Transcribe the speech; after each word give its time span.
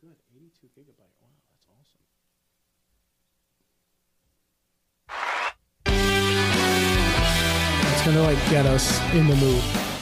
good. 0.00 0.16
82 0.34 0.66
gigabyte. 0.68 1.12
Wow, 1.20 1.28
that's 1.52 1.66
awesome. 1.68 2.00
It's 7.92 8.04
gonna 8.06 8.22
like 8.22 8.38
get 8.48 8.66
us 8.66 8.98
in 9.12 9.26
the 9.26 9.36
mood. 9.36 9.99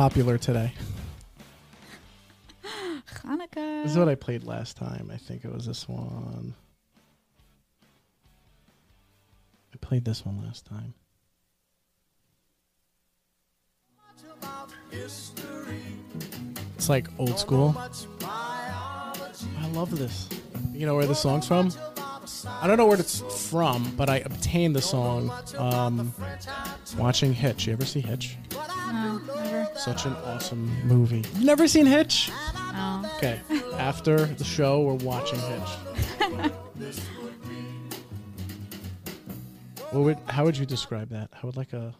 Popular 0.00 0.38
today? 0.38 0.72
Hanukkah. 3.22 3.82
This 3.82 3.92
is 3.92 3.98
what 3.98 4.08
I 4.08 4.14
played 4.14 4.44
last 4.44 4.78
time. 4.78 5.10
I 5.12 5.18
think 5.18 5.44
it 5.44 5.52
was 5.52 5.66
this 5.66 5.86
one. 5.86 6.54
I 9.74 9.76
played 9.82 10.06
this 10.06 10.24
one 10.24 10.42
last 10.42 10.64
time. 10.64 10.94
It's 14.90 16.88
like 16.88 17.08
old 17.18 17.38
school. 17.38 17.76
I 18.22 19.68
love 19.74 19.98
this. 19.98 20.30
You 20.72 20.86
know 20.86 20.94
where 20.94 21.04
the 21.04 21.14
song's 21.14 21.46
from? 21.46 21.70
I 22.46 22.66
don't 22.66 22.76
know 22.76 22.86
where 22.86 22.98
it's 22.98 23.20
from, 23.48 23.92
but 23.96 24.08
I 24.08 24.18
obtained 24.18 24.74
the 24.76 24.82
song 24.82 25.30
um, 25.58 26.12
watching 26.96 27.32
Hitch. 27.32 27.66
You 27.66 27.72
ever 27.72 27.84
see 27.84 28.00
Hitch? 28.00 28.36
No, 28.52 29.18
never. 29.18 29.68
Such 29.76 30.06
an 30.06 30.14
awesome 30.24 30.70
movie. 30.86 31.24
You 31.38 31.46
never 31.46 31.68
seen 31.68 31.86
Hitch? 31.86 32.30
No. 32.72 33.02
Okay. 33.16 33.40
After 33.74 34.24
the 34.26 34.44
show, 34.44 34.80
we're 34.82 34.94
watching 34.94 35.38
Hitch. 35.38 35.68
what 39.90 40.04
would, 40.04 40.18
how 40.26 40.44
would 40.44 40.56
you 40.56 40.66
describe 40.66 41.10
that? 41.10 41.30
How 41.32 41.48
would 41.48 41.56
like 41.56 41.72
a 41.72 41.94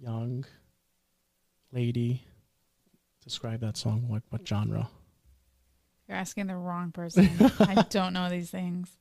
young 0.00 0.44
lady 1.72 2.22
describe 3.22 3.60
that 3.60 3.76
song? 3.76 4.08
What 4.08 4.22
what 4.30 4.46
genre? 4.46 4.88
You're 6.08 6.18
asking 6.18 6.46
the 6.46 6.56
wrong 6.56 6.92
person. 6.92 7.28
I 7.60 7.84
don't 7.90 8.12
know 8.12 8.28
these 8.28 8.50
things. 8.50 8.96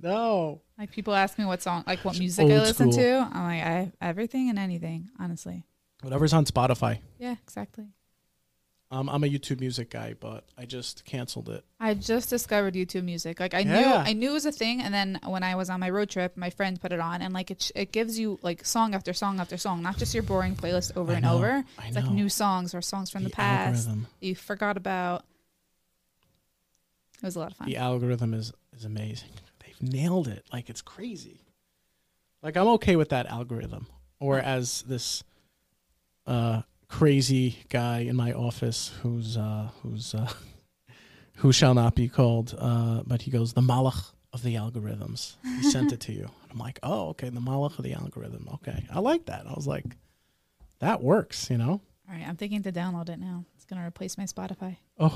No. 0.00 0.60
Like 0.78 0.90
people 0.92 1.14
ask 1.14 1.38
me 1.38 1.44
what 1.46 1.62
song, 1.62 1.84
like 1.86 2.04
what 2.04 2.18
music 2.18 2.44
I 2.50 2.58
listen 2.58 2.92
school. 2.92 3.02
to. 3.02 3.30
I'm 3.32 3.42
like, 3.44 3.62
I 3.62 3.92
everything 4.00 4.50
and 4.50 4.58
anything, 4.58 5.08
honestly. 5.18 5.64
Whatever's 6.02 6.32
on 6.34 6.44
Spotify. 6.44 6.98
Yeah, 7.18 7.36
exactly. 7.42 7.86
Um, 8.88 9.08
I'm 9.08 9.24
a 9.24 9.26
YouTube 9.26 9.58
music 9.58 9.90
guy, 9.90 10.14
but 10.20 10.44
I 10.56 10.64
just 10.64 11.04
canceled 11.04 11.48
it. 11.48 11.64
I 11.80 11.94
just 11.94 12.30
discovered 12.30 12.74
YouTube 12.74 13.02
music. 13.02 13.40
Like 13.40 13.52
I 13.52 13.64
knew, 13.64 13.72
I 13.74 14.12
knew 14.12 14.30
it 14.30 14.34
was 14.34 14.46
a 14.46 14.52
thing, 14.52 14.80
and 14.80 14.94
then 14.94 15.18
when 15.26 15.42
I 15.42 15.56
was 15.56 15.70
on 15.70 15.80
my 15.80 15.90
road 15.90 16.08
trip, 16.08 16.36
my 16.36 16.50
friend 16.50 16.80
put 16.80 16.92
it 16.92 17.00
on, 17.00 17.20
and 17.20 17.34
like 17.34 17.50
it, 17.50 17.62
sh- 17.62 17.72
it 17.74 17.90
gives 17.90 18.16
you 18.16 18.38
like 18.42 18.64
song 18.64 18.94
after 18.94 19.12
song 19.12 19.40
after 19.40 19.56
song, 19.56 19.82
not 19.82 19.96
just 19.96 20.14
your 20.14 20.22
boring 20.22 20.54
playlist 20.54 20.96
over 20.96 21.10
I 21.12 21.16
and 21.16 21.24
know, 21.24 21.34
over. 21.34 21.64
I 21.78 21.86
It's 21.88 21.96
like 21.96 22.08
new 22.10 22.28
songs 22.28 22.74
or 22.76 22.80
songs 22.82 23.10
from 23.10 23.24
the, 23.24 23.30
The 23.30 23.34
past 23.34 23.88
algorithm. 23.88 24.06
you 24.20 24.36
forgot 24.36 24.76
about. 24.76 25.24
It 27.22 27.24
was 27.24 27.34
a 27.34 27.40
lot 27.40 27.50
of 27.52 27.56
fun. 27.56 27.66
The 27.68 27.78
algorithm 27.78 28.34
is 28.34 28.52
is 28.76 28.84
amazing. 28.84 29.30
Nailed 29.80 30.28
it. 30.28 30.44
Like 30.52 30.70
it's 30.70 30.82
crazy. 30.82 31.40
Like 32.42 32.56
I'm 32.56 32.68
okay 32.68 32.96
with 32.96 33.10
that 33.10 33.26
algorithm. 33.26 33.86
Or 34.20 34.38
as 34.38 34.82
this 34.82 35.22
uh 36.26 36.62
crazy 36.88 37.58
guy 37.68 38.00
in 38.00 38.16
my 38.16 38.32
office 38.32 38.92
who's 39.02 39.36
uh 39.36 39.70
who's 39.82 40.14
uh 40.14 40.30
who 41.36 41.52
shall 41.52 41.74
not 41.74 41.94
be 41.94 42.08
called 42.08 42.54
uh 42.58 43.02
but 43.06 43.22
he 43.22 43.30
goes 43.30 43.52
the 43.52 43.60
malach 43.60 44.12
of 44.32 44.42
the 44.42 44.54
algorithms. 44.54 45.36
He 45.42 45.70
sent 45.70 45.92
it 45.92 46.00
to 46.00 46.12
you. 46.12 46.28
I'm 46.50 46.58
like, 46.58 46.78
"Oh, 46.82 47.08
okay, 47.10 47.30
the 47.30 47.40
malach 47.40 47.78
of 47.78 47.84
the 47.84 47.94
algorithm. 47.94 48.48
Okay. 48.54 48.86
I 48.92 49.00
like 49.00 49.26
that." 49.26 49.46
I 49.46 49.52
was 49.54 49.66
like, 49.66 49.84
that 50.80 51.02
works, 51.02 51.48
you 51.50 51.58
know? 51.58 51.80
All 52.08 52.14
right, 52.14 52.26
I'm 52.26 52.36
thinking 52.36 52.62
to 52.64 52.72
download 52.72 53.08
it 53.08 53.18
now. 53.18 53.44
It's 53.56 53.64
gonna 53.64 53.86
replace 53.86 54.18
my 54.18 54.24
Spotify. 54.24 54.76
Oh. 54.98 55.10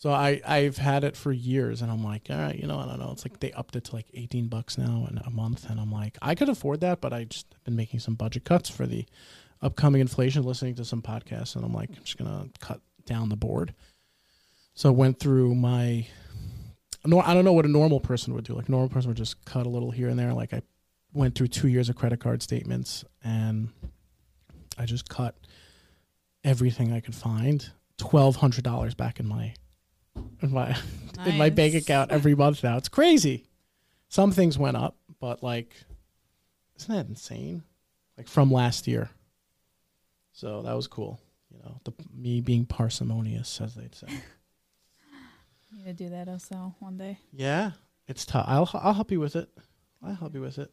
So 0.00 0.10
I 0.12 0.40
I've 0.46 0.78
had 0.78 1.04
it 1.04 1.14
for 1.14 1.30
years, 1.30 1.82
and 1.82 1.92
I'm 1.92 2.02
like, 2.02 2.28
all 2.30 2.38
right, 2.38 2.58
you 2.58 2.66
know, 2.66 2.78
I 2.78 2.86
don't 2.86 2.98
know. 2.98 3.10
It's 3.12 3.22
like 3.22 3.38
they 3.38 3.52
upped 3.52 3.76
it 3.76 3.84
to 3.84 3.96
like 3.96 4.06
18 4.14 4.48
bucks 4.48 4.78
now 4.78 5.06
in 5.10 5.18
a 5.18 5.28
month, 5.28 5.68
and 5.68 5.78
I'm 5.78 5.92
like, 5.92 6.16
I 6.22 6.34
could 6.34 6.48
afford 6.48 6.80
that, 6.80 7.02
but 7.02 7.12
I 7.12 7.24
just 7.24 7.54
been 7.64 7.76
making 7.76 8.00
some 8.00 8.14
budget 8.14 8.46
cuts 8.46 8.70
for 8.70 8.86
the 8.86 9.04
upcoming 9.60 10.00
inflation, 10.00 10.42
listening 10.42 10.74
to 10.76 10.86
some 10.86 11.02
podcasts, 11.02 11.54
and 11.54 11.66
I'm 11.66 11.74
like, 11.74 11.90
I'm 11.90 12.02
just 12.02 12.16
gonna 12.16 12.48
cut 12.60 12.80
down 13.04 13.28
the 13.28 13.36
board. 13.36 13.74
So 14.72 14.88
I 14.88 14.92
went 14.92 15.18
through 15.18 15.54
my. 15.54 16.06
No, 17.04 17.20
I 17.20 17.34
don't 17.34 17.44
know 17.44 17.52
what 17.52 17.66
a 17.66 17.70
normal 17.70 18.00
person 18.00 18.32
would 18.32 18.44
do. 18.44 18.54
Like 18.54 18.68
a 18.68 18.70
normal 18.70 18.88
person 18.88 19.08
would 19.10 19.18
just 19.18 19.44
cut 19.44 19.66
a 19.66 19.70
little 19.70 19.90
here 19.90 20.08
and 20.08 20.18
there. 20.18 20.32
Like 20.32 20.54
I 20.54 20.62
went 21.12 21.34
through 21.34 21.48
two 21.48 21.68
years 21.68 21.90
of 21.90 21.96
credit 21.96 22.20
card 22.20 22.42
statements, 22.42 23.04
and 23.22 23.68
I 24.78 24.86
just 24.86 25.10
cut 25.10 25.34
everything 26.42 26.90
I 26.90 27.00
could 27.00 27.14
find. 27.14 27.70
Twelve 27.98 28.36
hundred 28.36 28.64
dollars 28.64 28.94
back 28.94 29.20
in 29.20 29.28
my 29.28 29.52
in 30.42 30.52
my 30.52 30.76
in 31.26 31.36
my 31.38 31.50
bank 31.50 31.74
account 31.74 32.10
every 32.10 32.34
month 32.34 32.62
now. 32.62 32.76
It's 32.76 32.88
crazy. 32.88 33.44
Some 34.08 34.32
things 34.32 34.58
went 34.58 34.76
up, 34.76 34.96
but 35.20 35.42
like, 35.42 35.74
isn't 36.76 36.94
that 36.94 37.06
insane? 37.08 37.62
Like 38.16 38.28
from 38.28 38.50
last 38.52 38.86
year. 38.88 39.10
So 40.32 40.62
that 40.62 40.74
was 40.74 40.86
cool. 40.86 41.20
You 41.50 41.58
know, 41.58 41.80
the 41.84 41.92
me 42.14 42.40
being 42.40 42.64
parsimonious, 42.64 43.60
as 43.60 43.74
they'd 43.74 43.94
say. 43.94 44.06
you 44.08 45.78
Need 45.84 45.96
to 45.98 46.04
do 46.04 46.10
that 46.10 46.28
also 46.28 46.74
one 46.78 46.96
day. 46.96 47.18
yeah, 47.32 47.72
it's 48.08 48.24
tough. 48.24 48.46
I'll 48.48 48.68
I'll 48.74 48.94
help 48.94 49.10
you 49.10 49.20
with 49.20 49.36
it. 49.36 49.48
I'll 50.02 50.14
help 50.14 50.34
you 50.34 50.40
with 50.40 50.58
it. 50.58 50.72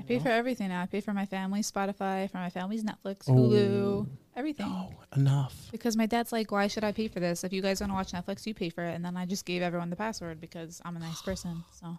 I 0.00 0.02
pay 0.04 0.18
for 0.18 0.28
everything 0.28 0.68
now. 0.68 0.82
I 0.82 0.86
pay 0.86 1.00
for 1.00 1.12
my 1.12 1.26
family's 1.26 1.70
Spotify, 1.70 2.28
for 2.30 2.38
my 2.38 2.50
family's 2.50 2.82
Netflix, 2.84 3.28
Oh. 3.28 3.32
Hulu, 3.34 4.08
everything. 4.34 4.66
No, 4.66 4.94
enough. 5.14 5.68
Because 5.70 5.96
my 5.96 6.06
dad's 6.06 6.32
like, 6.32 6.50
why 6.50 6.66
should 6.66 6.84
I 6.84 6.92
pay 6.92 7.08
for 7.08 7.20
this? 7.20 7.44
If 7.44 7.52
you 7.52 7.62
guys 7.62 7.80
want 7.80 7.90
to 7.90 7.94
watch 7.94 8.12
Netflix, 8.12 8.46
you 8.46 8.54
pay 8.54 8.70
for 8.70 8.82
it. 8.84 8.94
And 8.94 9.04
then 9.04 9.16
I 9.16 9.26
just 9.26 9.44
gave 9.44 9.62
everyone 9.62 9.90
the 9.90 9.96
password 9.96 10.40
because 10.40 10.80
I'm 10.84 10.96
a 10.96 11.00
nice 11.00 11.22
person. 11.22 11.64
So 11.80 11.98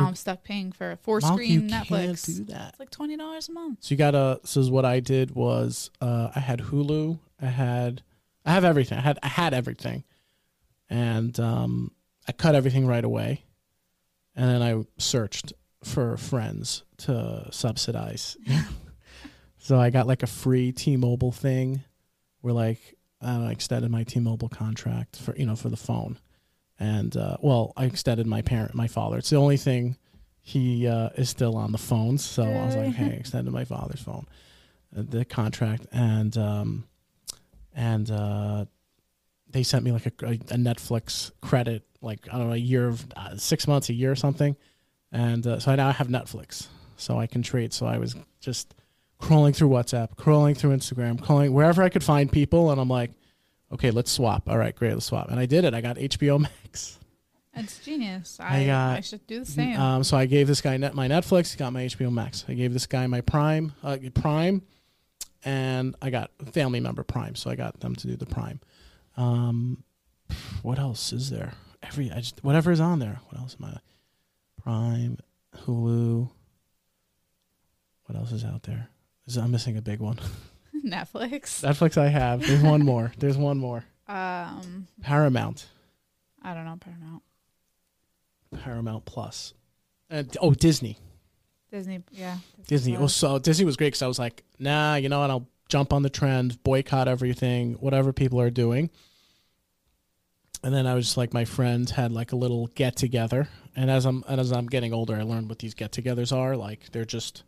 now 0.00 0.08
I'm 0.08 0.16
stuck 0.16 0.42
paying 0.42 0.72
for 0.72 0.96
four 1.02 1.20
Mark, 1.20 1.38
you 1.38 1.44
screen 1.46 1.68
can't 1.70 1.86
Netflix. 1.88 2.26
do 2.26 2.44
that. 2.46 2.70
It's 2.70 2.80
like 2.80 2.90
twenty 2.90 3.16
dollars 3.16 3.48
a 3.48 3.52
month. 3.52 3.78
So 3.84 3.92
you 3.92 3.96
gotta. 3.96 4.40
So 4.44 4.58
is 4.60 4.68
what 4.70 4.84
I 4.84 4.98
did 5.00 5.30
was 5.36 5.90
uh, 6.00 6.30
I 6.34 6.40
had 6.40 6.58
Hulu. 6.58 7.18
I 7.40 7.46
had 7.46 8.02
I 8.44 8.50
have 8.52 8.64
everything. 8.64 8.98
I 8.98 9.00
had 9.02 9.18
I 9.22 9.28
had 9.28 9.54
everything, 9.54 10.02
and 10.90 11.38
um, 11.38 11.92
I 12.28 12.32
cut 12.32 12.56
everything 12.56 12.84
right 12.86 13.04
away, 13.04 13.44
and 14.34 14.48
then 14.50 14.60
I 14.60 14.84
searched 14.98 15.52
for 15.84 16.16
friends 16.16 16.82
to 16.98 17.48
subsidize. 17.50 18.36
so 19.58 19.78
I 19.78 19.90
got 19.90 20.06
like 20.06 20.22
a 20.22 20.26
free 20.26 20.72
T-Mobile 20.72 21.32
thing, 21.32 21.82
where 22.40 22.54
like 22.54 22.80
I 23.20 23.26
don't 23.32 23.42
know, 23.42 23.48
I 23.48 23.52
extended 23.52 23.90
my 23.90 24.04
T-Mobile 24.04 24.48
contract 24.48 25.16
for 25.16 25.34
you 25.36 25.46
know 25.46 25.56
for 25.56 25.68
the 25.68 25.76
phone, 25.76 26.18
and 26.78 27.16
uh, 27.16 27.36
well 27.40 27.72
I 27.76 27.84
extended 27.84 28.26
my 28.26 28.42
parent 28.42 28.74
my 28.74 28.88
father. 28.88 29.18
It's 29.18 29.30
the 29.30 29.36
only 29.36 29.56
thing 29.56 29.96
he 30.46 30.86
uh, 30.86 31.08
is 31.16 31.28
still 31.28 31.56
on 31.56 31.72
the 31.72 31.78
phones. 31.78 32.24
So 32.24 32.44
I 32.44 32.64
was 32.64 32.76
like, 32.76 32.94
hey, 32.94 33.06
I 33.06 33.08
extended 33.18 33.52
my 33.52 33.64
father's 33.64 34.00
phone, 34.00 34.26
uh, 34.96 35.02
the 35.08 35.24
contract, 35.24 35.86
and 35.92 36.36
um, 36.38 36.84
and 37.74 38.08
uh, 38.10 38.66
they 39.50 39.62
sent 39.64 39.84
me 39.84 39.90
like 39.90 40.06
a, 40.06 40.12
a, 40.24 40.30
a 40.32 40.56
Netflix 40.56 41.32
credit, 41.40 41.84
like 42.00 42.28
I 42.32 42.38
don't 42.38 42.48
know, 42.48 42.54
a 42.54 42.58
year 42.58 42.86
of 42.86 43.04
uh, 43.16 43.36
six 43.36 43.66
months, 43.66 43.88
a 43.88 43.92
year 43.92 44.12
or 44.12 44.16
something, 44.16 44.56
and 45.16 45.46
uh, 45.46 45.58
so 45.58 45.72
I 45.72 45.76
now 45.76 45.90
have 45.92 46.08
Netflix, 46.08 46.66
so 46.96 47.18
I 47.18 47.26
can 47.26 47.42
trade. 47.42 47.72
So 47.72 47.86
I 47.86 47.98
was 47.98 48.14
just 48.40 48.74
crawling 49.18 49.54
through 49.54 49.70
WhatsApp, 49.70 50.16
crawling 50.16 50.54
through 50.54 50.76
Instagram, 50.76 51.20
crawling 51.22 51.52
wherever 51.54 51.82
I 51.82 51.88
could 51.88 52.04
find 52.04 52.30
people, 52.30 52.70
and 52.70 52.78
I'm 52.80 52.88
like, 52.88 53.12
okay, 53.72 53.90
let's 53.90 54.10
swap. 54.10 54.48
All 54.48 54.58
right, 54.58 54.76
great, 54.76 54.92
let's 54.92 55.06
swap, 55.06 55.30
and 55.30 55.40
I 55.40 55.46
did 55.46 55.64
it. 55.64 55.72
I 55.74 55.80
got 55.80 55.96
HBO 55.96 56.38
Max. 56.40 56.98
That's 57.54 57.78
genius. 57.78 58.36
I 58.38 58.60
I, 58.60 58.66
got- 58.66 58.96
I 58.98 59.00
should 59.00 59.26
do 59.26 59.40
the 59.40 59.46
same. 59.46 59.80
Um, 59.80 60.04
so 60.04 60.18
I 60.18 60.26
gave 60.26 60.46
this 60.46 60.60
guy 60.60 60.76
net 60.76 60.94
my 60.94 61.08
Netflix, 61.08 61.52
he 61.52 61.58
got 61.58 61.72
my 61.72 61.84
HBO 61.86 62.12
Max. 62.12 62.44
I 62.48 62.52
gave 62.52 62.74
this 62.74 62.86
guy 62.86 63.06
my 63.06 63.22
Prime, 63.22 63.72
uh, 63.82 63.96
Prime, 64.12 64.60
and 65.44 65.94
I 66.02 66.10
got 66.10 66.30
family 66.52 66.80
member 66.80 67.02
Prime, 67.04 67.34
so 67.34 67.48
I 67.50 67.56
got 67.56 67.80
them 67.80 67.96
to 67.96 68.06
do 68.06 68.16
the 68.16 68.26
Prime. 68.26 68.60
Um, 69.16 69.82
what 70.62 70.78
else 70.78 71.14
is 71.14 71.30
there? 71.30 71.54
Every 71.82 72.10
I 72.10 72.16
just 72.16 72.44
whatever 72.44 72.70
is 72.72 72.80
on 72.80 72.98
there. 72.98 73.20
What 73.30 73.40
else 73.40 73.56
am 73.58 73.66
I? 73.66 73.78
Prime, 74.66 75.16
Hulu. 75.58 76.28
What 78.06 78.18
else 78.18 78.32
is 78.32 78.44
out 78.44 78.64
there? 78.64 78.88
Is- 79.28 79.36
I'm 79.36 79.52
missing 79.52 79.76
a 79.76 79.82
big 79.82 80.00
one. 80.00 80.18
Netflix. 80.84 81.62
Netflix. 81.62 81.96
I 81.96 82.08
have. 82.08 82.44
There's 82.44 82.62
one 82.62 82.84
more. 82.84 83.12
There's 83.16 83.36
one 83.36 83.58
more. 83.58 83.84
Um, 84.08 84.88
Paramount. 85.00 85.68
I 86.42 86.52
don't 86.52 86.64
know 86.64 86.76
Paramount. 86.80 87.22
Paramount 88.60 89.04
Plus. 89.04 89.54
And 90.10 90.36
oh, 90.40 90.50
Disney. 90.52 90.98
Disney. 91.70 92.02
Yeah. 92.10 92.38
Disney. 92.66 92.96
Oh, 92.96 93.06
so 93.06 93.38
Disney 93.38 93.64
was 93.64 93.76
great 93.76 93.88
because 93.88 94.02
I 94.02 94.08
was 94.08 94.18
like, 94.18 94.42
nah, 94.58 94.96
you 94.96 95.08
know 95.08 95.20
what? 95.20 95.30
I'll 95.30 95.48
jump 95.68 95.92
on 95.92 96.02
the 96.02 96.10
trend, 96.10 96.60
boycott 96.64 97.06
everything, 97.06 97.74
whatever 97.74 98.12
people 98.12 98.40
are 98.40 98.50
doing. 98.50 98.90
And 100.64 100.74
then 100.74 100.88
I 100.88 100.94
was 100.94 101.06
just 101.06 101.16
like, 101.16 101.32
my 101.32 101.44
friends 101.44 101.92
had 101.92 102.10
like 102.10 102.32
a 102.32 102.36
little 102.36 102.66
get 102.68 102.96
together, 102.96 103.48
and 103.76 103.90
as 103.90 104.06
I'm 104.06 104.24
and 104.26 104.40
as 104.40 104.50
I'm 104.52 104.66
getting 104.66 104.92
older, 104.92 105.14
I 105.14 105.22
learned 105.22 105.48
what 105.48 105.58
these 105.58 105.74
get-togethers 105.74 106.34
are. 106.34 106.56
Like 106.56 106.90
they're 106.92 107.04
just 107.04 107.44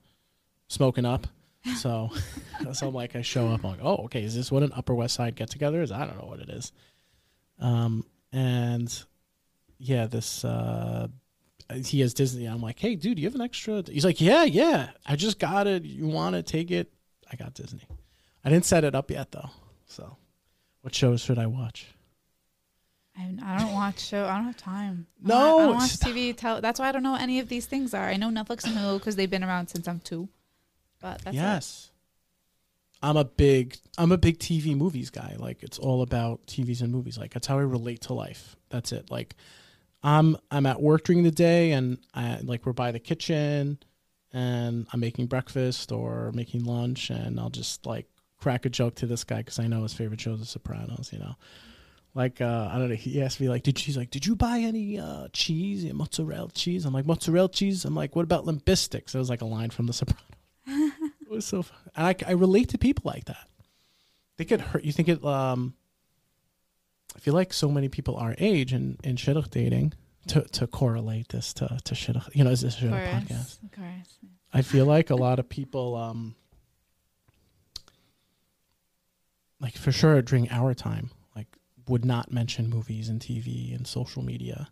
smoking 0.68 1.04
up. 1.04 1.26
So, 1.76 2.10
so 2.72 2.88
I'm 2.88 2.94
like, 2.94 3.16
I 3.16 3.20
show 3.20 3.48
up, 3.48 3.62
I'm 3.64 3.72
like, 3.72 3.80
oh, 3.82 3.96
okay, 4.04 4.22
is 4.22 4.34
this 4.34 4.50
what 4.50 4.62
an 4.62 4.72
Upper 4.74 4.94
West 4.94 5.14
Side 5.14 5.34
get-together 5.34 5.82
is? 5.82 5.90
I 5.90 6.06
don't 6.06 6.16
know 6.16 6.26
what 6.26 6.38
it 6.38 6.48
is. 6.48 6.72
Um, 7.58 8.06
and 8.32 9.04
yeah, 9.78 10.06
this 10.06 10.44
uh, 10.44 11.08
he 11.84 12.00
has 12.00 12.14
Disney. 12.14 12.46
I'm 12.46 12.62
like, 12.62 12.78
hey, 12.78 12.94
dude, 12.94 13.18
you 13.18 13.26
have 13.26 13.34
an 13.34 13.40
extra? 13.40 13.82
He's 13.86 14.04
like, 14.04 14.20
yeah, 14.20 14.44
yeah, 14.44 14.90
I 15.04 15.16
just 15.16 15.38
got 15.38 15.66
it. 15.66 15.84
You 15.84 16.06
want 16.06 16.36
to 16.36 16.42
take 16.42 16.70
it? 16.70 16.92
I 17.30 17.36
got 17.36 17.54
Disney. 17.54 17.86
I 18.44 18.50
didn't 18.50 18.64
set 18.64 18.84
it 18.84 18.94
up 18.94 19.10
yet 19.10 19.32
though. 19.32 19.50
So, 19.86 20.16
what 20.82 20.94
shows 20.94 21.20
should 21.20 21.38
I 21.38 21.46
watch? 21.46 21.88
I, 23.18 23.34
I 23.44 23.58
don't 23.58 23.72
watch 23.74 23.98
show. 24.00 24.24
I 24.26 24.36
don't 24.36 24.44
have 24.44 24.56
time. 24.56 25.06
I 25.24 25.28
No, 25.28 25.34
don't, 25.34 25.60
I 25.60 25.66
don't 25.66 25.74
watch 25.76 25.90
stop. 25.90 26.10
TV. 26.10 26.36
Tell, 26.36 26.60
that's 26.60 26.78
why 26.78 26.88
I 26.88 26.92
don't 26.92 27.02
know 27.02 27.16
any 27.16 27.40
of 27.40 27.48
these 27.48 27.66
things 27.66 27.92
are. 27.94 28.04
I 28.08 28.16
know 28.16 28.28
Netflix 28.28 28.64
and 28.64 28.74
Hulu 28.76 28.98
because 28.98 29.16
they've 29.16 29.30
been 29.30 29.42
around 29.44 29.68
since 29.68 29.88
I'm 29.88 30.00
two. 30.00 30.28
But 31.00 31.22
that's 31.22 31.34
it. 31.36 31.40
yes. 31.40 31.90
I'm 33.00 33.16
a 33.16 33.24
big 33.24 33.76
I'm 33.96 34.10
a 34.10 34.18
big 34.18 34.38
TV 34.38 34.76
movies 34.76 35.10
guy. 35.10 35.36
Like 35.38 35.62
it's 35.62 35.78
all 35.78 36.02
about 36.02 36.44
TVs 36.46 36.82
and 36.82 36.90
movies. 36.92 37.16
Like 37.16 37.32
that's 37.32 37.46
how 37.46 37.58
I 37.58 37.62
relate 37.62 38.00
to 38.02 38.12
life. 38.12 38.56
That's 38.70 38.90
it. 38.90 39.08
Like 39.10 39.36
I'm 40.02 40.36
I'm 40.50 40.66
at 40.66 40.80
work 40.82 41.04
during 41.04 41.22
the 41.22 41.30
day 41.30 41.72
and 41.72 41.98
I 42.14 42.40
like 42.42 42.66
we're 42.66 42.72
by 42.72 42.90
the 42.90 42.98
kitchen 42.98 43.78
and 44.32 44.86
I'm 44.92 44.98
making 45.00 45.26
breakfast 45.26 45.92
or 45.92 46.32
making 46.34 46.64
lunch 46.64 47.10
and 47.10 47.38
I'll 47.38 47.50
just 47.50 47.86
like 47.86 48.06
crack 48.36 48.66
a 48.66 48.68
joke 48.68 48.96
to 48.96 49.06
this 49.06 49.22
guy 49.22 49.38
because 49.38 49.60
I 49.60 49.68
know 49.68 49.82
his 49.84 49.94
favorite 49.94 50.20
show 50.20 50.32
is 50.32 50.40
The 50.40 50.46
Sopranos. 50.46 51.10
You 51.12 51.20
know, 51.20 51.36
like 52.18 52.40
uh, 52.40 52.68
I 52.72 52.78
don't 52.78 52.88
know. 52.88 52.96
He 52.96 53.22
asked 53.22 53.40
me 53.40 53.48
like, 53.48 53.62
"Did 53.62 53.78
she's 53.78 53.96
like, 53.96 54.10
did 54.10 54.26
you 54.26 54.34
buy 54.34 54.58
any 54.58 54.98
uh, 54.98 55.28
cheese, 55.32 55.84
yeah, 55.84 55.92
mozzarella 55.92 56.50
cheese?" 56.52 56.84
I'm 56.84 56.92
like, 56.92 57.06
"Mozzarella 57.06 57.48
cheese." 57.48 57.84
I'm 57.84 57.94
like, 57.94 58.16
"What 58.16 58.24
about 58.24 58.44
limbistics?" 58.44 59.14
It 59.14 59.18
was 59.18 59.30
like 59.30 59.40
a 59.40 59.46
line 59.46 59.70
from 59.70 59.86
The 59.86 59.92
Sopranos. 59.92 60.24
it 60.66 61.30
was 61.30 61.46
so, 61.46 61.62
fun. 61.62 61.78
and 61.94 62.06
I 62.08 62.14
I 62.26 62.32
relate 62.32 62.70
to 62.70 62.78
people 62.78 63.04
like 63.06 63.26
that. 63.26 63.46
They 64.36 64.44
could 64.44 64.60
hurt. 64.60 64.84
You 64.84 64.92
think 64.92 65.08
it? 65.08 65.24
Um, 65.24 65.74
I 67.16 67.20
feel 67.20 67.34
like 67.34 67.52
so 67.52 67.70
many 67.70 67.88
people 67.88 68.16
our 68.16 68.34
age 68.38 68.72
and 68.72 68.98
in 69.04 69.14
shidduch 69.16 69.50
dating 69.50 69.92
to 70.26 70.42
to 70.42 70.66
correlate 70.66 71.28
this 71.28 71.52
to 71.54 71.78
to 71.84 71.94
shidduch. 71.94 72.34
You 72.34 72.42
know, 72.44 72.50
is 72.50 72.62
this 72.62 72.82
a 72.82 72.86
Of 72.86 72.92
shidduch 72.92 73.10
course. 73.10 73.24
podcast? 73.24 73.62
Of 73.64 73.72
course. 73.72 74.18
I 74.52 74.62
feel 74.62 74.86
like 74.96 75.10
a 75.10 75.16
lot 75.16 75.38
of 75.38 75.48
people, 75.48 75.94
um, 75.94 76.34
like 79.60 79.76
for 79.76 79.92
sure 79.92 80.20
during 80.22 80.50
our 80.50 80.74
time, 80.74 81.10
would 81.88 82.04
not 82.04 82.32
mention 82.32 82.68
movies 82.68 83.08
and 83.08 83.20
TV 83.20 83.74
and 83.74 83.86
social 83.86 84.22
media, 84.22 84.68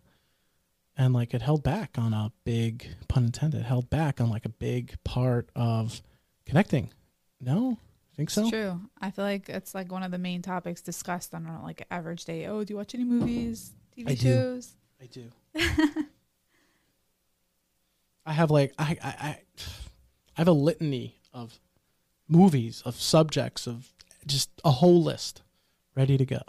and 0.95 1.13
like 1.13 1.33
it 1.33 1.41
held 1.41 1.63
back 1.63 1.97
on 1.97 2.13
a 2.13 2.31
big 2.43 2.87
pun 3.07 3.25
intended 3.25 3.63
held 3.63 3.89
back 3.89 4.19
on 4.21 4.29
like 4.29 4.45
a 4.45 4.49
big 4.49 4.95
part 5.03 5.49
of 5.55 6.01
connecting. 6.45 6.91
No, 7.39 7.77
I 8.13 8.15
think 8.15 8.29
so? 8.29 8.41
It's 8.41 8.49
true. 8.49 8.79
I 8.99 9.11
feel 9.11 9.25
like 9.25 9.49
it's 9.49 9.75
like 9.75 9.91
one 9.91 10.03
of 10.03 10.11
the 10.11 10.17
main 10.17 10.41
topics 10.41 10.81
discussed 10.81 11.33
on 11.33 11.45
a, 11.45 11.61
like 11.63 11.85
average 11.91 12.25
day. 12.25 12.47
Oh, 12.47 12.63
do 12.63 12.73
you 12.73 12.77
watch 12.77 12.95
any 12.95 13.03
movies, 13.03 13.73
TV 13.97 14.09
I 14.09 14.15
do. 14.15 14.33
shows? 14.33 14.75
I 15.01 15.05
do. 15.05 15.29
I 18.25 18.33
have 18.33 18.51
like 18.51 18.73
I, 18.77 18.97
I 19.03 19.07
I 19.07 19.29
I 19.29 19.37
have 20.35 20.47
a 20.47 20.53
litany 20.53 21.19
of 21.33 21.59
movies, 22.27 22.81
of 22.85 22.95
subjects, 22.95 23.67
of 23.67 23.93
just 24.25 24.49
a 24.65 24.71
whole 24.71 25.01
list 25.01 25.43
ready 25.95 26.17
to 26.17 26.25
go. 26.25 26.41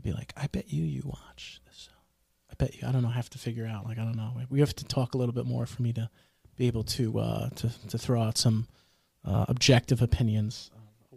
I'd 0.00 0.04
be 0.04 0.12
like, 0.12 0.32
I 0.34 0.46
bet 0.46 0.72
you 0.72 0.82
you 0.82 1.02
watch 1.04 1.60
this. 1.66 1.88
show. 1.90 1.98
I 2.50 2.54
bet 2.56 2.74
you. 2.80 2.88
I 2.88 2.92
don't 2.92 3.02
know. 3.02 3.08
I 3.08 3.12
have 3.12 3.28
to 3.30 3.38
figure 3.38 3.66
out. 3.66 3.84
Like 3.84 3.98
I 3.98 4.02
don't 4.04 4.16
know. 4.16 4.32
We 4.48 4.60
have 4.60 4.74
to 4.76 4.84
talk 4.86 5.12
a 5.14 5.18
little 5.18 5.34
bit 5.34 5.44
more 5.44 5.66
for 5.66 5.82
me 5.82 5.92
to 5.92 6.08
be 6.56 6.66
able 6.68 6.84
to 6.84 7.18
uh, 7.18 7.48
to 7.50 7.70
to 7.88 7.98
throw 7.98 8.22
out 8.22 8.38
some 8.38 8.66
uh, 9.26 9.44
objective 9.48 10.00
opinions. 10.00 10.70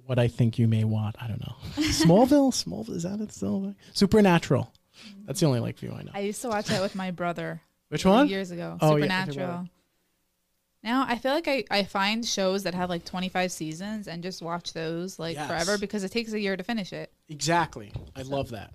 What 0.06 0.20
I 0.20 0.28
think 0.28 0.60
you 0.60 0.68
may 0.68 0.84
want. 0.84 1.16
I 1.22 1.28
don't 1.30 1.40
know. 1.40 1.56
Smallville. 1.84 2.52
Smallville. 2.52 2.90
Is 2.98 3.04
that 3.04 3.22
it 3.22 3.32
still? 3.32 3.74
Supernatural. 3.94 4.74
That's 5.26 5.40
the 5.40 5.46
only 5.46 5.62
like 5.62 5.80
view 5.80 5.96
I 5.98 6.04
know. 6.04 6.12
I 6.14 6.20
used 6.20 6.42
to 6.42 6.50
watch 6.50 6.66
that 6.66 6.82
with 6.82 6.94
my 6.94 7.12
brother 7.12 7.62
Which 7.88 8.04
one? 8.04 8.28
years 8.28 8.52
ago. 8.52 8.78
Oh, 8.82 8.98
yeah, 8.98 9.04
Supernatural. 9.06 9.48
brother. 9.48 9.70
Now 10.84 11.06
I 11.08 11.18
feel 11.18 11.32
like 11.34 11.48
I, 11.48 11.64
I 11.72 11.84
find 11.84 12.26
shows 12.26 12.64
that 12.64 12.74
have 12.74 12.90
like 12.90 13.06
25 13.06 13.52
seasons 13.52 14.08
and 14.08 14.22
just 14.24 14.42
watch 14.42 14.74
those 14.74 15.18
like 15.20 15.36
Yes. 15.36 15.48
forever 15.48 15.78
because 15.78 16.04
it 16.04 16.12
takes 16.12 16.34
a 16.34 16.40
year 16.40 16.56
to 16.58 16.64
finish 16.64 16.92
it. 16.94 17.12
Exactly. 17.30 17.92
I 18.16 18.22
love 18.24 18.50
that. 18.52 18.72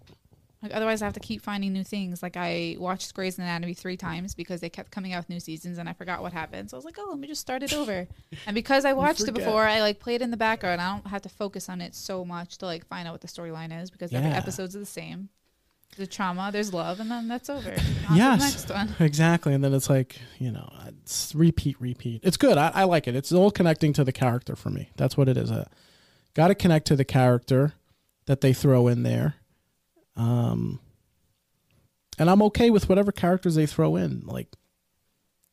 Like 0.60 0.74
otherwise, 0.74 1.02
I 1.02 1.04
have 1.04 1.14
to 1.14 1.20
keep 1.20 1.40
finding 1.40 1.72
new 1.72 1.84
things. 1.84 2.20
Like 2.20 2.36
I 2.36 2.74
watched 2.80 3.14
Grey's 3.14 3.38
Anatomy 3.38 3.74
three 3.74 3.96
times 3.96 4.34
because 4.34 4.60
they 4.60 4.68
kept 4.68 4.90
coming 4.90 5.12
out 5.12 5.18
with 5.20 5.28
new 5.28 5.38
seasons, 5.38 5.78
and 5.78 5.88
I 5.88 5.92
forgot 5.92 6.20
what 6.20 6.32
happened. 6.32 6.68
So 6.68 6.76
I 6.76 6.78
was 6.78 6.84
like, 6.84 6.96
"Oh, 6.98 7.06
let 7.10 7.18
me 7.20 7.28
just 7.28 7.40
start 7.40 7.62
it 7.62 7.72
over." 7.72 8.08
and 8.46 8.54
because 8.56 8.84
I 8.84 8.92
watched 8.92 9.20
it 9.20 9.26
forget. 9.26 9.44
before, 9.44 9.64
I 9.66 9.80
like 9.82 10.00
played 10.00 10.20
it 10.20 10.24
in 10.24 10.32
the 10.32 10.36
background. 10.36 10.80
I 10.80 10.90
don't 10.92 11.06
have 11.06 11.22
to 11.22 11.28
focus 11.28 11.68
on 11.68 11.80
it 11.80 11.94
so 11.94 12.24
much 12.24 12.58
to 12.58 12.66
like 12.66 12.84
find 12.88 13.06
out 13.06 13.12
what 13.12 13.20
the 13.20 13.28
storyline 13.28 13.80
is 13.82 13.88
because 13.92 14.12
every 14.12 14.30
Yeah. 14.30 14.36
episodes 14.36 14.74
are 14.74 14.80
the 14.80 14.84
same. 14.86 15.28
There's 15.96 16.08
trauma, 16.08 16.50
there's 16.52 16.72
love, 16.72 17.00
and 17.00 17.10
then 17.10 17.26
that's 17.28 17.50
over. 17.50 17.70
On 18.10 18.16
Yes. 18.16 18.38
the 18.64 18.74
next 18.74 18.90
one. 18.98 19.04
Exactly. 19.06 19.52
And 19.54 19.64
then 19.64 19.74
it's 19.74 19.90
like, 19.90 20.16
you 20.38 20.52
know, 20.52 20.68
it's 20.86 21.34
repeat, 21.34 21.80
repeat. 21.80 22.20
It's 22.22 22.36
good. 22.36 22.56
I, 22.56 22.70
I 22.72 22.84
like 22.84 23.08
it. 23.08 23.16
It's 23.16 23.32
all 23.32 23.50
connecting 23.50 23.92
to 23.94 24.04
the 24.04 24.12
character 24.12 24.54
for 24.54 24.70
me. 24.70 24.90
That's 24.96 25.16
what 25.16 25.28
it 25.28 25.36
is. 25.36 25.50
Uh, 25.50 25.66
Got 26.34 26.48
to 26.48 26.54
connect 26.54 26.86
to 26.88 26.94
the 26.96 27.04
character 27.04 27.72
that 28.26 28.42
they 28.42 28.52
throw 28.52 28.86
in 28.86 29.02
there. 29.02 29.34
Um, 30.14 30.78
and 32.16 32.30
I'm 32.30 32.42
okay 32.42 32.70
with 32.70 32.88
whatever 32.88 33.10
characters 33.10 33.56
they 33.56 33.66
throw 33.66 33.96
in. 33.96 34.22
Like, 34.24 34.46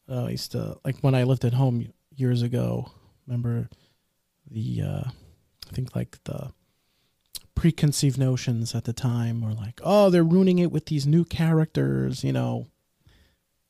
uh, 0.07 0.25
I 0.25 0.29
used 0.31 0.51
to, 0.51 0.77
like 0.85 0.97
when 1.01 1.15
I 1.15 1.23
lived 1.23 1.43
at 1.45 1.53
home 1.53 1.91
years 2.15 2.43
ago, 2.43 2.91
remember 3.25 3.67
the, 4.51 4.81
uh, 4.83 5.03
I 5.07 5.73
think 5.73 5.95
like 5.95 6.19
the 6.25 6.51
preconceived 7.55 8.17
notions 8.17 8.75
at 8.75 8.83
the 8.83 8.93
time 8.93 9.41
were 9.41 9.53
like, 9.53 9.79
oh, 9.83 10.09
they're 10.09 10.23
ruining 10.23 10.59
it 10.59 10.71
with 10.71 10.85
these 10.85 11.07
new 11.07 11.25
characters, 11.25 12.23
you 12.23 12.33
know, 12.33 12.67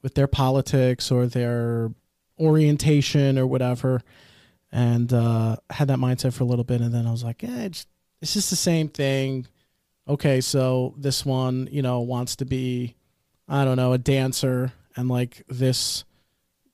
with 0.02 0.16
their 0.16 0.28
politics 0.28 1.12
or 1.12 1.28
their 1.28 1.92
orientation 2.40 3.38
or 3.38 3.48
whatever. 3.48 4.02
And 4.72 5.14
uh, 5.14 5.58
had 5.70 5.88
that 5.88 6.00
mindset 6.00 6.34
for 6.34 6.44
a 6.44 6.48
little 6.48 6.66
bit, 6.66 6.82
and 6.82 6.94
then 6.94 7.08
I 7.08 7.12
was 7.12 7.24
like, 7.24 7.44
yeah, 7.44 7.62
it's, 7.62 7.86
it's 8.22 8.34
just 8.34 8.50
the 8.50 8.58
same 8.58 8.90
thing. 8.90 9.48
Okay, 10.08 10.42
so 10.42 10.94
this 10.98 11.26
one, 11.26 11.70
you 11.72 11.82
know, 11.82 12.02
wants 12.02 12.36
to 12.38 12.46
be, 12.46 12.96
I 13.48 13.64
don't 13.64 13.78
know, 13.78 13.94
a 13.94 13.98
dancer, 13.98 14.74
and 14.98 15.08
like 15.08 15.44
this 15.48 16.04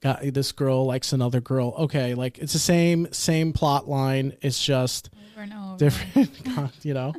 guy, 0.01 0.31
this 0.33 0.51
girl 0.51 0.85
likes 0.85 1.13
another 1.13 1.41
girl. 1.41 1.75
Okay, 1.77 2.15
like 2.15 2.39
it's 2.39 2.53
the 2.53 2.59
same 2.59 3.11
same 3.11 3.53
plot 3.53 3.87
line. 3.87 4.35
It's 4.41 4.63
just 4.63 5.09
Over 5.31 5.41
and 5.41 5.53
over. 5.53 5.77
different, 5.77 6.71
you 6.85 6.93
know. 6.93 7.13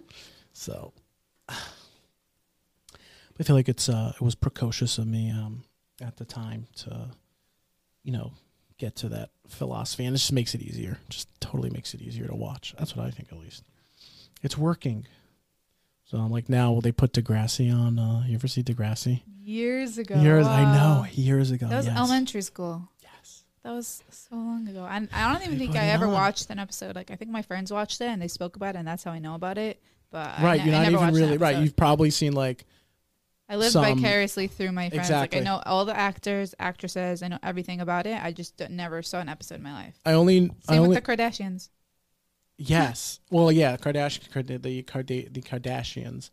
So 0.52 0.92
I 1.49 3.42
feel 3.42 3.57
like 3.57 3.69
it's 3.69 3.88
uh, 3.88 4.12
it 4.14 4.23
was 4.23 4.35
precocious 4.35 4.99
of 4.99 5.07
me 5.07 5.31
um, 5.31 5.64
at 6.00 6.16
the 6.16 6.25
time 6.25 6.66
to, 6.76 7.11
you 8.02 8.12
know, 8.12 8.33
get 8.78 8.97
to 8.97 9.09
that 9.11 9.31
philosophy, 9.49 10.04
and 10.04 10.14
it 10.14 10.19
just 10.19 10.33
makes 10.33 10.54
it 10.54 10.62
easier. 10.62 10.99
Just 11.09 11.28
totally 11.40 11.71
makes 11.71 11.95
it 11.95 12.00
easier 12.00 12.26
to 12.26 12.35
watch. 12.35 12.75
That's 12.78 12.97
what 12.97 13.07
I 13.07 13.11
think, 13.11 13.33
at 13.33 13.38
least. 13.38 13.64
It's 14.42 14.59
working. 14.59 15.07
So 16.04 16.19
I'm 16.19 16.31
like, 16.31 16.49
now 16.49 16.73
will 16.73 16.81
they 16.81 16.92
put 16.92 17.12
Degrassi 17.12 17.73
on? 17.73 17.99
Uh, 17.99 18.25
you 18.26 18.35
ever 18.35 18.49
see 18.49 18.62
Degrassi? 18.62 19.23
Years 19.42 19.99
ago. 19.99 20.21
Years, 20.21 20.47
I 20.47 20.62
know, 20.75 21.07
years 21.12 21.50
ago. 21.50 21.69
That 21.69 21.78
was 21.78 21.87
yes. 21.87 21.97
elementary 21.97 22.42
school. 22.42 22.88
That 23.64 23.73
was 23.73 24.02
so 24.11 24.35
long 24.35 24.66
ago. 24.69 24.87
And 24.90 25.09
I 25.12 25.33
don't 25.33 25.45
even 25.47 25.59
think 25.59 25.76
I 25.76 25.87
ever 25.90 26.09
watched 26.09 26.50
an 26.50 26.59
episode. 26.59 26.97
Like 26.97 27.11
I 27.11 27.16
think 27.16 27.31
my 27.31 27.42
friends 27.42 27.73
watched 27.73 28.00
it 28.00 28.07
and 28.07 28.21
they 28.21 28.28
spoke 28.28 28.57
about 28.57 28.75
it, 28.75 28.78
and 28.78 28.88
that's 28.88 29.04
how 29.04 29.12
I 29.12 29.19
know 29.21 29.35
about 29.35 29.57
it. 29.59 29.81
But 30.11 30.40
Right, 30.40 30.59
ne- 30.61 30.66
you're 30.71 30.75
I 30.81 30.88
not 30.88 30.92
even 31.02 31.14
really 31.14 31.38
right. 31.38 31.57
You've 31.59 31.76
probably 31.76 32.11
seen 32.11 32.33
like 32.33 32.64
I 33.49 33.57
live 33.57 33.71
some- 33.73 33.85
vicariously 33.85 34.47
through 34.49 34.73
my 34.73 34.88
friends. 34.90 35.04
Exactly. 35.09 35.38
Like 35.40 35.47
I 35.47 35.50
know 35.50 35.62
all 35.64 35.85
the 35.85 35.97
actors, 35.97 36.54
actresses. 36.59 37.23
I 37.23 37.28
know 37.28 37.38
everything 37.42 37.81
about 37.81 38.07
it. 38.07 38.23
I 38.23 38.33
just 38.33 38.57
d- 38.57 38.66
never 38.69 39.02
saw 39.02 39.21
an 39.21 39.28
episode 39.28 39.57
in 39.57 39.62
my 39.62 39.73
life. 39.75 40.00
I 40.04 40.12
only 40.14 40.37
I 40.69 40.73
Same 40.73 40.78
only 40.83 40.88
with 40.88 41.04
the 41.04 41.16
Kardashians. 41.16 41.69
Yes. 42.59 43.21
Well, 43.31 43.50
yeah, 43.50 43.76
Kardashian, 43.76 44.62
the 44.62 44.83
Karda- 44.83 45.33
the 45.33 45.40
Kardashians. 45.42 46.31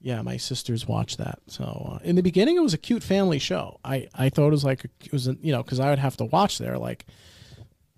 Yeah, 0.00 0.22
my 0.22 0.36
sisters 0.36 0.86
watched 0.86 1.18
that. 1.18 1.40
So 1.46 1.64
uh, 1.92 2.04
in 2.04 2.16
the 2.16 2.22
beginning, 2.22 2.56
it 2.56 2.62
was 2.62 2.74
a 2.74 2.78
cute 2.78 3.02
family 3.02 3.38
show. 3.38 3.80
I 3.84 4.08
I 4.14 4.28
thought 4.28 4.48
it 4.48 4.50
was 4.50 4.64
like 4.64 4.84
it 4.84 5.12
was 5.12 5.26
a, 5.26 5.36
you 5.40 5.52
know 5.52 5.62
because 5.62 5.80
I 5.80 5.90
would 5.90 5.98
have 5.98 6.16
to 6.18 6.24
watch 6.24 6.58
there 6.58 6.78
like 6.78 7.06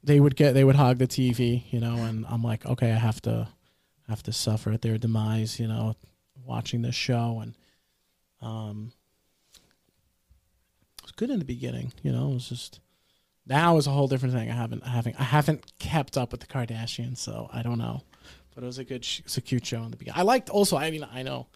they 0.02 0.20
would 0.20 0.36
get 0.36 0.54
they 0.54 0.64
would 0.64 0.76
hog 0.76 0.98
the 0.98 1.06
TV, 1.06 1.64
you 1.70 1.80
know, 1.80 1.96
and 1.96 2.24
I'm 2.28 2.42
like, 2.42 2.64
okay, 2.64 2.92
I 2.92 2.96
have 2.96 3.20
to 3.22 3.48
have 4.08 4.22
to 4.24 4.32
suffer 4.32 4.70
at 4.70 4.82
their 4.82 4.96
demise, 4.96 5.60
you 5.60 5.68
know, 5.68 5.96
watching 6.44 6.82
this 6.82 6.94
show 6.94 7.40
and 7.42 7.54
um 8.40 8.92
it 10.98 11.02
was 11.02 11.12
good 11.12 11.30
in 11.30 11.40
the 11.40 11.44
beginning, 11.44 11.92
you 12.02 12.12
know, 12.12 12.30
it 12.30 12.34
was 12.34 12.48
just 12.48 12.80
now 13.46 13.76
is 13.76 13.86
a 13.86 13.90
whole 13.90 14.08
different 14.08 14.34
thing. 14.34 14.50
I 14.50 14.54
haven't 14.54 14.84
I 14.84 14.90
haven't 14.90 15.20
I 15.20 15.24
haven't 15.24 15.78
kept 15.78 16.16
up 16.16 16.32
with 16.32 16.40
the 16.40 16.46
Kardashians, 16.46 17.18
so 17.18 17.50
I 17.52 17.62
don't 17.62 17.78
know. 17.78 18.02
But 18.54 18.62
it 18.62 18.66
was 18.66 18.78
a 18.78 18.84
good 18.84 19.06
it's 19.24 19.36
a 19.36 19.40
cute 19.40 19.66
show 19.66 19.82
in 19.82 19.90
the 19.90 19.96
beginning. 19.96 20.18
I 20.18 20.22
liked 20.22 20.48
also 20.48 20.76
I 20.76 20.90
mean 20.90 21.06
I 21.12 21.22
know 21.22 21.48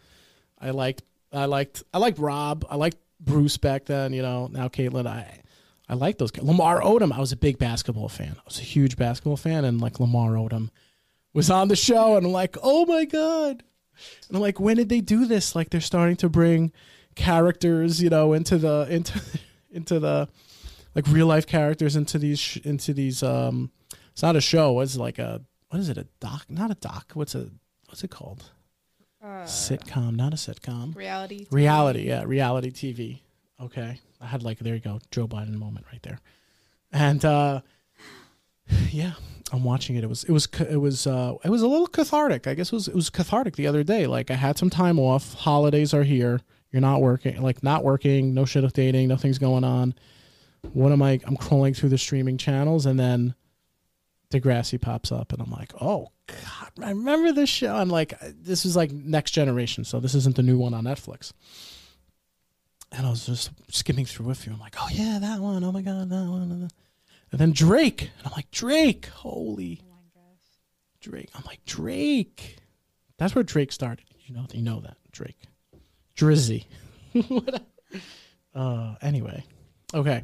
I 0.63 0.71
liked 0.71 1.03
I 1.33 1.47
liked 1.47 1.83
I 1.93 1.99
liked 1.99 2.19
Rob. 2.19 2.65
I 2.71 2.77
liked 2.77 2.99
Bruce 3.21 3.57
back 3.57 3.85
then, 3.85 4.13
you 4.13 4.23
know. 4.23 4.49
Now 4.51 4.69
Caitlyn. 4.69 5.07
I 5.07 5.41
I 5.89 5.95
like 5.95 6.19
those 6.19 6.31
guys. 6.31 6.47
Lamar 6.47 6.81
Odom, 6.81 7.13
I 7.13 7.21
was 7.21 7.33
a 7.33 7.37
big 7.37 7.59
basketball 7.59 8.09
fan. 8.09 8.35
I 8.39 8.43
was 8.47 8.59
a 8.59 8.63
huge 8.63 8.97
basketball 8.97 9.37
fan, 9.37 9.65
and 9.65 9.81
like 9.81 10.01
Lamar 10.01 10.31
Odom 10.31 10.71
was 11.35 11.51
on 11.51 11.69
the 11.69 11.77
show, 11.77 12.17
and 12.17 12.27
I'm 12.27 12.33
like, 12.33 12.57
oh 12.63 12.87
my 12.87 13.05
god! 13.05 13.63
And 14.29 14.37
I'm 14.37 14.41
like, 14.41 14.61
when 14.61 14.77
did 14.77 14.89
they 14.89 15.01
do 15.01 15.27
this? 15.27 15.55
Like 15.55 15.71
they're 15.71 15.81
starting 15.81 16.17
to 16.17 16.29
bring 16.29 16.73
characters, 17.15 18.03
you 18.03 18.09
know, 18.11 18.33
into 18.33 18.59
the 18.59 18.87
into 18.89 19.21
into 19.71 19.99
the 19.99 20.29
like 20.95 21.07
real 21.09 21.27
life 21.27 21.47
characters 21.47 21.97
into 21.97 22.19
these 22.19 22.59
into 22.65 22.95
these. 22.95 23.23
um 23.23 23.71
It's 24.13 24.23
not 24.23 24.37
a 24.37 24.41
show. 24.41 24.81
It's 24.81 24.97
like 24.97 25.19
a 25.19 25.43
what 25.69 25.81
is 25.81 25.89
it? 25.89 25.99
A 25.99 26.07
doc? 26.21 26.47
Not 26.49 26.71
a 26.71 26.75
doc. 26.75 27.13
What's 27.15 27.35
a 27.35 27.49
what's 27.87 28.05
it 28.05 28.11
called? 28.11 28.51
Uh, 29.23 29.45
sitcom, 29.45 30.17
not 30.17 30.33
a 30.33 30.37
sitcom. 30.37 30.95
reality. 30.97 31.47
Reality, 31.51 32.09
yeah, 32.09 32.25
reality 32.25 32.71
TV. 32.71 33.21
Okay. 33.61 34.01
I 34.21 34.27
had 34.27 34.43
like 34.43 34.59
there 34.59 34.75
you 34.75 34.81
go, 34.81 35.01
Joe 35.11 35.29
Biden 35.29 35.55
moment 35.55 35.87
right 35.93 36.03
there. 36.03 36.19
And 36.93 37.25
uh 37.25 37.61
yeah, 38.91 39.13
I'm 39.53 39.63
watching 39.65 39.97
it. 39.97 40.05
It 40.05 40.09
was 40.09 40.25
it 40.25 40.33
was 40.33 40.49
it 40.69 40.81
was 40.81 41.07
uh 41.07 41.35
it 41.45 41.51
was 41.51 41.63
a 41.63 41.69
little 41.69 41.87
cathartic. 41.87 42.47
I 42.47 42.55
guess 42.55 42.73
it 42.73 42.75
was 42.75 42.89
it 42.89 42.95
was 42.95 43.11
cathartic 43.11 43.57
the 43.57 43.67
other 43.67 43.85
day. 43.85 44.07
Like 44.07 44.31
I 44.31 44.35
had 44.35 44.59
some 44.59 44.71
time 44.71 44.99
off. 44.99 45.35
Holidays 45.35 45.95
are 45.95 46.05
here. 46.05 46.41
You're 46.73 46.81
not 46.81 47.03
working, 47.03 47.41
like 47.43 47.63
not 47.63 47.85
working, 47.85 48.33
no 48.33 48.43
shidduch 48.45 48.73
dating, 48.73 49.07
nothing's 49.09 49.39
going 49.39 49.63
on. 49.63 49.95
What 50.73 50.91
am 50.91 51.03
I 51.03 51.21
I'm 51.27 51.37
crawling 51.37 51.75
through 51.75 51.91
the 51.91 51.99
streaming 51.99 52.39
channels 52.39 52.87
and 52.87 52.99
then 52.99 53.35
Degrassi 54.33 54.81
pops 54.81 55.13
up 55.13 55.33
and 55.33 55.41
I'm 55.41 55.51
like, 55.51 55.73
"Oh 55.81 56.11
god, 56.27 56.73
I 56.83 56.91
remember 56.91 57.33
this 57.33 57.49
show." 57.49 57.75
I'm 57.75 57.89
like 57.89 58.15
this 58.21 58.65
is 58.65 58.75
like 58.75 58.91
next 58.91 59.33
generation, 59.33 59.85
so 59.85 60.01
this 60.01 60.15
isn't 60.15 60.37
the 60.37 60.43
new 60.43 60.59
one 60.59 60.75
on 60.75 60.85
Netflix 60.85 61.33
and 62.93 63.07
I 63.07 63.11
was 63.11 63.27
just 63.27 63.51
skimming 63.69 64.05
through 64.05 64.27
with 64.27 64.47
you. 64.47 64.53
I'm 64.53 64.61
like, 64.61 64.77
oh 64.79 64.89
yeah, 64.93 65.19
that 65.21 65.41
one. 65.41 65.65
Oh 65.65 65.73
my 65.73 65.83
god, 65.83 66.11
that 66.11 66.27
one. 66.27 66.71
And 67.31 67.41
then 67.41 67.53
Drake, 67.53 68.03
and 68.03 68.27
I'm 68.27 68.33
like, 68.33 68.51
Drake, 68.51 69.07
holy. 69.07 69.81
Drake. 71.01 71.31
I'm 71.35 71.43
like 71.47 71.65
Drake. 71.65 72.59
That's 73.17 73.35
where 73.35 73.43
Drake 73.43 73.73
started. 73.73 74.05
You 74.27 74.35
know, 74.35 74.47
you 74.53 74.63
know 74.63 74.81
that 74.81 74.97
Drake, 75.11 75.41
Drizzy. 76.17 76.67
uh, 78.55 78.95
anyway, 79.01 79.45
okay. 79.95 80.23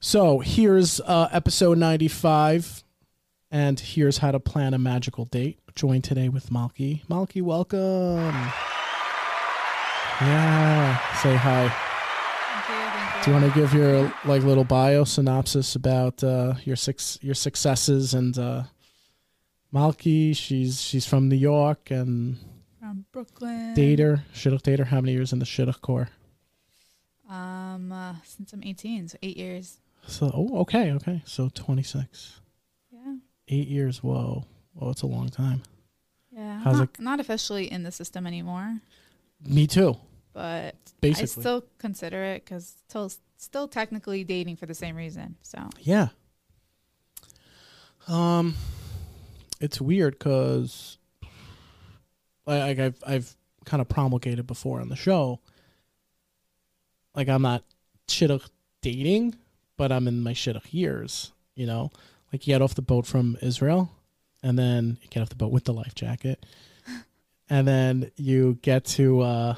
So 0.00 0.38
here's 0.38 1.00
uh, 1.00 1.28
episode 1.32 1.78
95, 1.78 2.84
and 3.50 3.78
here's 3.80 4.18
how 4.18 4.30
to 4.30 4.40
plan 4.40 4.74
a 4.74 4.78
magical 4.78 5.24
date. 5.26 5.58
Join 5.74 6.02
today 6.02 6.28
with 6.28 6.50
Malky. 6.50 7.04
Malky, 7.06 7.40
welcome. 7.42 8.34
Yeah, 10.20 10.98
say 11.22 11.36
hi. 11.36 11.68
Thank 11.68 12.68
you. 12.68 12.90
Thank 12.90 13.16
you. 13.16 13.22
Do 13.24 13.30
you 13.30 13.40
want 13.40 13.54
to 13.54 13.60
give 13.60 13.72
your 13.74 14.12
like 14.24 14.42
little 14.42 14.64
bio 14.64 15.04
synopsis 15.04 15.76
about 15.76 16.22
uh, 16.24 16.54
your 16.64 16.76
six 16.76 17.18
your 17.22 17.34
successes 17.34 18.14
and 18.14 18.36
uh, 18.36 18.62
Malky? 19.72 20.36
She's 20.36 20.80
she's 20.82 21.06
from 21.06 21.28
New 21.28 21.36
York 21.36 21.90
and 21.92 22.36
From 22.80 23.04
Brooklyn. 23.12 23.74
dater 23.76 24.22
shidduch 24.34 24.62
dater. 24.62 24.86
How 24.86 25.00
many 25.00 25.12
years 25.12 25.32
in 25.32 25.38
the 25.38 25.44
shidduch 25.46 25.80
core? 25.80 26.08
Um, 27.30 27.92
uh, 27.92 28.14
since 28.24 28.52
I'm 28.52 28.64
18, 28.64 29.08
so 29.08 29.18
eight 29.22 29.36
years. 29.36 29.78
So 30.06 30.32
oh 30.34 30.58
okay 30.62 30.90
okay 30.92 31.22
so 31.26 31.48
twenty 31.54 31.82
six 31.84 32.40
Yeah. 32.40 32.47
Eight 33.48 33.68
years. 33.68 34.02
Whoa 34.02 34.44
Oh, 34.80 34.90
it's 34.90 35.02
a 35.02 35.06
long 35.06 35.28
time. 35.28 35.62
Yeah. 36.30 36.60
How's 36.60 36.78
not, 36.78 36.88
it- 36.94 37.00
not 37.00 37.18
officially 37.20 37.70
in 37.70 37.82
the 37.82 37.90
system 37.90 38.26
anymore, 38.28 38.78
Me 39.44 39.66
too. 39.66 39.96
but 40.32 40.76
Basically, 41.00 41.22
I 41.40 41.42
still 41.42 41.64
consider 41.78 42.22
it 42.22 42.44
because 42.44 42.74
still 42.88 43.10
still 43.36 43.66
technically 43.68 44.22
dating 44.24 44.56
for 44.56 44.66
the 44.66 44.74
same 44.74 44.94
reason. 44.96 45.36
So 45.42 45.58
yeah. 45.80 46.08
Um, 48.06 48.54
it's 49.60 49.80
weird 49.80 50.18
because 50.18 50.98
like 52.46 52.78
I've 52.78 53.02
I've 53.06 53.36
kind 53.64 53.80
of 53.80 53.88
promulgated 53.88 54.46
before 54.46 54.80
on 54.80 54.88
the 54.88 54.96
show. 54.96 55.40
Like 57.14 57.28
I'm 57.28 57.42
not 57.42 57.64
shidduch 58.06 58.48
dating, 58.80 59.34
but 59.76 59.90
I'm 59.92 60.06
in 60.08 60.22
my 60.22 60.32
shidduch 60.32 60.72
years. 60.72 61.32
You 61.54 61.66
know, 61.66 61.90
like 62.32 62.46
you 62.46 62.54
get 62.54 62.62
off 62.62 62.74
the 62.74 62.82
boat 62.82 63.06
from 63.06 63.36
Israel, 63.42 63.90
and 64.42 64.58
then 64.58 64.98
you 65.02 65.08
get 65.08 65.22
off 65.22 65.28
the 65.28 65.36
boat 65.36 65.52
with 65.52 65.64
the 65.64 65.72
life 65.72 65.94
jacket, 65.94 66.44
and 67.50 67.66
then 67.66 68.10
you 68.16 68.58
get 68.62 68.84
to 68.84 69.20
uh 69.20 69.54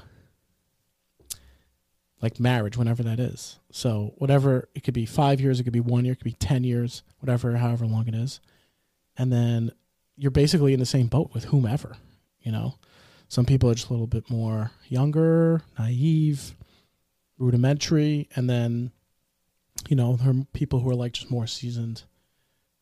like 2.23 2.39
marriage, 2.39 2.77
whenever 2.77 3.03
that 3.03 3.19
is. 3.19 3.59
So 3.73 4.13
whatever 4.19 4.69
it 4.75 4.85
could 4.85 4.93
be, 4.93 5.07
five 5.07 5.41
years, 5.41 5.59
it 5.59 5.65
could 5.65 5.73
be 5.73 5.81
one 5.81 6.05
year, 6.05 6.13
it 6.13 6.17
could 6.17 6.25
be 6.25 6.33
ten 6.33 6.65
years, 6.65 7.03
whatever, 7.19 7.57
however 7.57 7.87
long 7.87 8.09
it 8.09 8.15
is, 8.15 8.41
and 9.17 9.33
then 9.33 9.73
you're 10.17 10.31
basically 10.31 10.75
in 10.75 10.81
the 10.81 10.87
same 10.87 11.07
boat 11.07 11.31
with 11.33 11.45
whomever. 11.45 11.97
You 12.41 12.53
know, 12.53 12.75
some 13.29 13.47
people 13.47 13.71
are 13.71 13.75
just 13.75 13.89
a 13.89 13.93
little 13.93 14.07
bit 14.07 14.31
more 14.31 14.71
younger, 14.89 15.63
naive, 15.79 16.55
rudimentary, 17.39 18.29
and 18.37 18.49
then 18.49 18.93
you 19.89 19.97
know 19.97 20.17
there 20.17 20.31
are 20.31 20.47
people 20.53 20.81
who 20.81 20.91
are 20.91 20.95
like 20.95 21.13
just 21.13 21.31
more 21.31 21.47
seasoned 21.47 22.03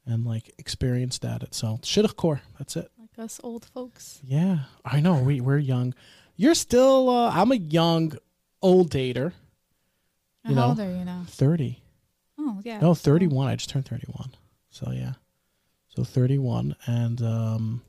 and 0.08 0.24
like 0.26 0.52
experienced 0.58 1.24
at 1.24 1.42
it. 1.42 1.54
So 1.54 1.78
shidduch 1.82 2.16
core, 2.16 2.40
that's 2.58 2.76
it. 2.76 2.90
like 2.98 3.18
us 3.18 3.40
old 3.44 3.64
folks. 3.66 4.20
Yeah, 4.24 4.60
I 4.84 5.00
know. 5.00 5.20
We 5.22 5.40
we're 5.40 5.58
young. 5.58 5.94
You're 6.36 6.54
still. 6.54 7.08
Uh, 7.08 7.30
I'm 7.30 7.52
a 7.52 7.56
young, 7.56 8.14
old 8.62 8.90
dater. 8.90 9.32
How 10.44 10.50
You 10.50 10.56
know. 10.56 10.66
old 10.68 10.80
are 10.80 10.90
you 10.90 11.04
now? 11.04 11.24
Thirty. 11.26 11.82
Oh 12.38 12.60
yeah. 12.64 12.80
No, 12.80 12.94
31. 12.94 13.48
I 13.48 13.56
just 13.56 13.70
turned 13.70 13.86
31. 13.86 14.30
So 14.70 14.90
yeah. 14.92 15.14
So 15.88 16.04
31 16.04 16.76
and 16.86 17.20
um 17.22 17.82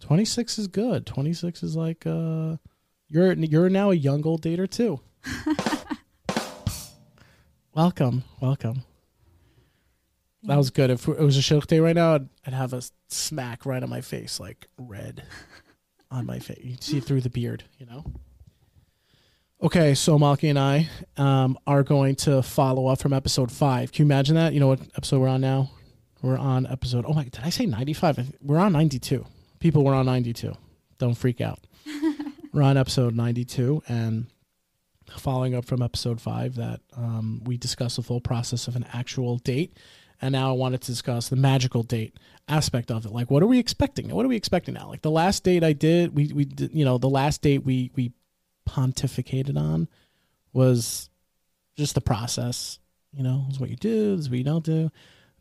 26 0.00 0.58
is 0.58 0.66
good. 0.68 1.06
26 1.06 1.62
is 1.62 1.74
like 1.74 2.06
uh 2.06 2.56
you're 3.08 3.32
you're 3.32 3.70
now 3.70 3.90
a 3.90 3.94
young 3.94 4.24
old 4.26 4.42
dater 4.42 4.68
too. 4.70 5.00
welcome. 7.74 8.24
Welcome. 8.40 8.82
That 10.46 10.56
was 10.56 10.70
good. 10.70 10.90
If 10.90 11.08
it 11.08 11.18
was 11.18 11.38
a 11.38 11.40
shidduch 11.40 11.66
day 11.66 11.80
right 11.80 11.96
now, 11.96 12.16
I'd, 12.16 12.28
I'd 12.46 12.54
have 12.54 12.72
a 12.72 12.82
smack 13.08 13.64
right 13.64 13.82
on 13.82 13.88
my 13.88 14.02
face, 14.02 14.38
like 14.38 14.66
red 14.78 15.22
on 16.10 16.26
my 16.26 16.38
face. 16.38 16.60
You 16.62 16.72
can 16.72 16.82
see 16.82 17.00
through 17.00 17.22
the 17.22 17.30
beard, 17.30 17.64
you 17.78 17.86
know? 17.86 18.04
Okay, 19.62 19.94
so 19.94 20.18
Malky 20.18 20.50
and 20.50 20.58
I 20.58 20.90
um, 21.16 21.56
are 21.66 21.82
going 21.82 22.16
to 22.16 22.42
follow 22.42 22.86
up 22.88 23.00
from 23.00 23.14
episode 23.14 23.50
five. 23.50 23.92
Can 23.92 24.04
you 24.04 24.06
imagine 24.06 24.34
that? 24.34 24.52
You 24.52 24.60
know 24.60 24.66
what 24.66 24.80
episode 24.96 25.20
we're 25.20 25.28
on 25.28 25.40
now? 25.40 25.70
We're 26.20 26.36
on 26.36 26.66
episode. 26.66 27.04
Oh 27.06 27.14
my! 27.14 27.24
Did 27.24 27.40
I 27.42 27.50
say 27.50 27.64
ninety-five? 27.66 28.34
We're 28.42 28.58
on 28.58 28.72
ninety-two. 28.72 29.24
People, 29.60 29.84
we're 29.84 29.94
on 29.94 30.06
ninety-two. 30.06 30.54
Don't 30.98 31.14
freak 31.14 31.40
out. 31.40 31.60
we're 32.52 32.62
on 32.62 32.76
episode 32.76 33.14
ninety-two, 33.14 33.82
and 33.88 34.26
following 35.18 35.54
up 35.54 35.64
from 35.64 35.82
episode 35.82 36.20
five, 36.20 36.56
that 36.56 36.80
um, 36.96 37.42
we 37.44 37.56
discussed 37.56 37.96
the 37.96 38.02
full 38.02 38.20
process 38.20 38.68
of 38.68 38.76
an 38.76 38.86
actual 38.92 39.38
date, 39.38 39.78
and 40.24 40.32
now 40.32 40.48
I 40.48 40.52
wanted 40.52 40.80
to 40.80 40.86
discuss 40.86 41.28
the 41.28 41.36
magical 41.36 41.82
date 41.82 42.16
aspect 42.48 42.90
of 42.90 43.04
it. 43.04 43.12
Like, 43.12 43.30
what 43.30 43.42
are 43.42 43.46
we 43.46 43.58
expecting? 43.58 44.08
What 44.08 44.24
are 44.24 44.28
we 44.28 44.36
expecting 44.36 44.72
now? 44.72 44.88
Like 44.88 45.02
the 45.02 45.10
last 45.10 45.44
date 45.44 45.62
I 45.62 45.74
did, 45.74 46.16
we 46.16 46.32
we 46.32 46.48
you 46.72 46.82
know, 46.82 46.96
the 46.96 47.10
last 47.10 47.42
date 47.42 47.62
we 47.62 47.90
we 47.94 48.10
pontificated 48.66 49.58
on 49.58 49.86
was 50.54 51.10
just 51.76 51.94
the 51.94 52.00
process. 52.00 52.78
You 53.12 53.22
know, 53.22 53.44
is 53.50 53.60
what 53.60 53.68
you 53.68 53.76
do, 53.76 54.14
is 54.14 54.30
what 54.30 54.38
you 54.38 54.44
don't 54.44 54.64
do. 54.64 54.90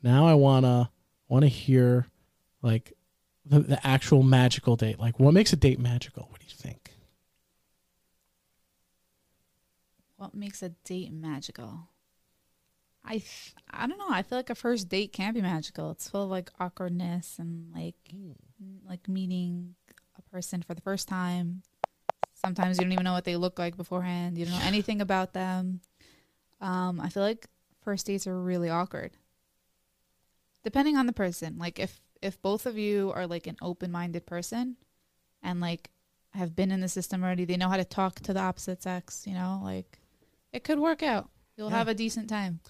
Now 0.01 0.27
I 0.27 0.33
wanna 0.33 0.91
wanna 1.29 1.47
hear 1.47 2.07
like 2.61 2.91
the, 3.45 3.61
the 3.61 3.87
actual 3.87 4.21
magical 4.21 4.75
date. 4.75 4.99
Like 4.99 5.17
what 5.17 5.33
makes 5.33 5.53
a 5.53 5.55
date 5.55 5.79
magical? 5.79 6.27
What 6.29 6.41
do 6.41 6.45
you 6.45 6.55
think? 6.55 6.91
What 10.17 10.35
makes 10.35 10.61
a 10.61 10.69
date 10.83 11.13
magical? 11.13 11.87
I 13.05 13.13
th- 13.17 13.53
I 13.69 13.85
don't 13.87 13.97
know. 13.97 14.07
I 14.09 14.21
feel 14.23 14.37
like 14.37 14.49
a 14.49 14.55
first 14.55 14.87
date 14.89 15.11
can't 15.13 15.35
be 15.35 15.41
magical. 15.41 15.91
It's 15.91 16.09
full 16.09 16.23
of 16.23 16.29
like 16.29 16.49
awkwardness 16.59 17.37
and 17.39 17.71
like 17.75 17.95
m- 18.11 18.35
like 18.87 19.07
meeting 19.09 19.75
a 20.17 20.21
person 20.21 20.61
for 20.61 20.73
the 20.73 20.81
first 20.81 21.07
time. 21.07 21.63
Sometimes 22.33 22.77
you 22.77 22.83
don't 22.85 22.93
even 22.93 23.03
know 23.05 23.13
what 23.13 23.25
they 23.25 23.35
look 23.35 23.57
like 23.59 23.75
beforehand. 23.77 24.37
You 24.37 24.45
don't 24.45 24.53
know 24.57 24.65
anything 24.65 25.01
about 25.01 25.33
them. 25.33 25.81
Um, 26.61 26.99
I 27.01 27.09
feel 27.09 27.23
like 27.23 27.47
first 27.81 28.05
dates 28.05 28.25
are 28.27 28.39
really 28.39 28.69
awkward. 28.69 29.11
depending 30.63 30.95
on 30.97 31.05
the 31.07 31.13
person. 31.13 31.57
Like 31.57 31.79
if 31.79 31.99
if 32.21 32.41
both 32.41 32.65
of 32.65 32.77
you 32.77 33.11
are 33.15 33.27
like 33.27 33.47
an 33.47 33.57
open-minded 33.61 34.25
person 34.25 34.77
and 35.41 35.59
like 35.59 35.89
have 36.33 36.55
been 36.55 36.71
in 36.71 36.79
the 36.79 36.87
system 36.87 37.21
already, 37.23 37.43
they 37.45 37.57
know 37.57 37.67
how 37.69 37.75
to 37.77 37.83
talk 37.83 38.15
to 38.21 38.33
the 38.33 38.39
opposite 38.39 38.81
sex, 38.81 39.25
you 39.27 39.33
know, 39.33 39.59
like 39.63 39.99
it 40.53 40.63
could 40.63 40.79
work 40.79 41.03
out. 41.03 41.29
You'll 41.57 41.69
Yeah. 41.69 41.77
have 41.77 41.87
a 41.89 41.93
decent 41.93 42.29
time. 42.29 42.61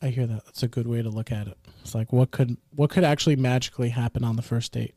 I 0.00 0.08
hear 0.08 0.26
that. 0.26 0.44
That's 0.44 0.62
a 0.62 0.68
good 0.68 0.86
way 0.86 1.02
to 1.02 1.08
look 1.08 1.32
at 1.32 1.48
it. 1.48 1.58
It's 1.82 1.94
like 1.94 2.12
what 2.12 2.30
could 2.30 2.56
what 2.74 2.90
could 2.90 3.04
actually 3.04 3.36
magically 3.36 3.88
happen 3.88 4.24
on 4.24 4.36
the 4.36 4.42
first 4.42 4.72
date? 4.72 4.94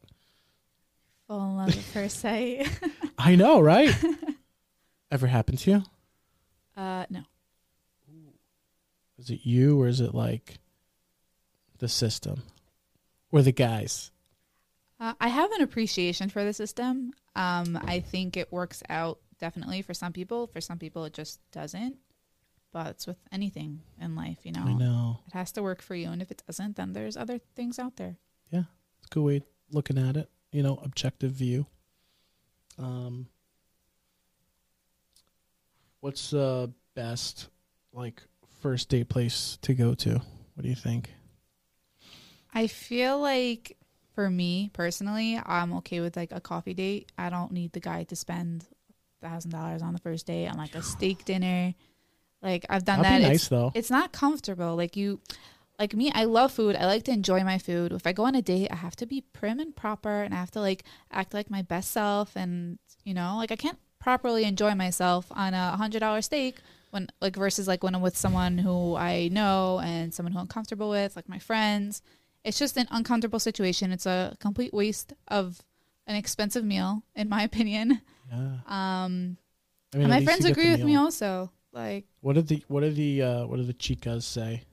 Fall 1.27 1.49
in 1.49 1.57
love 1.57 1.69
at 1.69 1.75
first 1.75 2.19
sight. 2.19 2.69
I 3.17 3.35
know, 3.35 3.59
right? 3.59 3.93
Ever 5.11 5.27
happened 5.27 5.59
to 5.59 5.71
you? 5.71 5.83
Uh 6.75 7.05
no. 7.09 7.21
Is 9.17 9.29
it 9.29 9.41
you 9.43 9.79
or 9.79 9.87
is 9.87 10.01
it 10.01 10.15
like 10.15 10.57
the 11.77 11.87
system 11.87 12.43
or 13.31 13.41
the 13.41 13.51
guys? 13.51 14.11
Uh, 14.99 15.13
I 15.19 15.29
have 15.29 15.51
an 15.53 15.61
appreciation 15.61 16.29
for 16.29 16.43
the 16.43 16.53
system. 16.53 17.11
Um, 17.35 17.79
I 17.85 17.99
think 17.99 18.37
it 18.37 18.51
works 18.51 18.83
out 18.89 19.19
definitely 19.39 19.81
for 19.81 19.93
some 19.93 20.13
people. 20.13 20.47
For 20.47 20.61
some 20.61 20.77
people, 20.77 21.05
it 21.05 21.13
just 21.13 21.39
doesn't. 21.51 21.97
But 22.73 22.87
it's 22.87 23.07
with 23.07 23.17
anything 23.31 23.81
in 23.99 24.15
life, 24.15 24.39
you 24.43 24.51
know. 24.53 24.63
I 24.65 24.73
know. 24.73 25.19
It 25.27 25.33
has 25.33 25.51
to 25.53 25.63
work 25.63 25.81
for 25.81 25.95
you, 25.95 26.09
and 26.09 26.21
if 26.21 26.31
it 26.31 26.41
doesn't, 26.47 26.77
then 26.77 26.93
there's 26.93 27.17
other 27.17 27.39
things 27.55 27.77
out 27.79 27.97
there. 27.97 28.17
Yeah. 28.49 28.63
It's 28.99 29.07
a 29.11 29.13
good 29.13 29.23
way 29.23 29.41
looking 29.71 29.97
at 29.97 30.15
it. 30.15 30.29
You 30.51 30.63
know, 30.63 30.79
objective 30.83 31.31
view. 31.31 31.65
Um, 32.77 33.27
what's 35.99 36.31
the 36.31 36.71
best 36.95 37.47
like 37.93 38.21
first 38.61 38.89
date 38.89 39.09
place 39.09 39.57
to 39.61 39.73
go 39.73 39.93
to? 39.95 40.21
What 40.53 40.63
do 40.63 40.69
you 40.69 40.75
think? 40.75 41.09
I 42.53 42.67
feel 42.67 43.19
like 43.19 43.77
for 44.13 44.29
me 44.29 44.69
personally, 44.73 45.41
I'm 45.45 45.73
okay 45.77 46.01
with 46.01 46.17
like 46.17 46.31
a 46.31 46.41
coffee 46.41 46.73
date. 46.73 47.11
I 47.17 47.29
don't 47.29 47.51
need 47.51 47.71
the 47.73 47.79
guy 47.79 48.03
to 48.03 48.15
spend 48.15 48.65
thousand 49.21 49.51
dollars 49.51 49.81
on 49.81 49.93
the 49.93 49.99
first 49.99 50.25
date 50.25 50.47
on 50.47 50.57
like 50.57 50.75
a 50.75 50.81
steak 50.81 51.25
dinner. 51.25 51.73
Like 52.41 52.65
I've 52.69 52.85
done 52.85 53.01
That'd 53.01 53.23
that. 53.23 53.29
be 53.29 53.33
It's 53.35 53.43
nice 53.43 53.47
though. 53.49 53.71
it's 53.75 53.89
not 53.91 54.11
comfortable. 54.11 54.75
Like 54.75 54.95
you, 54.95 55.19
like 55.79 55.93
me, 55.95 56.11
I 56.13 56.25
love 56.25 56.51
food. 56.51 56.75
I 56.75 56.85
like 56.85 57.03
to 57.03 57.11
enjoy 57.11 57.43
my 57.43 57.57
food. 57.57 57.91
If 57.91 58.05
I 58.07 58.13
go 58.13 58.23
on 58.25 58.35
a 58.35 58.41
date, 58.41 58.69
I 58.71 58.75
have 58.75 58.95
to 58.97 59.05
be 59.05 59.21
prim 59.33 59.59
and 59.59 59.75
proper, 59.75 60.21
and 60.23 60.33
I 60.33 60.37
have 60.37 60.51
to 60.51 60.59
like 60.61 60.83
act 61.11 61.33
like 61.33 61.49
my 61.49 61.61
best 61.61 61.91
self. 61.91 62.35
And 62.35 62.79
you 63.03 63.13
know, 63.13 63.35
like 63.37 63.51
I 63.51 63.55
can't 63.55 63.79
properly 63.99 64.43
enjoy 64.45 64.73
myself 64.75 65.27
on 65.31 65.53
a 65.53 65.77
hundred 65.77 65.99
dollar 65.99 66.21
steak 66.21 66.57
when 66.89 67.07
like 67.21 67.35
versus 67.35 67.67
like 67.67 67.83
when 67.83 67.93
I'm 67.95 68.01
with 68.01 68.17
someone 68.17 68.57
who 68.57 68.95
I 68.95 69.29
know 69.31 69.79
and 69.83 70.13
someone 70.13 70.33
who 70.33 70.39
I'm 70.39 70.47
comfortable 70.47 70.89
with, 70.89 71.15
like 71.15 71.29
my 71.29 71.39
friends. 71.39 72.01
It's 72.43 72.57
just 72.57 72.75
an 72.75 72.87
uncomfortable 72.89 73.39
situation. 73.39 73.91
It's 73.91 74.07
a 74.07 74.35
complete 74.39 74.73
waste 74.73 75.13
of 75.27 75.61
an 76.07 76.15
expensive 76.15 76.65
meal, 76.65 77.03
in 77.15 77.29
my 77.29 77.43
opinion. 77.49 78.01
Yeah. 78.31 78.37
Um, 78.65 79.37
I 79.93 79.97
mean, 79.97 80.03
and 80.05 80.09
my 80.09 80.23
friends 80.23 80.39
you 80.43 80.47
get 80.49 80.55
the 80.55 80.61
agree 80.61 80.71
with 80.71 80.83
me 80.83 80.95
also. 80.95 81.51
Like 81.71 82.05
What 82.21 82.33
did 82.33 82.47
the 82.47 82.63
what 82.67 82.81
did 82.81 82.95
the 82.95 83.21
uh, 83.21 83.45
what 83.45 83.57
did 83.57 83.67
the 83.67 83.73
chicas 83.73 84.23
say? 84.23 84.63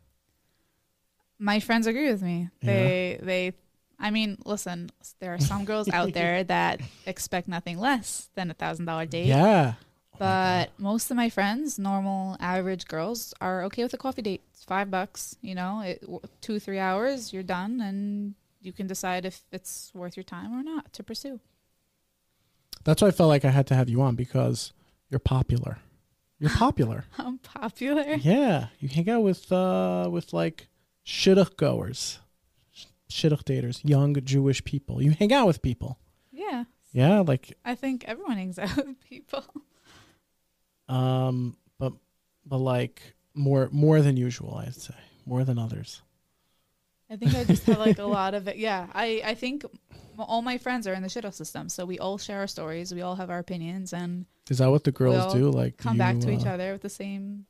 my 1.38 1.60
friends 1.60 1.86
agree 1.86 2.10
with 2.10 2.22
me. 2.22 2.48
They 2.62 3.18
they 3.22 3.52
I 4.00 4.10
mean, 4.10 4.38
listen, 4.44 4.90
there 5.18 5.34
are 5.34 5.40
some 5.40 5.64
girls 5.64 5.88
out 5.88 6.12
there 6.12 6.44
that 6.54 6.80
expect 7.06 7.48
nothing 7.48 7.78
less 7.78 8.30
than 8.34 8.50
a 8.50 8.54
thousand 8.54 8.86
dollar 8.86 9.06
date. 9.06 9.26
Yeah. 9.26 9.74
Oh 10.14 10.16
But 10.18 10.70
most 10.78 11.10
of 11.10 11.16
my 11.16 11.28
friends, 11.28 11.78
normal 11.78 12.36
average 12.40 12.86
girls, 12.86 13.34
are 13.40 13.62
okay 13.64 13.82
with 13.84 13.94
a 13.94 13.96
coffee 13.96 14.22
date. 14.22 14.42
It's 14.52 14.64
five 14.64 14.90
bucks, 14.90 15.36
you 15.42 15.54
know, 15.54 15.80
it, 15.80 16.04
two 16.40 16.58
three 16.58 16.78
hours, 16.78 17.32
you're 17.32 17.42
done, 17.42 17.80
and 17.80 18.34
you 18.60 18.72
can 18.72 18.86
decide 18.86 19.24
if 19.24 19.42
it's 19.52 19.92
worth 19.94 20.16
your 20.16 20.24
time 20.24 20.52
or 20.52 20.62
not 20.62 20.92
to 20.94 21.02
pursue. 21.02 21.40
That's 22.84 23.02
why 23.02 23.08
I 23.08 23.12
felt 23.12 23.28
like 23.28 23.44
I 23.44 23.50
had 23.50 23.66
to 23.68 23.74
have 23.74 23.88
you 23.88 24.00
on 24.02 24.14
because 24.14 24.72
you're 25.10 25.18
popular. 25.20 25.78
You're 26.38 26.50
popular. 26.50 27.04
I'm 27.18 27.38
popular. 27.38 28.14
yeah, 28.20 28.68
you 28.80 28.88
hang 28.88 29.08
out 29.10 29.22
with 29.22 29.50
uh 29.52 30.08
with 30.10 30.32
like 30.32 30.68
shidduch 31.06 31.56
goers, 31.56 32.18
shidduch 33.10 33.42
daters, 33.44 33.80
young 33.84 34.14
Jewish 34.24 34.62
people. 34.64 35.02
You 35.02 35.10
hang 35.12 35.32
out 35.32 35.46
with 35.46 35.62
people. 35.62 35.98
Yeah, 36.32 36.64
Yeah, 36.92 37.20
like 37.20 37.56
I 37.64 37.74
think 37.74 38.04
everyone 38.06 38.36
hangs 38.36 38.58
out 38.58 38.76
with 38.86 39.00
people. 39.08 39.44
um, 40.88 41.56
but 41.78 41.92
but 42.46 42.58
like 42.58 43.14
more 43.34 43.68
more 43.72 44.00
than 44.00 44.16
usual, 44.16 44.54
I'd 44.54 44.74
say 44.74 44.94
more 45.26 45.44
than 45.44 45.58
others. 45.58 46.02
I 47.10 47.16
think 47.16 47.34
I 47.34 47.44
just 47.44 47.64
have 47.64 47.78
like 47.78 47.98
a 47.98 48.04
lot 48.18 48.34
of 48.34 48.48
it. 48.48 48.56
Yeah, 48.56 48.86
I 48.92 49.22
I 49.24 49.34
think 49.34 49.64
all 50.18 50.42
my 50.42 50.58
friends 50.58 50.86
are 50.86 50.94
in 50.94 51.02
the 51.02 51.08
shidduch 51.08 51.34
system, 51.34 51.68
so 51.68 51.84
we 51.84 51.98
all 51.98 52.18
share 52.18 52.40
our 52.40 52.46
stories. 52.46 52.92
We 52.92 53.02
all 53.02 53.16
have 53.16 53.30
our 53.30 53.38
opinions 53.38 53.92
and 53.92 54.26
Is 54.50 54.58
that 54.58 54.70
what 54.70 54.84
the 54.84 54.92
girls 54.92 55.32
do? 55.32 55.50
Like, 55.50 55.76
come 55.76 55.96
back 55.96 56.18
to 56.20 56.30
you, 56.30 56.38
each 56.38 56.46
uh, 56.46 56.50
other 56.50 56.72
with 56.72 56.82
the 56.82 56.90
same. 56.90 57.46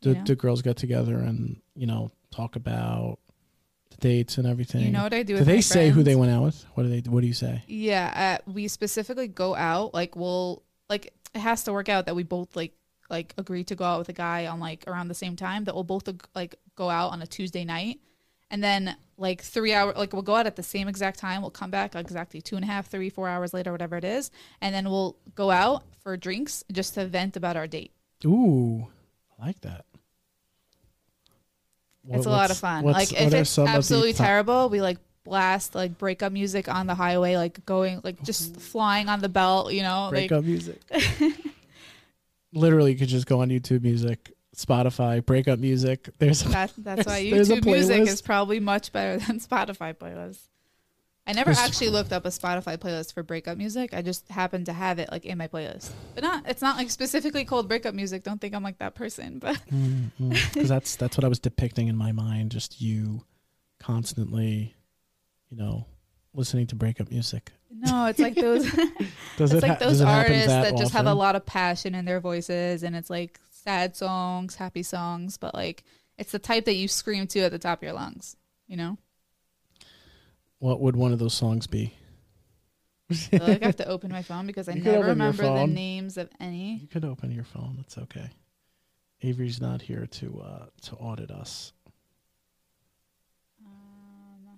Do, 0.00 0.10
you 0.10 0.22
do 0.22 0.34
girls 0.34 0.62
get 0.62 0.76
together 0.76 1.16
and 1.16 1.60
you 1.74 1.86
know 1.86 2.10
talk 2.30 2.56
about 2.56 3.18
the 3.90 3.96
dates 3.96 4.38
and 4.38 4.46
everything? 4.46 4.82
You 4.82 4.92
know 4.92 5.02
what 5.02 5.14
I 5.14 5.22
do? 5.22 5.38
do 5.38 5.44
they 5.44 5.60
say 5.60 5.90
who 5.90 6.02
they 6.02 6.16
went 6.16 6.32
out 6.32 6.42
with? 6.42 6.66
What 6.74 6.84
do 6.84 6.88
they? 6.88 7.08
What 7.08 7.20
do 7.20 7.26
you 7.26 7.34
say? 7.34 7.62
Yeah, 7.66 8.38
uh, 8.40 8.50
we 8.50 8.68
specifically 8.68 9.28
go 9.28 9.54
out. 9.54 9.94
Like 9.94 10.16
we'll 10.16 10.62
like 10.88 11.12
it 11.34 11.40
has 11.40 11.64
to 11.64 11.72
work 11.72 11.88
out 11.88 12.06
that 12.06 12.16
we 12.16 12.22
both 12.22 12.56
like 12.56 12.72
like 13.10 13.34
agree 13.38 13.64
to 13.64 13.74
go 13.74 13.84
out 13.84 13.98
with 13.98 14.08
a 14.08 14.12
guy 14.14 14.46
on 14.46 14.60
like 14.60 14.84
around 14.86 15.08
the 15.08 15.14
same 15.14 15.36
time. 15.36 15.64
That 15.64 15.74
we'll 15.74 15.84
both 15.84 16.08
like 16.34 16.56
go 16.74 16.90
out 16.90 17.12
on 17.12 17.22
a 17.22 17.26
Tuesday 17.26 17.64
night, 17.64 18.00
and 18.50 18.62
then 18.62 18.96
like 19.16 19.42
three 19.42 19.72
hour 19.72 19.92
like 19.94 20.12
we'll 20.12 20.22
go 20.22 20.34
out 20.34 20.46
at 20.46 20.56
the 20.56 20.62
same 20.62 20.88
exact 20.88 21.18
time. 21.18 21.42
We'll 21.42 21.50
come 21.50 21.70
back 21.70 21.94
exactly 21.94 22.40
two 22.40 22.56
and 22.56 22.64
a 22.64 22.68
half, 22.68 22.88
three, 22.88 23.10
four 23.10 23.28
hours 23.28 23.52
later, 23.52 23.72
whatever 23.72 23.96
it 23.96 24.04
is, 24.04 24.30
and 24.60 24.74
then 24.74 24.88
we'll 24.88 25.16
go 25.34 25.50
out 25.50 25.82
for 26.02 26.16
drinks 26.16 26.64
just 26.72 26.94
to 26.94 27.06
vent 27.06 27.36
about 27.36 27.56
our 27.56 27.66
date. 27.66 27.92
Ooh, 28.24 28.86
I 29.38 29.46
like 29.46 29.60
that. 29.62 29.84
it's 32.10 32.26
a 32.26 32.30
lot 32.30 32.50
of 32.50 32.58
fun. 32.58 32.84
Like 32.84 33.12
if 33.12 33.32
it's 33.32 33.50
some 33.50 33.64
of 33.64 33.72
the 33.72 33.76
absolutely 33.76 34.12
terrible, 34.14 34.68
we 34.68 34.80
like 34.80 34.98
blast 35.24 35.74
like 35.74 35.98
breakup 35.98 36.32
music 36.32 36.68
on 36.68 36.86
the 36.86 36.94
highway, 36.94 37.36
like 37.36 37.64
going 37.66 38.00
like 38.02 38.22
just 38.22 38.56
flying 38.60 39.08
on 39.08 39.20
the 39.20 39.28
belt. 39.28 39.72
You 39.72 39.82
know, 39.82 40.04
like 40.04 40.28
breakup 40.28 40.44
music. 40.44 40.80
Literally, 42.52 42.92
you 42.92 42.98
could 42.98 43.08
just 43.08 43.26
go 43.26 43.42
on 43.42 43.50
YouTube 43.50 43.82
Music, 43.82 44.32
Spotify, 44.58 45.24
breakup 45.24 45.60
music. 45.60 46.10
There's 46.18 46.42
That, 46.42 46.72
that's 46.76 47.06
why 47.06 47.22
YouTube 47.24 47.64
music 47.64 48.08
is 48.08 48.20
probably 48.20 48.58
much 48.58 48.92
better 48.92 49.18
than 49.24 49.38
Spotify 49.40 49.94
playlists. 49.94 50.40
I 51.26 51.32
never 51.32 51.52
There's- 51.52 51.64
actually 51.64 51.90
looked 51.90 52.12
up 52.12 52.24
a 52.24 52.30
Spotify 52.30 52.76
playlist 52.78 53.12
for 53.12 53.22
breakup 53.22 53.56
music. 53.58 53.92
I 53.92 54.02
just 54.02 54.28
happened 54.30 54.66
to 54.66 54.72
have 54.72 54.98
it 54.98 55.10
like 55.12 55.26
in 55.26 55.36
my 55.38 55.46
playlist, 55.46 55.90
but 56.14 56.24
not. 56.24 56.48
It's 56.48 56.62
not 56.62 56.76
like 56.76 56.90
specifically 56.90 57.44
called 57.44 57.68
breakup 57.68 57.94
music. 57.94 58.24
Don't 58.24 58.40
think 58.40 58.54
I'm 58.54 58.62
like 58.62 58.78
that 58.78 58.94
person. 58.94 59.38
But 59.38 59.56
mm, 59.70 60.10
mm. 60.20 60.30
because 60.54 60.68
that's 60.70 60.96
that's 60.96 61.18
what 61.18 61.24
I 61.24 61.28
was 61.28 61.38
depicting 61.38 61.88
in 61.88 61.96
my 61.96 62.12
mind. 62.12 62.50
Just 62.50 62.80
you 62.80 63.24
constantly, 63.78 64.74
you 65.50 65.56
know, 65.58 65.86
listening 66.32 66.66
to 66.68 66.74
breakup 66.76 67.10
music. 67.10 67.52
no, 67.70 68.06
it's 68.06 68.18
like 68.18 68.34
those. 68.36 68.66
It's 68.66 69.52
it 69.52 69.62
like 69.62 69.72
ha- 69.72 69.76
those 69.78 70.00
it 70.00 70.08
artists 70.08 70.46
that, 70.46 70.62
that 70.70 70.78
just 70.78 70.94
have 70.94 71.06
a 71.06 71.14
lot 71.14 71.36
of 71.36 71.44
passion 71.44 71.94
in 71.94 72.06
their 72.06 72.20
voices, 72.20 72.82
and 72.82 72.96
it's 72.96 73.10
like 73.10 73.38
sad 73.68 73.94
songs, 73.96 74.54
happy 74.54 74.82
songs, 74.82 75.36
but 75.36 75.54
like 75.54 75.84
it's 76.16 76.32
the 76.32 76.38
type 76.38 76.64
that 76.64 76.74
you 76.74 76.88
scream 76.88 77.26
to 77.28 77.40
at 77.40 77.52
the 77.52 77.58
top 77.58 77.80
of 77.80 77.82
your 77.82 77.92
lungs. 77.92 78.34
You 78.66 78.76
know, 78.76 78.98
What 80.58 80.80
would 80.80 80.96
one 80.96 81.12
of 81.12 81.18
those 81.18 81.34
songs 81.34 81.66
be? 81.66 81.94
I 83.10 83.14
feel 83.14 83.46
like 83.46 83.62
I 83.62 83.66
have 83.66 83.76
to 83.76 83.88
open 83.94 84.10
my 84.10 84.22
phone 84.22 84.46
because 84.46 84.68
I 84.68 84.72
You 84.72 84.82
never 84.82 85.06
remember 85.08 85.42
the 85.42 85.66
names 85.66 86.16
of 86.16 86.28
any. 86.40 86.76
You 86.76 86.86
could 86.88 87.04
open 87.04 87.30
your 87.30 87.44
phone. 87.44 87.76
It's 87.80 87.96
okay. 87.98 88.30
Avery's 89.22 89.60
not 89.60 89.82
here 89.82 90.06
to 90.06 90.40
uh, 90.44 90.66
to 90.82 90.94
audit 90.96 91.30
us. 91.30 91.72
Um, 93.64 94.48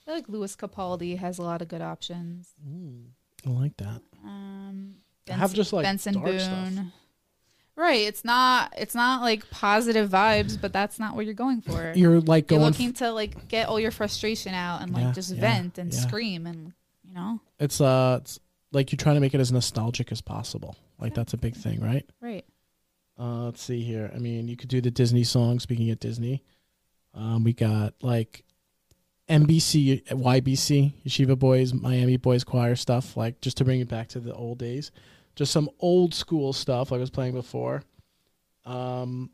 I 0.00 0.04
feel 0.04 0.14
like 0.14 0.28
Lewis 0.28 0.54
Capaldi 0.56 1.16
has 1.18 1.38
a 1.38 1.42
lot 1.42 1.62
of 1.62 1.68
good 1.68 1.82
options. 1.82 2.50
I 3.46 3.48
like 3.50 3.76
that. 3.78 4.02
Um, 4.24 4.96
I 5.28 5.34
have 5.34 5.54
just 5.54 5.72
like 5.72 5.84
Benson 5.84 6.14
dark 6.14 6.26
Boone. 6.26 6.40
stuff. 6.40 6.84
Right, 7.76 8.06
it's 8.06 8.24
not 8.24 8.72
it's 8.78 8.94
not 8.94 9.20
like 9.20 9.50
positive 9.50 10.08
vibes, 10.08 10.58
but 10.58 10.72
that's 10.72 10.98
not 10.98 11.14
what 11.14 11.26
you're 11.26 11.34
going 11.34 11.60
for. 11.60 11.92
You're 11.94 12.20
like 12.20 12.50
You're 12.50 12.58
going. 12.60 12.70
looking 12.72 12.92
to 12.94 13.12
like 13.12 13.48
get 13.48 13.68
all 13.68 13.78
your 13.78 13.90
frustration 13.90 14.54
out 14.54 14.80
and 14.80 14.92
like 14.94 15.04
Yeah, 15.04 15.12
just 15.12 15.34
yeah, 15.34 15.40
vent 15.40 15.76
and 15.76 15.92
yeah. 15.92 16.00
scream 16.00 16.46
and 16.46 16.72
you 17.04 17.12
know 17.12 17.40
it's 17.58 17.80
uh, 17.80 18.18
it's 18.22 18.40
like 18.72 18.92
you're 18.92 18.96
trying 18.96 19.16
to 19.16 19.20
make 19.20 19.34
it 19.34 19.40
as 19.40 19.52
nostalgic 19.52 20.10
as 20.10 20.22
possible. 20.22 20.76
Like 20.98 21.14
that's 21.14 21.34
a 21.34 21.36
big 21.36 21.54
thing, 21.54 21.80
right? 21.80 22.08
right. 22.22 22.44
Uh, 23.18 23.44
let's 23.44 23.62
see 23.62 23.82
here. 23.82 24.10
I 24.14 24.18
mean, 24.18 24.48
you 24.48 24.56
could 24.56 24.68
do 24.68 24.80
the 24.80 24.90
Disney 24.90 25.24
song. 25.24 25.58
Speaking 25.60 25.90
of 25.90 26.00
Disney, 26.00 26.42
um, 27.14 27.44
we 27.44 27.52
got 27.52 27.94
like 28.02 28.44
MBC, 29.28 30.04
YBC, 30.08 30.92
Yeshiva 31.06 31.38
Boys, 31.38 31.74
Miami 31.74 32.16
Boys 32.16 32.44
Choir 32.44 32.76
stuff. 32.76 33.16
Like 33.16 33.40
just 33.40 33.56
to 33.58 33.64
bring 33.64 33.80
it 33.80 33.88
back 33.88 34.08
to 34.08 34.20
the 34.20 34.32
old 34.34 34.58
days, 34.58 34.90
just 35.36 35.52
some 35.52 35.68
old 35.78 36.14
school 36.14 36.52
stuff 36.52 36.90
like 36.90 36.98
I 36.98 37.00
was 37.00 37.10
playing 37.10 37.34
before. 37.34 37.82
Um, 38.64 39.30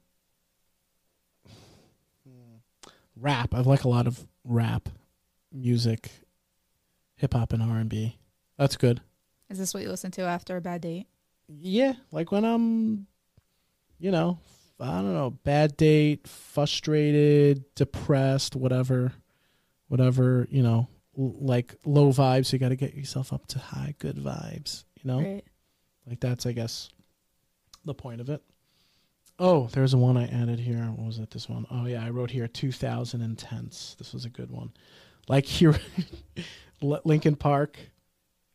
rap. 3.16 3.54
I 3.54 3.60
like 3.60 3.84
a 3.84 3.88
lot 3.88 4.06
of 4.06 4.26
rap 4.44 4.88
music, 5.52 6.10
hip 7.16 7.34
hop 7.34 7.52
and 7.52 7.62
R 7.62 7.78
and 7.78 7.88
B. 7.88 8.18
That's 8.58 8.76
good. 8.76 9.00
Is 9.48 9.58
this 9.58 9.72
what 9.74 9.82
you 9.82 9.88
listen 9.88 10.10
to 10.12 10.22
after 10.22 10.56
a 10.56 10.60
bad 10.60 10.80
date? 10.82 11.06
Yeah, 11.48 11.94
like 12.10 12.32
when 12.32 12.44
I'm, 12.44 13.06
you 13.98 14.10
know, 14.10 14.38
I 14.80 14.86
don't 15.00 15.12
know, 15.14 15.30
bad 15.30 15.76
date, 15.76 16.26
frustrated, 16.26 17.64
depressed, 17.74 18.56
whatever, 18.56 19.12
whatever, 19.88 20.46
you 20.50 20.62
know, 20.62 20.88
l- 21.18 21.36
like 21.38 21.74
low 21.84 22.08
vibes. 22.08 22.52
You 22.52 22.58
got 22.58 22.70
to 22.70 22.76
get 22.76 22.94
yourself 22.94 23.32
up 23.32 23.46
to 23.48 23.58
high, 23.58 23.94
good 23.98 24.16
vibes. 24.16 24.84
You 25.02 25.08
know, 25.10 25.18
Right. 25.20 25.44
Like 26.06 26.20
that's, 26.20 26.46
I 26.46 26.52
guess, 26.52 26.90
the 27.84 27.94
point 27.94 28.20
of 28.20 28.28
it. 28.28 28.42
Oh, 29.38 29.68
there's 29.72 29.94
one 29.96 30.16
I 30.16 30.26
added 30.26 30.60
here. 30.60 30.82
What 30.84 31.06
was 31.06 31.18
it? 31.18 31.30
This 31.30 31.48
one? 31.48 31.66
Oh 31.70 31.86
yeah, 31.86 32.04
I 32.04 32.10
wrote 32.10 32.30
here 32.30 32.46
2010s. 32.48 33.96
This 33.96 34.12
was 34.12 34.24
a 34.24 34.30
good 34.30 34.50
one. 34.50 34.72
Like 35.28 35.44
here, 35.46 35.78
Linkin 36.80 37.36
Park, 37.36 37.78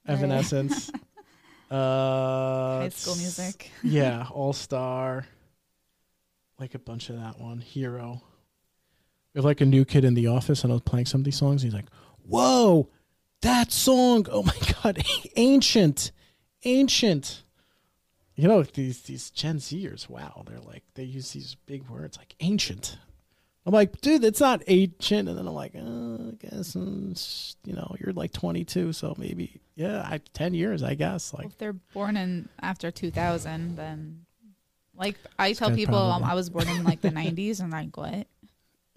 Right. 0.07 0.13
Evanescence. 0.13 0.89
uh, 1.71 2.79
High 2.79 2.89
school 2.89 3.15
music. 3.15 3.71
yeah, 3.83 4.27
All 4.31 4.53
Star. 4.53 5.25
Like 6.59 6.73
a 6.75 6.79
bunch 6.79 7.09
of 7.09 7.17
that 7.17 7.39
one. 7.39 7.59
Hero. 7.59 8.21
We 9.33 9.39
have 9.39 9.45
like 9.45 9.61
a 9.61 9.65
new 9.65 9.85
kid 9.85 10.05
in 10.05 10.13
the 10.13 10.27
office, 10.27 10.63
and 10.63 10.71
I 10.71 10.75
was 10.75 10.81
playing 10.83 11.05
some 11.05 11.21
of 11.21 11.25
these 11.25 11.37
songs. 11.37 11.61
He's 11.61 11.73
like, 11.73 11.89
"Whoa, 12.25 12.89
that 13.41 13.71
song! 13.71 14.25
Oh 14.31 14.41
my 14.43 14.55
god, 14.81 15.03
ancient, 15.35 16.11
ancient." 16.63 17.43
You 18.35 18.47
know 18.47 18.61
these 18.63 19.01
these 19.01 19.29
Gen 19.29 19.57
Zers. 19.57 20.09
Wow, 20.09 20.43
they're 20.45 20.59
like 20.59 20.83
they 20.93 21.03
use 21.03 21.31
these 21.31 21.55
big 21.65 21.89
words 21.89 22.17
like 22.17 22.35
ancient. 22.39 22.97
I'm 23.65 23.73
like, 23.73 23.99
dude, 23.99 24.23
it's 24.23 24.39
not 24.39 24.63
ancient. 24.67 25.27
And 25.27 25.37
then 25.37 25.45
I'm 25.45 25.53
like, 25.53 25.75
uh, 25.75 25.79
I 25.79 26.35
guess 26.39 26.73
uh, 26.73 26.79
you 27.65 27.75
know 27.75 27.95
you're 27.99 28.13
like 28.13 28.31
22, 28.31 28.93
so 28.93 29.13
maybe 29.17 29.59
yeah, 29.75 30.07
I, 30.09 30.19
10 30.33 30.53
years, 30.53 30.83
I 30.83 30.95
guess. 30.95 31.33
Like, 31.33 31.47
if 31.47 31.57
they're 31.57 31.73
born 31.73 32.15
in 32.15 32.47
after 32.61 32.91
2000, 32.91 33.75
then 33.75 34.25
like 34.95 35.17
I 35.37 35.51
tell 35.51 35.69
people 35.69 35.97
um. 35.97 36.23
I 36.23 36.33
was 36.33 36.49
born 36.49 36.69
in 36.69 36.83
like 36.85 37.01
the 37.01 37.09
90s, 37.09 37.59
and 37.59 37.71
like 37.71 37.95
what? 37.97 38.09
Like 38.09 38.27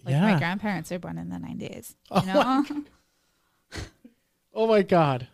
yeah. 0.07 0.21
my 0.21 0.39
grandparents 0.39 0.91
are 0.91 0.99
born 0.99 1.17
in 1.17 1.29
the 1.29 1.35
90s. 1.35 1.95
Oh 2.09 2.21
You 2.21 2.27
know, 2.27 2.65
Oh 4.53 4.67
my 4.67 4.81
god. 4.81 5.27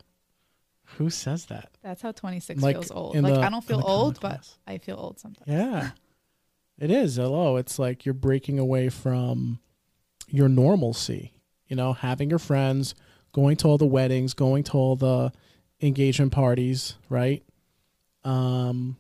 Who 0.95 1.10
says 1.10 1.45
that? 1.47 1.69
that's 1.84 2.02
how 2.02 2.12
26 2.12 2.62
Like, 2.62 2.76
feels 2.76 2.91
old. 2.91 3.15
Like 3.15 3.34
the- 3.34 3.39
I 3.41 3.50
don't 3.50 3.63
feel 3.63 3.82
old, 3.86 4.15
but 4.21 4.30
class. 4.30 4.58
I 4.65 4.78
feel 4.78 4.95
old 4.97 5.19
sometimes. 5.19 5.47
Yeah. 5.47 5.91
It 6.80 6.91
is. 6.91 7.15
Hello. 7.17 7.58
It's 7.58 7.78
like 7.80 8.06
you're 8.06 8.13
breaking 8.13 8.58
away 8.60 8.89
from 8.89 9.60
your 10.30 10.47
normalcy, 10.50 11.34
you 11.67 11.76
know, 11.76 11.93
having 11.93 12.30
your 12.30 12.39
friends, 12.39 12.95
going 13.34 13.58
to 13.58 13.67
all 13.67 13.78
the 13.78 13.86
weddings, 13.86 14.34
going 14.34 14.63
to 14.65 14.73
all 14.73 14.95
the 14.95 15.32
engagement 15.82 16.32
parties, 16.32 16.95
right? 17.10 17.43
Um 18.23 18.97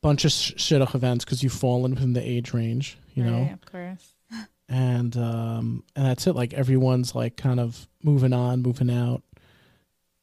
bunch 0.00 0.24
of 0.24 0.32
sh- 0.32 0.52
shidduch 0.54 0.94
events 0.94 1.24
because 1.24 1.42
you've 1.42 1.52
fallen 1.52 1.92
within 1.94 2.12
the 2.12 2.20
age 2.28 2.52
range, 2.52 2.98
you 3.14 3.22
know. 3.24 3.48
Of 3.52 3.64
course. 3.70 4.14
and 4.68 5.16
um 5.16 5.84
and 5.94 6.06
that's 6.06 6.26
it 6.26 6.34
like 6.34 6.52
everyone's 6.54 7.14
like 7.14 7.36
kind 7.36 7.60
of 7.60 7.86
moving 8.02 8.32
on 8.32 8.62
moving 8.62 8.90
out 8.90 9.22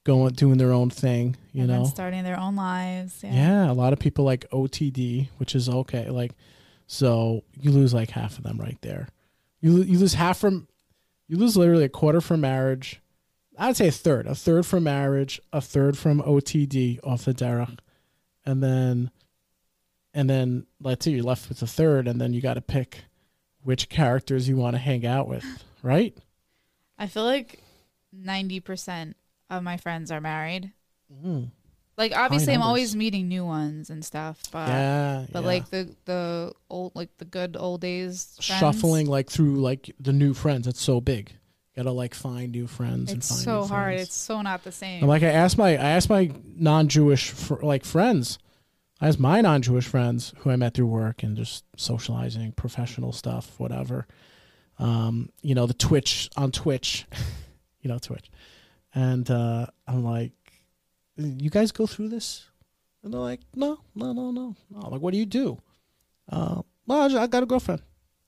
going 0.09 0.33
doing 0.33 0.57
their 0.57 0.71
own 0.71 0.89
thing 0.89 1.35
you 1.53 1.61
and 1.61 1.71
know 1.71 1.83
starting 1.85 2.23
their 2.23 2.39
own 2.39 2.55
lives. 2.55 3.19
Yeah. 3.23 3.33
yeah. 3.33 3.71
a 3.71 3.73
lot 3.73 3.93
of 3.93 3.99
people 3.99 4.25
like 4.25 4.49
otd 4.49 5.29
which 5.37 5.53
is 5.53 5.69
okay 5.69 6.09
like 6.09 6.31
so 6.87 7.43
you 7.59 7.69
lose 7.69 7.93
like 7.93 8.09
half 8.09 8.37
of 8.37 8.43
them 8.43 8.57
right 8.57 8.79
there 8.81 9.07
you, 9.61 9.83
you 9.83 9.99
lose 9.99 10.15
half 10.15 10.39
from 10.39 10.67
you 11.27 11.37
lose 11.37 11.55
literally 11.55 11.83
a 11.83 11.89
quarter 11.89 12.21
from 12.21 12.41
marriage 12.41 13.01
i'd 13.59 13.77
say 13.77 13.89
a 13.89 13.91
third 13.91 14.25
a 14.25 14.33
third 14.33 14.65
from 14.65 14.83
marriage 14.83 15.39
a 15.53 15.61
third 15.61 15.95
from 15.95 16.21
otd 16.23 16.99
off 17.03 17.25
the 17.25 17.33
derech 17.33 17.77
and 18.45 18.63
then 18.63 19.11
and 20.15 20.27
then 20.27 20.65
let's 20.81 21.05
say 21.05 21.11
you're 21.11 21.23
left 21.23 21.49
with 21.49 21.61
a 21.61 21.67
third 21.67 22.07
and 22.07 22.19
then 22.19 22.33
you 22.33 22.41
got 22.41 22.55
to 22.55 22.61
pick 22.61 23.03
which 23.61 23.89
characters 23.89 24.49
you 24.49 24.55
want 24.55 24.73
to 24.73 24.79
hang 24.79 25.05
out 25.05 25.27
with 25.27 25.45
right 25.83 26.17
I 26.97 27.07
feel 27.07 27.23
like 27.23 27.61
90% 28.13 29.13
of 29.49 29.63
my 29.63 29.77
friends 29.77 30.11
are 30.11 30.21
married. 30.21 30.71
mm. 31.23 31.49
Like 31.97 32.15
obviously 32.15 32.53
I'm 32.53 32.61
always 32.61 32.95
meeting 32.95 33.27
new 33.27 33.43
ones 33.45 33.89
and 33.89 34.05
stuff, 34.05 34.41
but 34.53 34.69
yeah 34.69 35.25
but 35.33 35.41
yeah. 35.41 35.45
like 35.47 35.69
the 35.69 35.93
the 36.05 36.53
old 36.69 36.93
like 36.95 37.09
the 37.17 37.25
good 37.25 37.57
old 37.59 37.81
days 37.81 38.37
friends, 38.41 38.59
shuffling 38.59 39.05
like 39.07 39.29
through 39.29 39.55
like 39.57 39.93
the 39.99 40.13
new 40.13 40.33
friends 40.33 40.65
it's 40.65 40.81
so 40.81 41.01
big 41.01 41.33
gotta 41.75 41.91
like 41.91 42.13
find 42.15 42.51
new 42.53 42.67
friends 42.67 43.11
and 43.11 43.19
It's 43.19 43.43
so 43.43 43.63
hard. 43.65 43.95
friends. 43.95 44.01
It's 44.07 44.15
so 44.15 44.41
not 44.41 44.63
the 44.63 44.71
same. 44.71 44.99
And 44.99 45.09
like 45.09 45.23
I 45.23 45.27
asked 45.27 45.57
my 45.57 45.71
I 45.71 45.89
asked 45.91 46.09
my 46.09 46.31
non-Jewish 46.43 47.31
fr- 47.31 47.63
like 47.63 47.83
friends, 47.85 48.37
I 49.01 49.07
asked 49.07 49.19
my 49.19 49.41
non-Jewish 49.41 49.87
friends 49.87 50.33
who 50.39 50.49
I 50.51 50.55
met 50.55 50.73
through 50.73 50.87
work 50.87 51.23
and 51.23 51.35
just 51.37 51.63
socializing, 51.77 52.51
professional 52.53 53.11
stuff, 53.11 53.59
whatever. 53.59 54.07
Um, 54.77 55.29
you 55.41 55.55
know 55.55 55.65
the 55.67 55.73
Twitch 55.73 56.29
on 56.37 56.51
Twitch, 56.51 57.05
you 57.81 57.89
know 57.89 57.97
Twitch, 57.99 58.29
and 58.93 59.29
uh, 59.29 59.67
I'm 59.87 60.03
like, 60.03 60.31
you 61.17 61.49
guys 61.49 61.71
go 61.71 61.85
through 61.85 62.09
this, 62.09 62.45
and 63.03 63.13
they're 63.13 63.19
like, 63.21 63.41
no, 63.55 63.79
no, 63.95 64.13
no, 64.13 64.31
no, 64.31 64.55
no. 64.69 64.79
I'm 64.83 64.91
like, 64.91 65.01
what 65.01 65.11
do 65.13 65.19
you 65.19 65.25
do? 65.25 65.57
Uh, 66.31 66.61
well, 66.87 67.01
I 67.01 67.07
just- 67.07 67.19
I 67.21 67.27
got 67.27 67.43
a 67.43 67.45
girlfriend. 67.45 67.81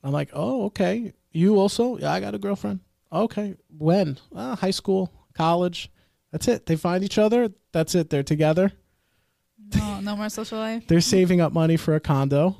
I'm 0.03 0.11
like, 0.11 0.29
oh, 0.33 0.65
okay. 0.65 1.13
You 1.31 1.57
also? 1.59 1.97
Yeah, 1.97 2.11
I 2.11 2.19
got 2.19 2.33
a 2.35 2.39
girlfriend. 2.39 2.79
Okay. 3.13 3.55
When? 3.77 4.17
Uh, 4.35 4.55
high 4.55 4.71
school, 4.71 5.11
college. 5.35 5.89
That's 6.31 6.47
it. 6.47 6.65
They 6.65 6.75
find 6.75 7.03
each 7.03 7.17
other. 7.17 7.51
That's 7.71 7.93
it. 7.95 8.09
They're 8.09 8.23
together. 8.23 8.71
no, 9.75 9.99
no 10.01 10.15
more 10.15 10.29
social 10.29 10.57
life. 10.57 10.85
They're 10.87 11.01
saving 11.01 11.39
up 11.41 11.53
money 11.53 11.77
for 11.77 11.93
a 11.95 11.99
condo. 11.99 12.57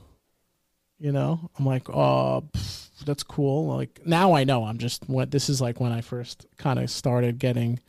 You 0.99 1.11
know, 1.11 1.49
I'm 1.57 1.65
like, 1.65 1.89
oh, 1.89 2.43
pff, 2.53 2.89
that's 3.05 3.23
cool. 3.23 3.67
Like 3.67 4.01
now 4.05 4.33
I 4.33 4.43
know. 4.43 4.63
I'm 4.63 4.77
just 4.77 5.07
what 5.09 5.31
this 5.31 5.49
is 5.49 5.61
like 5.61 5.79
when 5.79 5.91
I 5.91 6.01
first 6.01 6.45
kind 6.57 6.79
of 6.79 6.89
started 6.89 7.39
getting, 7.39 7.79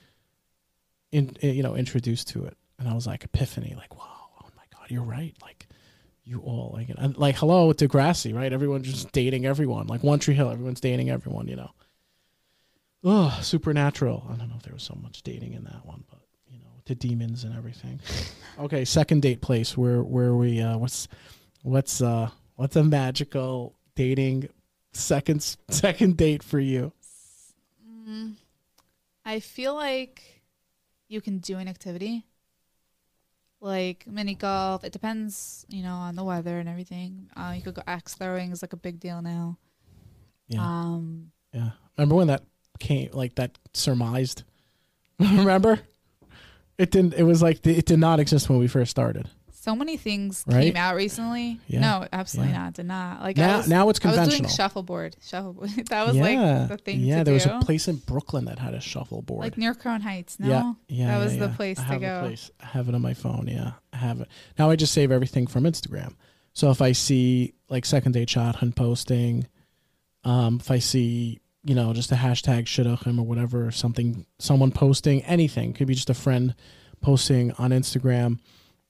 in 1.10 1.36
you 1.40 1.62
know, 1.62 1.74
introduced 1.74 2.28
to 2.28 2.44
it, 2.44 2.56
and 2.78 2.88
I 2.88 2.94
was 2.94 3.06
like 3.06 3.24
epiphany, 3.24 3.74
like, 3.76 3.96
wow, 3.96 4.28
oh 4.42 4.48
my 4.56 4.64
god, 4.72 4.90
you're 4.90 5.02
right. 5.02 5.34
Like, 5.42 5.66
you 6.24 6.40
all 6.40 6.70
like, 6.74 6.88
and 6.96 7.16
like, 7.16 7.36
hello, 7.36 7.72
Degrassi, 7.72 8.34
right? 8.34 8.52
Everyone's 8.52 8.90
just 8.90 9.12
dating 9.12 9.46
everyone. 9.46 9.86
Like 9.86 10.02
One 10.02 10.18
Tree 10.18 10.34
Hill, 10.34 10.50
everyone's 10.50 10.80
dating 10.80 11.10
everyone. 11.10 11.48
You 11.48 11.56
know. 11.56 11.70
Oh, 13.04 13.36
supernatural. 13.42 14.24
I 14.30 14.36
don't 14.36 14.48
know 14.48 14.56
if 14.56 14.62
there 14.62 14.74
was 14.74 14.84
so 14.84 14.96
much 15.02 15.22
dating 15.22 15.54
in 15.54 15.64
that 15.64 15.84
one, 15.84 16.04
but 16.08 16.20
you 16.48 16.58
know, 16.58 16.70
the 16.84 16.94
demons 16.94 17.44
and 17.44 17.56
everything. 17.56 18.00
okay, 18.60 18.84
second 18.84 19.22
date 19.22 19.40
place 19.40 19.76
where 19.76 20.02
where 20.02 20.34
we 20.34 20.60
uh 20.60 20.78
what's 20.78 21.08
what's 21.62 22.00
uh 22.00 22.30
what's 22.56 22.76
a 22.76 22.84
magical 22.84 23.74
dating 23.96 24.48
second 24.92 25.56
second 25.70 26.16
date 26.16 26.42
for 26.42 26.60
you? 26.60 26.92
Mm, 28.08 28.34
I 29.24 29.40
feel 29.40 29.74
like 29.74 30.42
you 31.08 31.20
can 31.20 31.38
do 31.38 31.58
an 31.58 31.68
activity 31.68 32.24
like 33.62 34.06
mini 34.06 34.34
golf. 34.34 34.84
It 34.84 34.92
depends, 34.92 35.64
you 35.68 35.82
know, 35.82 35.94
on 35.94 36.16
the 36.16 36.24
weather 36.24 36.58
and 36.58 36.68
everything. 36.68 37.30
Uh, 37.36 37.54
you 37.56 37.62
could 37.62 37.74
go 37.74 37.82
axe 37.86 38.14
throwing 38.14 38.50
is 38.50 38.60
like 38.60 38.72
a 38.72 38.76
big 38.76 39.00
deal 39.00 39.22
now. 39.22 39.56
Yeah. 40.48 40.62
Um, 40.62 41.30
yeah. 41.52 41.70
Remember 41.96 42.16
when 42.16 42.26
that 42.26 42.42
came 42.78 43.10
like 43.12 43.36
that 43.36 43.56
surmised? 43.72 44.42
Remember? 45.18 45.80
It 46.76 46.90
didn't 46.90 47.14
it 47.14 47.22
was 47.22 47.40
like 47.40 47.64
it 47.66 47.86
did 47.86 48.00
not 48.00 48.18
exist 48.18 48.50
when 48.50 48.58
we 48.58 48.66
first 48.66 48.90
started. 48.90 49.30
So 49.62 49.76
many 49.76 49.96
things 49.96 50.42
Right? 50.46 50.64
came 50.64 50.76
out 50.76 50.96
recently. 50.96 51.60
Yeah. 51.68 51.80
No, 51.80 52.08
absolutely 52.12 52.52
Yeah. 52.52 52.62
not. 52.64 52.72
Did 52.74 52.86
not. 52.86 53.20
Like 53.22 53.36
Now 53.36 53.58
was, 53.58 53.68
now 53.68 53.88
it's 53.90 54.00
I 54.04 54.08
was 54.08 54.16
doing 54.16 54.24
conventional. 54.30 54.50
shuffleboard. 54.50 55.16
Shuffleboard. 55.24 55.70
that 55.88 56.04
was 56.06 56.16
yeah. 56.16 56.22
like 56.22 56.68
the 56.68 56.76
thing 56.78 57.00
Yeah, 57.00 57.22
there 57.22 57.32
was 57.34 57.46
a 57.46 57.60
place 57.62 57.86
in 57.86 57.96
Brooklyn 57.96 58.46
that 58.46 58.58
had 58.58 58.74
a 58.74 58.80
shuffleboard. 58.80 59.40
like 59.40 59.56
near 59.56 59.72
Crown 59.74 60.00
Heights. 60.00 60.40
No, 60.40 60.48
Yeah, 60.48 60.72
yeah, 60.88 61.06
that 61.18 61.24
was 61.24 61.38
the 61.38 61.48
place 61.50 61.78
I 61.78 61.94
to 61.94 62.00
go. 62.00 62.20
Place. 62.22 62.50
I 62.60 62.66
have 62.66 62.88
it 62.88 62.94
on 62.96 63.02
my 63.02 63.14
phone. 63.14 63.46
Yeah, 63.46 63.72
I 63.92 63.98
have 63.98 64.20
it. 64.20 64.28
Now 64.58 64.68
I 64.70 64.74
just 64.76 64.92
save 64.92 65.12
everything 65.12 65.46
from 65.46 65.62
Instagram. 65.62 66.14
So 66.54 66.70
if 66.72 66.82
I 66.82 66.90
see 66.92 67.54
like 67.70 67.84
second 67.86 68.12
day 68.12 68.26
shot 68.26 68.56
hunt 68.56 68.74
posting, 68.74 69.46
um, 70.24 70.58
if 70.60 70.70
I 70.72 70.80
see 70.80 71.38
you 71.64 71.76
know 71.76 71.92
just 71.92 72.10
a 72.10 72.16
hashtag 72.16 72.64
shidduchim 72.64 73.16
or 73.18 73.22
whatever, 73.22 73.70
something 73.70 74.26
someone 74.40 74.72
posting 74.72 75.22
anything 75.22 75.72
could 75.72 75.86
be 75.86 75.94
just 75.94 76.10
a 76.10 76.14
friend 76.14 76.54
posting 77.00 77.52
on 77.52 77.70
Instagram, 77.70 78.38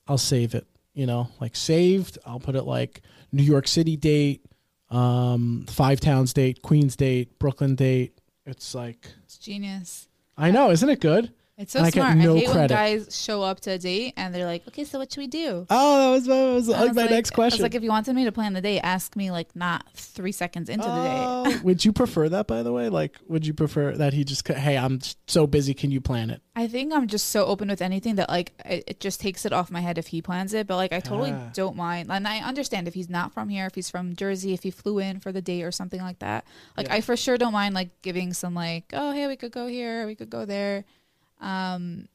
I'll 0.07 0.19
save 0.19 0.55
it. 0.55 0.67
You 0.95 1.07
know, 1.07 1.29
like 1.41 1.57
saved. 1.57 2.19
I'll 2.27 2.41
put 2.41 2.55
it 2.55 2.65
like 2.65 3.01
New 3.33 3.43
York 3.43 3.67
City 3.67 3.97
date, 3.97 4.45
um, 4.91 5.65
Five 5.69 6.01
Towns 6.01 6.35
date, 6.35 6.61
Queens 6.63 6.97
date, 6.97 7.39
Brooklyn 7.39 7.75
date. 7.75 8.19
It's 8.45 8.75
like 8.75 9.09
It's 9.25 9.39
genius. 9.39 10.09
I 10.37 10.51
know, 10.51 10.71
isn't 10.71 10.89
it 10.89 11.01
good? 11.01 11.33
It's 11.63 11.73
so 11.73 11.79
And 11.79 11.87
I 11.87 11.91
smart. 11.91 12.17
no 12.19 12.35
I 12.35 12.39
hate 12.41 12.49
when 12.55 12.67
guys 12.67 13.17
show 13.17 13.43
up 13.43 13.61
to 13.61 13.71
a 13.73 13.79
date 13.79 14.15
and 14.17 14.35
they're 14.35 14.45
like, 14.47 14.67
"Okay, 14.69 14.85
so 14.85 14.99
what 14.99 15.13
should 15.13 15.21
we 15.21 15.27
do?" 15.29 15.67
Oh, 15.71 16.01
that 16.01 16.11
was, 16.11 16.27
that 16.27 16.53
was 16.55 16.69
like 16.69 16.89
was 16.89 16.97
my 16.97 17.03
like- 17.03 17.11
next 17.11 17.31
I 17.31 17.33
was 17.33 17.37
question. 17.37 17.63
like, 17.63 17.75
if 17.75 17.83
you 17.83 17.89
wanted 17.91 18.15
me 18.15 18.25
to 18.25 18.33
plan 18.33 18.53
the 18.53 18.61
date, 18.61 18.81
ask 18.81 19.17
me 19.17 19.31
like 19.31 19.55
not 19.57 19.85
three 19.95 20.33
seconds 20.33 20.69
into 20.69 20.85
the 20.87 20.91
date. 20.93 21.25
Oh, 21.25 21.61
would 21.65 21.85
you 21.85 21.93
prefer 21.93 22.29
that, 22.29 22.47
by 22.47 22.63
the 22.63 22.73
way? 22.73 22.89
Like, 22.89 23.17
would 23.29 23.47
you 23.47 23.55
prefer 23.55 23.93
that 23.97 24.13
he 24.13 24.25
just, 24.25 24.47
hey, 24.49 24.77
I'm 24.77 25.01
so 25.27 25.47
busy, 25.47 25.73
can 25.75 25.91
you 25.91 26.01
plan 26.01 26.31
it? 26.31 26.43
I 26.55 26.67
think 26.69 26.93
I'm 26.93 27.07
just 27.07 27.31
so 27.31 27.47
open 27.47 27.69
with 27.69 27.81
anything 27.81 28.17
that 28.17 28.29
like 28.29 28.53
it, 28.67 28.85
it 28.87 29.01
just 29.01 29.21
takes 29.21 29.47
it 29.47 29.53
off 29.55 29.71
my 29.71 29.81
head 29.81 29.97
if 29.97 30.09
he 30.09 30.21
plans 30.21 30.53
it. 30.53 30.67
But 30.67 30.77
like 30.77 30.93
I 30.93 31.01
totally 31.01 31.33
Ah. 31.33 31.51
don't 31.55 31.77
mind, 31.77 32.11
and 32.11 32.29
I 32.29 32.39
understand 32.41 32.89
if 32.89 32.95
he's 32.95 33.09
not 33.09 33.33
from 33.33 33.49
here, 33.49 33.67
if 33.67 33.75
he's 33.75 33.89
from 33.89 34.15
Jersey, 34.17 34.53
if 34.53 34.63
he 34.63 34.71
flew 34.71 34.99
in 34.99 35.21
for 35.21 35.33
the 35.33 35.41
date 35.41 35.63
or 35.63 35.71
something 35.73 36.01
like 36.03 36.19
that. 36.19 36.45
Like 36.77 36.89
Yeah. 36.89 36.95
I 36.97 37.01
for 37.01 37.17
sure 37.17 37.39
don't 37.39 37.53
mind 37.55 37.75
like 37.75 38.03
giving 38.03 38.33
some 38.35 38.55
like, 38.55 38.91
oh 38.93 39.13
hey, 39.13 39.27
we 39.29 39.37
could 39.37 39.53
go 39.53 39.67
here, 39.67 40.07
we 40.07 40.15
could 40.15 40.29
go 40.31 40.45
there. 40.45 40.85
Um, 41.43 42.09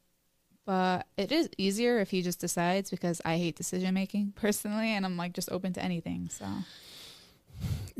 but 0.65 1.05
it 1.17 1.31
is 1.31 1.49
easier 1.57 1.99
if 1.99 2.09
he 2.09 2.21
just 2.21 2.39
decides 2.39 2.89
because 2.89 3.21
I 3.23 3.37
hate 3.37 3.55
decision 3.55 3.93
making 3.93 4.33
personally, 4.35 4.89
and 4.89 5.05
I'm 5.05 5.15
like 5.17 5.33
just 5.33 5.51
open 5.51 5.73
to 5.73 5.83
anything. 5.83 6.29
So 6.29 6.45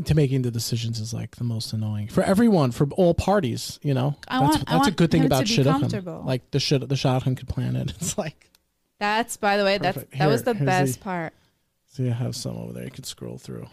To 0.05 0.15
making 0.15 0.41
the 0.43 0.51
decisions 0.51 0.99
is 0.99 1.13
like 1.13 1.35
the 1.37 1.43
most 1.43 1.73
annoying 1.73 2.07
for 2.07 2.23
everyone, 2.23 2.71
for 2.71 2.87
all 2.97 3.13
parties, 3.13 3.79
you 3.83 3.93
know? 3.93 4.15
I 4.27 4.39
that's 4.39 4.55
want- 4.57 4.67
that's 4.67 4.87
a 4.87 4.91
good 4.91 5.11
thing 5.11 5.25
about 5.25 5.45
Shidduchim. 5.45 6.25
Like, 6.25 6.51
the, 6.51 6.59
shit, 6.59 6.87
the 6.87 6.95
Shidduchim 6.95 7.37
could 7.37 7.47
plan 7.47 7.75
it. 7.75 7.93
It's 8.01 8.17
like, 8.17 8.49
that's 8.99 9.37
by 9.37 9.57
the 9.57 9.63
way, 9.63 9.77
that's 9.77 9.95
Perfect. 9.95 10.17
that 10.19 10.27
was 10.27 10.43
the 10.43 10.53
best 10.55 10.95
the- 10.99 11.03
part. 11.03 11.33
see, 11.87 12.09
I 12.09 12.13
have 12.13 12.35
some 12.35 12.57
over 12.57 12.73
there. 12.73 12.83
You 12.83 12.91
could 12.91 13.05
scroll 13.05 13.37
through. 13.37 13.67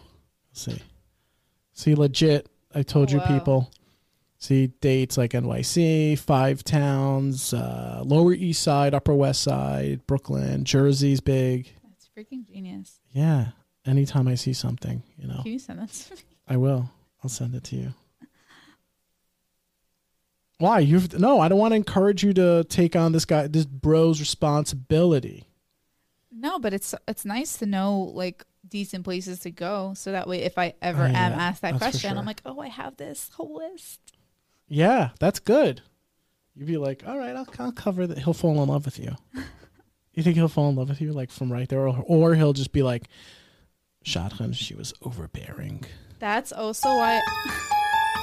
See. 0.53 0.81
See, 1.73 1.95
legit. 1.95 2.47
I 2.73 2.83
told 2.83 3.11
you 3.11 3.19
Wow. 3.19 3.67
See 4.45 4.67
dates 4.67 5.17
like 5.17 5.31
NYC, 5.31 6.19
five 6.19 6.63
towns, 6.63 7.51
uh, 7.51 8.03
Lower 8.05 8.31
East 8.31 8.61
Side, 8.61 8.93
Upper 8.93 9.15
West 9.15 9.41
Side, 9.41 10.05
Brooklyn, 10.05 10.65
Jersey's 10.65 11.19
big. 11.19 11.67
That's 11.89 12.07
freaking 12.15 12.45
genius. 12.47 12.99
Yeah. 13.11 13.47
Anytime 13.87 14.27
I 14.27 14.35
see 14.35 14.53
something, 14.53 15.01
you 15.17 15.27
know, 15.27 15.39
Can 15.41 15.53
you 15.53 15.57
send 15.57 15.79
that 15.79 15.89
to 15.89 16.13
me? 16.13 16.19
I 16.47 16.57
will. 16.57 16.87
I'll 17.23 17.29
send 17.31 17.55
it 17.55 17.63
to 17.63 17.75
you. 17.75 17.93
Why? 20.59 20.77
You've 20.77 21.17
no, 21.19 21.39
I 21.39 21.47
don't 21.47 21.57
want 21.57 21.71
to 21.71 21.75
encourage 21.77 22.23
you 22.23 22.31
to 22.33 22.63
take 22.65 22.95
on 22.95 23.13
this 23.13 23.25
guy 23.25 23.47
this 23.47 23.65
bro's 23.65 24.19
responsibility. 24.19 25.45
No, 26.31 26.59
but 26.59 26.71
it's 26.71 26.93
it's 27.07 27.25
nice 27.25 27.57
to 27.57 27.65
know 27.65 28.11
like 28.13 28.45
decent 28.67 29.05
places 29.05 29.39
to 29.39 29.49
go, 29.49 29.93
so 29.95 30.11
that 30.11 30.27
way 30.27 30.43
if 30.43 30.59
I 30.59 30.75
ever 30.83 31.01
Oh, 31.03 31.07
am 31.07 31.33
asked 31.33 31.63
that 31.63 31.77
question, 31.77 32.11
sure. 32.11 32.19
I'm 32.19 32.25
like, 32.27 32.41
oh, 32.45 32.59
I 32.59 32.67
have 32.67 32.95
this 32.97 33.31
whole 33.33 33.55
list. 33.55 33.99
Yeah, 34.67 35.09
that's 35.19 35.39
good. 35.39 35.81
You'd 36.55 36.67
be 36.67 36.77
like, 36.77 37.03
all 37.05 37.17
right, 37.17 37.35
I'll, 37.35 37.47
I'll 37.59 37.71
cover 37.71 38.07
that. 38.07 38.17
He'll 38.19 38.33
fall 38.33 38.61
in 38.63 38.69
love 38.69 38.85
with 38.85 38.97
you. 38.99 39.15
you 40.13 40.23
think 40.23 40.35
he'll 40.35 40.47
fall 40.47 40.69
in 40.69 40.75
love 40.75 40.89
with 40.89 41.01
you 41.01 41.11
like 41.11 41.29
from 41.31 41.51
right 41.51 41.67
there, 41.69 41.87
or, 41.87 42.03
or 42.07 42.35
he'll 42.35 42.53
just 42.53 42.71
be 42.71 42.81
like, 42.83 43.03
Shotgun, 44.03 44.53
she 44.53 44.73
was 44.75 44.93
overbearing. 45.01 45.83
That's 46.19 46.51
also 46.51 46.87
why 46.89 47.21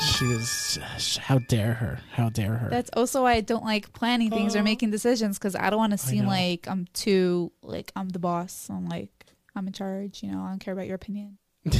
She 0.00 0.24
was. 0.26 0.78
How 1.20 1.38
dare 1.38 1.74
her? 1.74 2.00
How 2.12 2.28
dare 2.30 2.54
her? 2.56 2.70
that's 2.70 2.90
also 2.94 3.22
why 3.22 3.34
I 3.34 3.40
don't 3.40 3.64
like 3.64 3.92
planning 3.92 4.30
things 4.30 4.56
or 4.56 4.60
Oh. 4.60 4.62
making 4.64 4.90
decisions 4.90 5.38
because 5.38 5.54
I 5.54 5.70
don't 5.70 5.78
want 5.78 5.92
to 5.92 5.98
seem 5.98 6.26
like 6.26 6.66
I'm 6.68 6.86
too 6.94 7.52
like 7.62 7.92
I'm 7.94 8.08
the 8.08 8.18
boss. 8.18 8.68
I'm 8.70 8.88
like 8.88 9.10
I'm 9.54 9.66
in 9.66 9.72
charge. 9.72 10.22
You 10.22 10.32
know, 10.32 10.40
I 10.42 10.48
don't 10.48 10.58
care 10.58 10.72
about 10.72 10.86
your 10.86 10.96
opinion. 10.96 11.38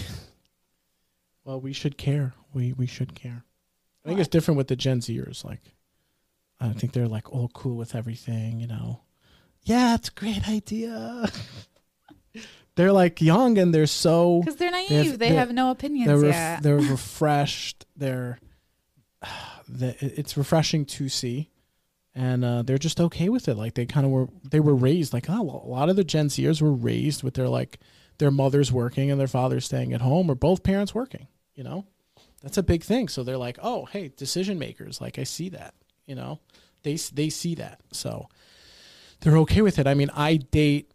Well, 1.45 1.61
we 1.61 1.73
should 1.73 1.99
care. 1.99 2.35
We 2.55 2.73
we 2.73 2.87
should 2.87 3.15
care. 3.17 3.45
I 4.05 4.09
think 4.09 4.21
it's 4.21 4.29
different 4.29 4.59
with 4.59 4.69
the 4.69 4.77
Gen 4.77 5.01
Zers. 5.01 5.45
Like, 5.45 5.61
I 6.61 6.71
think 6.73 6.93
they're 6.93 7.09
like 7.09 7.33
all 7.33 7.49
cool 7.55 7.77
with 7.77 7.95
everything. 7.95 8.59
You 8.61 8.67
know, 8.67 9.01
yeah, 9.63 9.95
it's 9.95 10.09
a 10.09 10.13
great 10.13 10.49
idea. 10.49 11.31
they're 12.75 12.93
like 12.93 13.21
young 13.21 13.59
and 13.59 13.75
they're 13.75 13.87
so 13.87 14.41
Because 14.41 14.57
they're 14.57 14.71
naive. 14.71 15.07
have- 15.11 15.19
they 15.19 15.29
have 15.29 15.53
no 15.53 15.71
opinions 15.71 16.09
they're 16.09 16.19
ref- 16.19 16.35
yet. 16.35 16.63
they're 16.63 16.77
refreshed. 16.91 17.87
They're 17.97 18.39
the, 19.69 19.95
it's 20.01 20.37
refreshing 20.37 20.85
to 20.87 21.09
see, 21.09 21.51
and 22.15 22.45
uh, 22.45 22.63
they're 22.63 22.79
just 22.79 23.01
okay 23.01 23.29
with 23.29 23.47
it. 23.49 23.55
Like 23.57 23.75
they 23.75 23.87
kind 23.87 24.05
of 24.05 24.13
were 24.13 24.29
they 24.51 24.61
were 24.61 24.75
raised 24.75 25.13
like 25.13 25.31
oh 25.31 25.43
well, 25.43 25.63
a 25.65 25.69
lot 25.69 25.89
of 25.89 25.97
the 25.97 26.05
Gen 26.05 26.29
Zers 26.29 26.61
were 26.61 26.73
raised 26.73 27.23
with 27.23 27.35
their 27.35 27.49
like 27.49 27.79
their 28.19 28.31
mothers 28.33 28.73
working 28.73 29.11
and 29.11 29.21
their 29.21 29.29
fathers 29.29 29.65
staying 29.65 29.93
at 29.93 30.01
home 30.01 30.31
or 30.31 30.35
both 30.35 30.63
parents 30.63 30.95
working. 30.95 31.29
You 31.55 31.65
know, 31.65 31.87
that's 32.43 32.59
a 32.59 32.63
big 32.63 32.83
thing. 32.83 33.09
So 33.09 33.23
they're 33.23 33.37
like 33.37 33.59
oh 33.63 33.87
hey 33.87 34.13
decision 34.17 34.59
makers 34.59 35.01
like 35.01 35.19
I 35.19 35.25
see 35.25 35.49
that. 35.51 35.75
You 36.07 36.15
know, 36.15 36.41
they 36.83 36.97
they 36.97 37.31
see 37.31 37.55
that 37.57 37.81
so 37.93 38.29
they're 39.21 39.39
okay 39.39 39.63
with 39.63 39.79
it. 39.79 39.87
I 39.87 39.95
mean 39.95 40.11
I 40.15 40.37
date 40.37 40.93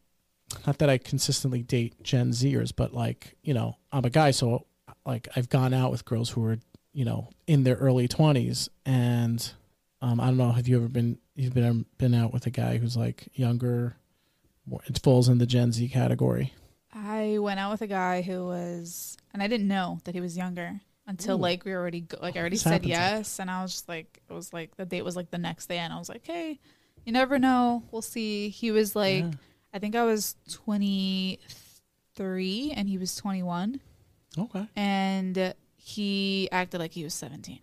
not 0.66 0.78
that 0.78 0.90
I 0.90 0.98
consistently 0.98 1.62
date 1.62 2.02
Gen 2.04 2.32
Zers, 2.32 2.72
but 2.74 2.94
like, 2.94 3.36
you 3.44 3.54
know, 3.54 3.76
I'm 3.92 4.06
a 4.06 4.10
guy, 4.10 4.32
so 4.32 4.66
like 5.06 5.28
I've 5.36 5.50
gone 5.50 5.74
out 5.74 5.92
with 5.92 6.06
girls 6.06 6.30
who 6.30 6.46
are, 6.46 6.58
you 6.94 7.04
know, 7.04 7.30
in 7.48 7.64
their 7.64 7.76
early 7.76 8.08
20s 8.08 8.70
and 8.86 9.52
um, 10.02 10.22
I 10.22 10.28
don't 10.28 10.38
know, 10.38 10.52
have 10.52 10.68
you 10.68 10.78
ever 10.78 10.88
been 10.88 11.18
you've 11.36 11.54
been 11.54 11.86
been 11.98 12.14
out 12.14 12.34
with 12.34 12.46
a 12.46 12.50
guy 12.50 12.78
who's 12.78 12.96
like 12.96 13.28
younger 13.34 13.98
it 14.86 15.00
falls 15.02 15.30
in 15.30 15.38
the 15.38 15.46
Gen 15.46 15.72
Z 15.72 15.88
category. 15.90 16.54
I 16.94 17.38
went 17.40 17.60
out 17.60 17.72
with 17.72 17.82
a 17.82 17.88
guy 17.88 18.22
who 18.22 18.46
was, 18.46 19.18
and 19.34 19.42
I 19.42 19.48
didn't 19.48 19.68
know 19.68 20.00
that 20.04 20.16
he 20.16 20.22
was 20.22 20.36
younger 20.38 20.82
until 21.08 21.38
Ooh. 21.38 21.42
like 21.42 21.66
we 21.66 21.74
already 21.74 22.02
go, 22.02 22.18
like 22.22 22.36
I 22.36 22.40
already 22.40 22.56
This 22.56 22.64
said 22.64 22.72
happens, 22.74 22.90
yes, 22.90 23.40
and 23.40 23.50
I 23.50 23.62
was 23.64 23.72
just 23.72 23.88
like, 23.90 24.22
it 24.30 24.34
was 24.34 24.52
like 24.54 24.76
the 24.76 24.86
date 24.86 25.04
was 25.04 25.16
like 25.16 25.32
the 25.32 25.38
next 25.38 25.68
day, 25.68 25.78
and 25.78 25.92
I 25.94 25.98
was 25.98 26.10
like, 26.10 26.26
hey, 26.26 26.60
you 27.06 27.14
never 27.14 27.40
know, 27.40 27.84
we'll 27.92 28.02
see. 28.02 28.50
He 28.50 28.72
was 28.72 28.96
like, 28.96 29.24
Yeah. 29.24 29.32
I 29.74 29.80
think 29.80 29.96
I 29.96 30.04
was 30.04 30.36
twenty 30.52 31.40
three, 32.16 32.74
and 32.76 32.88
he 32.90 32.98
was 32.98 33.16
twenty 33.16 33.44
one, 33.44 33.80
Okay. 34.38 34.68
and 34.76 35.54
he 35.78 36.50
acted 36.52 36.80
like 36.80 36.92
he 36.92 37.04
was 37.04 37.14
seventeen. 37.14 37.60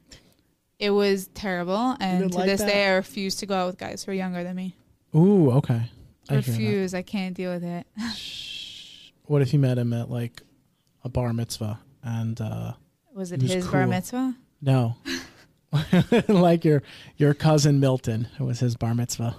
It 0.78 0.90
was 0.90 1.28
terrible, 1.34 1.96
and 2.00 2.32
to 2.32 2.38
like 2.38 2.46
this 2.46 2.60
that? 2.60 2.66
day, 2.68 2.86
I 2.88 2.92
refuse 2.94 3.36
to 3.36 3.46
go 3.46 3.54
out 3.54 3.66
with 3.66 3.78
guys 3.78 4.04
who 4.04 4.10
are 4.10 4.14
younger 4.14 4.42
than 4.42 4.56
me. 4.56 4.74
Ooh, 5.14 5.50
okay. 5.52 5.82
I 6.28 6.34
refuse. 6.36 6.94
I 6.94 7.02
can't 7.02 7.34
deal 7.36 7.52
with 7.52 7.62
it. 7.64 7.86
What 9.26 9.40
if 9.42 9.52
you 9.52 9.58
met 9.58 9.78
him 9.78 9.92
at 9.92 10.10
like 10.10 10.42
a 11.02 11.08
bar 11.08 11.32
mitzvah 11.32 11.80
and 12.02 12.40
uh 12.40 12.72
Was 13.14 13.32
it 13.32 13.40
He 13.40 13.46
was 13.46 13.54
his 13.54 13.68
bar 13.68 13.86
mitzvah? 13.86 14.36
No. 14.60 14.96
like 16.28 16.64
your 16.64 16.82
your 17.16 17.34
cousin 17.34 17.80
Milton, 17.80 18.28
it 18.38 18.42
was 18.42 18.60
his 18.60 18.76
bar 18.76 18.94
mitzvah. 18.94 19.36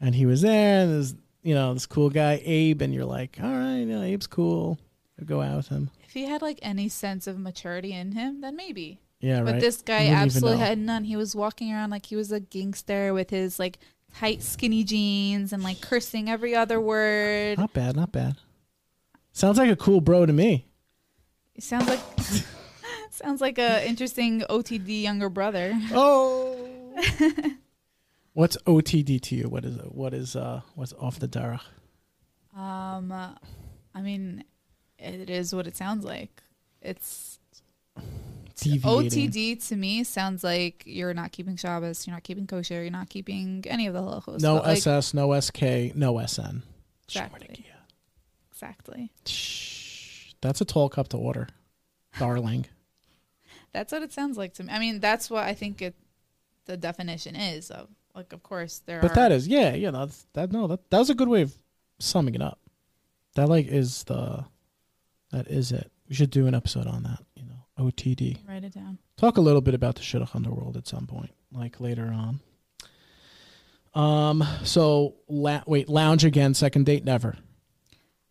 And 0.00 0.14
he 0.14 0.26
was 0.26 0.42
there 0.42 0.82
and 0.82 0.92
there's 0.92 1.14
you 1.42 1.54
know, 1.54 1.72
this 1.72 1.86
cool 1.86 2.10
guy, 2.10 2.42
Abe, 2.44 2.82
and 2.82 2.94
you're 2.94 3.04
like, 3.04 3.38
All 3.42 3.48
right, 3.48 3.78
you 3.78 3.86
know, 3.86 4.02
Abe's 4.02 4.26
cool. 4.26 4.78
I'll 5.18 5.26
go 5.26 5.40
out 5.40 5.56
with 5.56 5.68
him. 5.68 5.90
If 6.04 6.12
he 6.12 6.24
had 6.26 6.42
like 6.42 6.58
any 6.62 6.88
sense 6.88 7.26
of 7.26 7.38
maturity 7.38 7.92
in 7.92 8.12
him, 8.12 8.40
then 8.40 8.56
maybe. 8.56 9.00
Yeah, 9.20 9.42
But 9.42 9.52
right. 9.52 9.60
this 9.60 9.82
guy 9.82 10.02
You 10.02 10.10
wouldn't 10.10 10.16
even 10.16 10.26
absolutely 10.26 10.58
had 10.58 10.78
none. 10.78 11.04
He 11.04 11.16
was 11.16 11.34
walking 11.34 11.72
around 11.72 11.90
like 11.90 12.06
he 12.06 12.16
was 12.16 12.30
a 12.30 12.40
gangster 12.40 13.12
with 13.12 13.30
his 13.30 13.58
like 13.58 13.78
tight 14.14 14.42
skinny 14.42 14.84
jeans 14.84 15.52
and 15.52 15.62
like 15.62 15.80
cursing 15.80 16.28
every 16.28 16.54
other 16.54 16.80
word. 16.80 17.58
Not 17.58 17.72
bad, 17.72 17.96
not 17.96 18.12
bad. 18.12 18.36
Sounds 19.32 19.58
like 19.58 19.70
a 19.70 19.76
cool 19.76 20.00
bro 20.00 20.26
to 20.26 20.32
me. 20.32 20.66
It 21.54 21.62
sounds 21.64 21.88
like 21.88 22.00
sounds 23.18 23.40
like 23.40 23.58
a 23.58 23.86
interesting 23.86 24.40
OTD 24.40 25.02
younger 25.02 25.28
brother. 25.28 25.72
Oh 25.92 26.68
What's 28.32 28.56
OTD 28.58 29.20
to 29.22 29.34
you? 29.34 29.48
What 29.48 29.64
is 29.64 29.76
it? 29.76 29.94
What 29.94 30.14
is 30.14 30.36
uh 30.36 30.62
what's 30.74 30.92
off 30.94 31.18
the 31.18 31.28
derech? 31.28 31.60
Um 32.56 33.12
I 33.12 34.00
mean 34.00 34.44
it 34.98 35.30
is 35.30 35.54
what 35.54 35.66
it 35.66 35.76
sounds 35.76 36.04
like. 36.04 36.42
It's 36.80 37.38
Deviating. 38.60 39.30
OTD 39.30 39.68
to 39.68 39.76
me 39.76 40.02
sounds 40.02 40.42
like 40.42 40.82
you're 40.84 41.14
not 41.14 41.30
keeping 41.30 41.56
Shabbos, 41.56 42.06
you're 42.06 42.16
not 42.16 42.24
keeping 42.24 42.46
kosher, 42.46 42.82
you're 42.82 42.90
not 42.90 43.08
keeping 43.08 43.64
any 43.68 43.86
of 43.86 43.94
the 43.94 44.00
halachos. 44.00 44.40
No 44.40 44.56
like, 44.56 44.78
SS, 44.78 45.14
no 45.14 45.38
SK, 45.38 45.94
no 45.94 46.24
SN. 46.26 46.62
Exactly. 47.04 47.66
Exactly. 48.50 49.12
Shh. 49.26 50.32
That's 50.40 50.60
a 50.60 50.64
tall 50.64 50.88
cup 50.88 51.08
to 51.08 51.16
order, 51.16 51.48
darling. 52.18 52.66
That's 53.72 53.92
what 53.92 54.02
it 54.02 54.12
sounds 54.12 54.36
like 54.36 54.54
to 54.54 54.64
me. 54.64 54.72
I 54.72 54.78
mean, 54.78 55.00
that's 55.00 55.30
what 55.30 55.44
I 55.44 55.54
think 55.54 55.82
it 55.82 55.94
the 56.66 56.76
definition 56.76 57.34
is 57.36 57.70
of 57.70 57.88
like 58.14 58.32
of 58.32 58.42
course 58.42 58.80
there 58.86 59.00
But 59.00 59.12
are 59.12 59.14
that 59.14 59.32
is, 59.32 59.48
yeah, 59.48 59.74
yeah. 59.74 59.90
That's 59.90 60.26
that. 60.34 60.52
No, 60.52 60.66
that 60.66 60.90
that 60.90 60.98
was 60.98 61.10
a 61.10 61.14
good 61.14 61.28
way 61.28 61.42
of 61.42 61.54
summing 61.98 62.34
it 62.34 62.42
up. 62.42 62.60
That 63.34 63.48
like 63.48 63.66
is 63.66 64.04
the, 64.04 64.44
that 65.30 65.46
is 65.48 65.72
it. 65.72 65.90
We 66.08 66.14
should 66.14 66.30
do 66.30 66.46
an 66.46 66.54
episode 66.54 66.86
on 66.86 67.02
that. 67.04 67.20
You 67.36 67.44
know, 67.44 67.66
OTD. 67.90 68.38
write 68.48 68.64
it 68.64 68.74
down. 68.74 68.98
Talk 69.16 69.36
a 69.36 69.40
little 69.40 69.60
bit 69.60 69.74
about 69.74 69.94
the 69.96 70.02
shidduch 70.02 70.34
underworld 70.34 70.76
at 70.76 70.86
some 70.88 71.06
point, 71.06 71.30
like 71.52 71.80
later 71.80 72.12
on. 72.12 72.40
Um. 73.94 74.44
So, 74.64 75.16
la- 75.28 75.62
wait, 75.66 75.88
lounge 75.88 76.24
again. 76.24 76.54
Second 76.54 76.86
date, 76.86 77.04
never. 77.04 77.36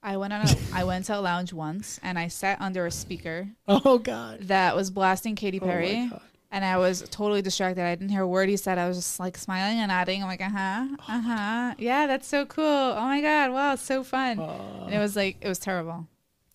I 0.03 0.17
went 0.17 0.31
on 0.33 0.47
a 0.47 0.55
I 0.73 0.83
went 0.83 1.05
to 1.05 1.17
a 1.17 1.21
lounge 1.21 1.53
once 1.53 1.99
and 2.03 2.17
I 2.19 2.27
sat 2.27 2.61
under 2.61 2.85
a 2.85 2.91
speaker 2.91 3.49
Oh 3.67 3.97
God. 3.97 4.39
that 4.43 4.75
was 4.75 4.89
blasting 4.91 5.35
Katy 5.35 5.59
Oh, 5.59 5.65
Perry 5.65 6.07
God. 6.09 6.21
and 6.51 6.63
I 6.63 6.77
was 6.77 7.01
totally 7.09 7.41
distracted. 7.41 7.83
I 7.83 7.95
didn't 7.95 8.09
hear 8.09 8.21
a 8.21 8.27
word 8.27 8.47
he 8.49 8.57
said. 8.57 8.77
I 8.77 8.87
was 8.87 8.97
just 8.97 9.19
like 9.19 9.37
smiling 9.37 9.79
and 9.79 9.89
nodding. 9.89 10.21
I'm 10.21 10.27
like, 10.29 10.41
uh 10.41 10.49
huh, 10.49 10.87
uh 11.07 11.21
huh. 11.21 11.75
Yeah, 11.77 12.07
that's 12.07 12.27
so 12.27 12.45
cool. 12.45 12.63
Oh 12.63 13.01
my 13.01 13.21
god, 13.21 13.51
wow, 13.51 13.73
it's 13.73 13.81
so 13.83 14.03
fun. 14.03 14.39
and 14.39 14.93
it 14.93 14.99
was 14.99 15.15
like 15.15 15.37
it 15.41 15.47
was 15.47 15.59
terrible, 15.59 16.07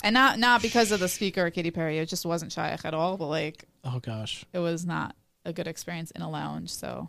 and 0.03 0.15
not 0.15 0.39
not 0.39 0.63
because 0.63 0.93
of 0.93 1.01
the 1.01 1.09
speaker 1.09 1.45
or 1.47 1.51
Katy 1.51 1.71
Perry. 1.73 1.99
It 1.99 2.09
just 2.09 2.25
wasn't 2.25 2.53
shaykh 2.53 2.85
at 2.85 2.95
all. 2.95 3.17
But 3.17 3.27
like 3.27 3.65
Oh 3.85 3.99
gosh. 4.01 4.45
it 4.53 4.61
was 4.61 4.87
not 4.87 5.15
a 5.45 5.53
good 5.53 5.67
experience 5.67 6.11
in 6.13 6.23
a 6.23 6.31
lounge. 6.31 6.71
So 6.71 7.09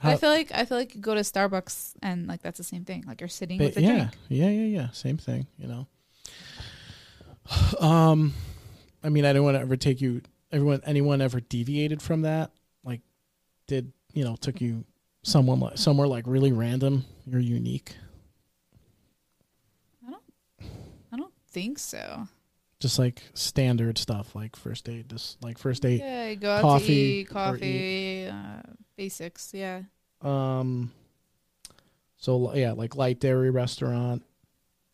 How- 0.00 0.12
I 0.12 0.16
feel 0.16 0.30
like 0.30 0.50
I 0.52 0.64
feel 0.64 0.78
like 0.78 0.94
you 0.94 1.00
go 1.00 1.14
to 1.14 1.20
Starbucks 1.20 1.92
and 2.02 2.26
like 2.26 2.40
that's 2.42 2.56
the 2.58 2.64
same 2.64 2.84
thing. 2.84 3.04
Like 3.06 3.20
you're 3.20 3.28
sitting 3.28 3.58
with 3.58 3.76
a 3.76 3.82
yeah, 3.82 3.92
drink. 3.92 4.10
yeah, 4.28 4.48
yeah, 4.48 4.80
yeah. 4.80 4.90
Same 4.90 5.18
thing, 5.18 5.46
you 5.58 5.68
know. 5.68 5.86
Um, 7.80 8.34
I 9.02 9.08
mean, 9.08 9.24
I 9.24 9.32
don't 9.32 9.44
want 9.44 9.56
to 9.56 9.60
ever 9.60 9.76
take 9.76 10.00
you. 10.00 10.22
Everyone, 10.52 10.80
anyone 10.84 11.20
ever 11.20 11.40
deviated 11.40 12.02
from 12.02 12.22
that? 12.22 12.50
Like, 12.84 13.00
did 13.66 13.92
you 14.12 14.24
know? 14.24 14.36
Took 14.36 14.60
you 14.60 14.84
someone 15.22 15.60
like 15.60 15.78
somewhere 15.78 16.06
like 16.06 16.24
really 16.26 16.52
random? 16.52 17.04
You're 17.26 17.40
unique. 17.40 17.96
I 20.06 20.10
don't 20.10 20.22
I 21.12 21.16
don't 21.16 21.34
think 21.50 21.78
so. 21.78 22.26
Just 22.80 22.98
like 22.98 23.22
standard 23.34 23.98
stuff, 23.98 24.34
like 24.34 24.56
first 24.56 24.88
aid 24.88 25.10
just 25.10 25.42
like 25.42 25.58
first 25.58 25.84
aid 25.84 26.00
Yeah, 26.00 26.28
you 26.28 26.36
go 26.36 26.50
out 26.50 26.62
coffee 26.62 26.86
to 26.86 26.92
eat, 26.92 27.28
coffee, 27.28 28.26
uh, 28.26 28.62
basics. 29.00 29.52
Yeah. 29.54 29.82
Um, 30.20 30.92
so 32.18 32.54
yeah, 32.54 32.72
like 32.72 32.96
light 32.96 33.18
dairy 33.18 33.48
restaurant, 33.50 34.22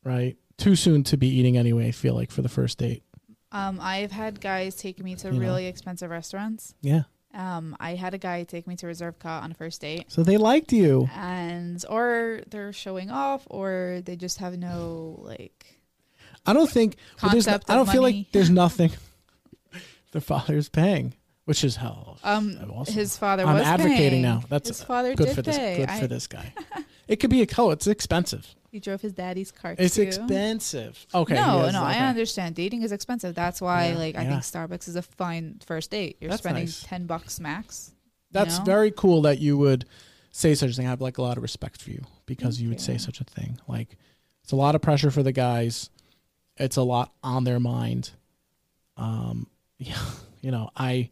right? 0.05 0.37
Too 0.59 0.77
soon 0.77 1.03
to 1.05 1.17
be 1.17 1.27
eating 1.29 1.57
anyway. 1.57 1.89
I 1.89 1.91
feel 1.91 2.15
like 2.15 2.31
for 2.31 2.41
the 2.43 2.49
first 2.49 2.79
date. 2.79 3.03
Um, 3.51 3.79
I've 3.83 4.13
had 4.13 4.41
guys 4.41 4.77
take 4.77 5.03
me 5.03 5.17
to 5.17 5.29
You 5.29 5.35
know. 5.35 5.41
really 5.41 5.67
expensive 5.67 6.11
restaurants. 6.11 6.75
Yeah. 6.83 7.03
Um, 7.35 7.77
I 7.81 7.97
had 7.97 8.15
a 8.15 8.19
guy 8.19 8.45
take 8.45 8.67
me 8.69 8.77
to 8.77 8.87
Reserve 8.87 9.19
Cut 9.19 9.43
on 9.43 9.51
a 9.51 9.55
first 9.55 9.81
date, 9.81 10.05
So 10.09 10.23
they 10.23 10.37
liked 10.39 10.73
you. 10.73 11.09
and 11.15 11.85
or 11.91 12.41
they're 12.49 12.73
showing 12.73 13.11
off, 13.11 13.45
or 13.51 14.01
they 14.05 14.15
just 14.17 14.39
have 14.39 14.57
no 14.57 15.19
like 15.23 15.67
I 16.47 16.53
don't 16.53 16.71
think. 16.71 16.97
Concept. 17.17 17.69
I 17.69 17.75
don't 17.75 17.89
of 17.89 17.93
feel 17.93 18.03
like 18.03 18.31
there's 18.33 18.51
nothing. 18.65 18.93
the 20.13 20.21
father's 20.21 20.69
paying, 20.69 21.15
which 21.47 21.65
is 21.65 21.77
hell. 21.77 22.19
Um, 22.23 22.59
awesome. 22.75 22.95
his 22.95 23.17
father 23.17 23.45
I'm 23.45 23.55
was 23.55 23.63
advocating 23.63 23.97
paying. 24.11 24.23
now. 24.23 24.43
That's 24.49 24.69
his 24.69 24.83
father 24.83 25.15
good 25.15 25.29
did 25.29 25.35
for 25.37 25.43
this. 25.43 25.57
pay. 25.57 25.77
Good 25.79 25.89
I- 25.89 26.01
for 26.01 26.07
this 26.07 26.27
guy. 26.27 26.53
it 27.09 27.17
could 27.17 27.31
be 27.31 27.43
a 27.43 27.47
oh, 27.57 27.71
it's 27.71 27.87
expensive. 27.87 28.55
He 28.71 28.81
drove 28.81 29.01
his 29.01 29.13
daddy's 29.15 29.53
car. 29.53 29.75
It's 29.79 29.95
too. 29.95 30.03
expensive. 30.03 31.07
Okay. 31.15 31.35
no, 31.35 31.71
no. 31.71 31.83
I 31.83 31.95
understand. 32.01 32.55
Dating 32.57 32.83
is 32.83 32.93
expensive. 32.93 33.35
That's 33.35 33.61
why, 33.63 33.89
Yeah, 33.91 33.97
like, 33.97 34.17
I 34.17 34.23
yeah. 34.25 34.29
think 34.29 34.43
Starbucks 34.43 34.87
is 34.87 34.97
a 34.97 35.03
fine 35.03 35.61
first 35.65 35.91
date. 35.93 36.19
You're 36.21 36.29
That's 36.31 36.43
spending 36.43 36.65
nice. 36.65 36.83
ten 36.83 37.07
bucks 37.07 37.41
max. 37.41 37.91
you 37.93 37.95
That's 38.33 38.59
know? 38.59 38.65
very 38.65 38.91
cool 38.91 39.23
that 39.23 39.39
you 39.39 39.57
would 39.57 39.87
say 40.31 40.55
such 40.55 40.71
a 40.71 40.73
thing. 40.75 40.87
I 40.87 40.91
have 40.91 41.01
like 41.01 41.17
a 41.17 41.23
lot 41.23 41.39
of 41.39 41.43
respect 41.43 41.81
for 41.81 41.91
you 41.91 42.03
because 42.27 42.57
Thank 42.57 42.65
you 42.65 42.69
would 42.71 42.81
say 42.81 42.99
such 42.99 43.21
a 43.21 43.25
thing. 43.25 43.59
Like 43.67 43.97
it's 44.43 44.53
a 44.53 44.57
lot 44.57 44.75
of 44.75 44.83
pressure 44.83 45.11
for 45.11 45.23
the 45.23 45.33
guys. 45.33 45.89
It's 46.59 46.77
a 46.77 46.83
lot 46.83 47.13
on 47.23 47.45
their 47.45 47.61
mind. 47.61 48.11
Um, 48.97 49.47
yeah, 49.79 49.97
you 50.43 50.51
know, 50.51 50.69
I, 50.77 51.11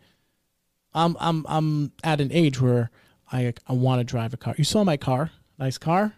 I'm, 0.95 1.17
I'm, 1.21 1.45
I'm 1.49 1.93
at 2.03 2.21
an 2.21 2.31
age 2.33 2.61
where 2.61 2.91
I, 3.33 3.53
I 3.67 3.73
want 3.73 4.01
to 4.01 4.05
drive 4.05 4.35
a 4.35 4.37
car. 4.37 4.55
You 4.57 4.65
saw 4.65 4.85
my 4.85 4.97
car, 4.97 5.31
nice 5.59 5.79
car. 5.79 6.15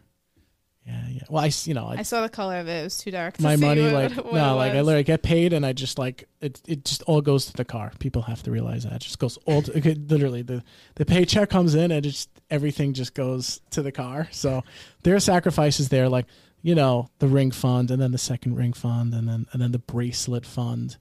Yeah, 0.86 1.02
yeah. 1.10 1.22
Well, 1.28 1.42
I, 1.42 1.50
you 1.64 1.74
know, 1.74 1.86
I, 1.86 1.96
I 1.96 2.02
saw 2.02 2.22
the 2.22 2.28
color 2.28 2.58
of 2.58 2.68
it. 2.68 2.80
It 2.80 2.84
was 2.84 2.98
too 2.98 3.10
dark. 3.10 3.38
To 3.38 3.42
my 3.42 3.56
money 3.56 3.82
what, 3.82 3.92
like 3.92 4.12
what 4.24 4.34
no 4.34 4.54
like 4.56 4.72
i 4.72 4.80
literally 4.82 5.02
get 5.02 5.22
paid 5.22 5.52
and 5.52 5.66
i 5.66 5.72
just 5.72 5.98
like 5.98 6.28
it 6.40 6.60
it 6.68 6.84
just 6.84 7.02
all 7.02 7.20
goes 7.20 7.46
to 7.46 7.52
the 7.54 7.64
car 7.64 7.90
people 7.98 8.22
have 8.22 8.42
to 8.44 8.52
realize 8.52 8.84
that 8.84 8.92
it 8.92 9.00
just 9.00 9.18
goes 9.18 9.36
all 9.46 9.62
to, 9.62 9.76
okay, 9.76 9.94
literally 9.94 10.42
the 10.42 10.62
the 10.94 11.04
paycheck 11.04 11.50
comes 11.50 11.74
in 11.74 11.90
and 11.90 12.04
just 12.04 12.30
everything 12.50 12.92
just 12.92 13.14
goes 13.14 13.60
to 13.70 13.82
the 13.82 13.90
car 13.90 14.28
so 14.30 14.62
there 15.02 15.16
are 15.16 15.20
sacrifices 15.20 15.88
there 15.88 16.08
like 16.08 16.26
you 16.62 16.74
know 16.74 17.08
the 17.18 17.26
ring 17.26 17.50
fund 17.50 17.90
and 17.90 18.00
then 18.00 18.12
the 18.12 18.18
second 18.18 18.54
ring 18.54 18.72
fund 18.72 19.12
and 19.12 19.28
then 19.28 19.46
and 19.52 19.60
then 19.60 19.72
the 19.72 19.78
bracelet 19.80 20.46
fund 20.46 20.98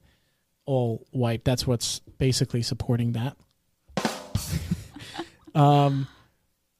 all 0.64 1.06
white 1.12 1.44
that's 1.44 1.64
what's 1.64 2.00
basically 2.18 2.62
supporting 2.62 3.12
that 3.12 3.36
um 5.56 6.06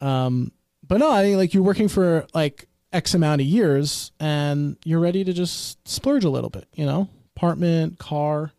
um 0.00 0.52
but 0.86 0.98
no 0.98 1.10
i 1.10 1.22
think 1.22 1.36
like 1.36 1.54
you're 1.54 1.62
working 1.62 1.88
for 1.88 2.26
like 2.34 2.68
x 2.92 3.14
amount 3.14 3.40
of 3.40 3.46
years 3.46 4.12
and 4.20 4.76
you're 4.84 5.00
ready 5.00 5.24
to 5.24 5.32
just 5.32 5.86
splurge 5.88 6.24
a 6.24 6.30
little 6.30 6.50
bit 6.50 6.68
you 6.74 6.84
know? 6.86 7.08
Apartment 7.36 7.98
car 7.98 8.52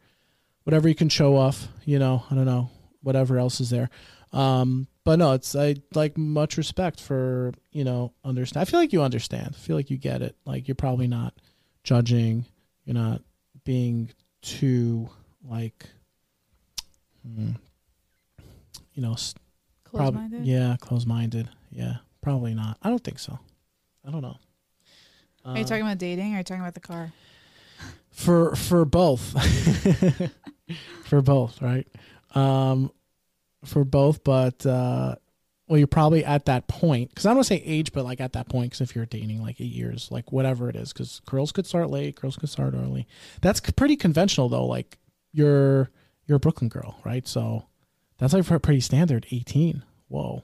whatever 0.64 0.90
you 0.90 0.96
can 0.96 1.10
show 1.10 1.38
off 1.38 1.68
you 1.86 2.00
know? 2.00 2.24
I 2.30 2.36
don't 2.36 2.46
know. 2.46 2.70
Whatever 3.02 3.38
else 3.38 3.62
is 3.62 3.70
there. 3.70 3.90
Um 4.34 4.88
but 5.04 5.20
no 5.20 5.32
it's 5.32 5.56
i 5.56 5.76
like 5.94 6.18
much 6.18 6.58
respect 6.58 7.00
for 7.00 7.54
you 7.72 7.86
know 7.86 8.12
understand 8.26 8.62
i 8.62 8.66
feel 8.66 8.80
like 8.80 8.92
you 8.92 9.02
understand. 9.02 9.56
I 9.56 9.58
feel 9.58 9.78
like 9.78 9.90
you 9.90 9.98
get 9.98 10.22
it. 10.22 10.36
Like 10.46 10.68
you're 10.68 10.76
probably 10.76 11.08
not 11.08 11.34
judging. 11.84 12.46
You're 12.84 12.96
not 12.96 13.22
being 13.64 14.10
too 14.42 15.10
like 15.44 15.86
hmm, 17.26 17.52
you 18.94 19.02
know 19.02 19.16
Probably, 19.93 20.19
Close-minded. 20.19 20.45
yeah, 20.45 20.76
close-minded. 20.80 21.50
Yeah, 21.71 21.95
probably 22.21 22.54
not. 22.54 22.78
I 22.82 22.89
don't 22.89 23.04
think 23.04 23.19
so. 23.19 23.38
I 24.06 24.12
don't 24.12 24.21
know. 24.21 24.38
Are 25.45 25.58
you 25.58 25.63
Uh, 25.63 25.67
talking 25.67 25.82
about 25.84 25.97
dating 25.97 26.34
or 26.34 26.36
are 26.36 26.38
you 26.39 26.43
talking 26.43 26.62
about 26.62 26.73
the 26.73 26.80
car? 26.80 27.12
for 28.12 28.56
for 28.56 28.86
both? 28.86 29.21
for 31.06 31.21
both, 31.21 31.62
right? 31.62 31.88
Um, 32.36 32.91
for 33.63 33.84
both, 33.84 34.23
but 34.23 34.65
uh, 34.65 35.15
well, 35.67 35.78
you're 35.78 35.88
probably 35.88 36.23
at 36.26 36.45
that 36.45 36.67
point 36.67 37.10
because 37.10 37.26
I 37.26 37.30
don't 37.30 37.38
want 37.38 37.47
to 37.47 37.54
say 37.56 37.63
age, 37.65 37.91
but 37.93 38.04
like 38.06 38.21
at 38.21 38.34
that 38.34 38.50
point, 38.50 38.71
because 38.71 38.82
if 38.82 38.95
you're 38.95 39.06
dating 39.06 39.41
like 39.41 39.60
eight 39.60 39.71
years, 39.71 40.10
like 40.12 40.32
whatever 40.32 40.69
it 40.69 40.76
is, 40.76 40.93
because 40.93 41.21
girls 41.26 41.52
could 41.52 41.65
start 41.65 41.89
late, 41.89 42.15
girls 42.19 42.36
could 42.38 42.50
start 42.50 42.73
early. 42.73 43.08
That's 43.41 43.60
pretty 43.60 43.95
conventional 43.95 44.50
though. 44.50 44.65
Like 44.65 44.97
you're 45.32 45.89
you're 46.26 46.38
a 46.38 46.39
Brooklyn 46.39 46.69
girl, 46.69 47.00
right? 47.06 47.28
So 47.28 47.65
that's 48.18 48.34
like 48.34 48.46
pretty 48.62 48.82
standard. 48.82 49.26
Eighteen. 49.32 49.84
Whoa. 50.08 50.44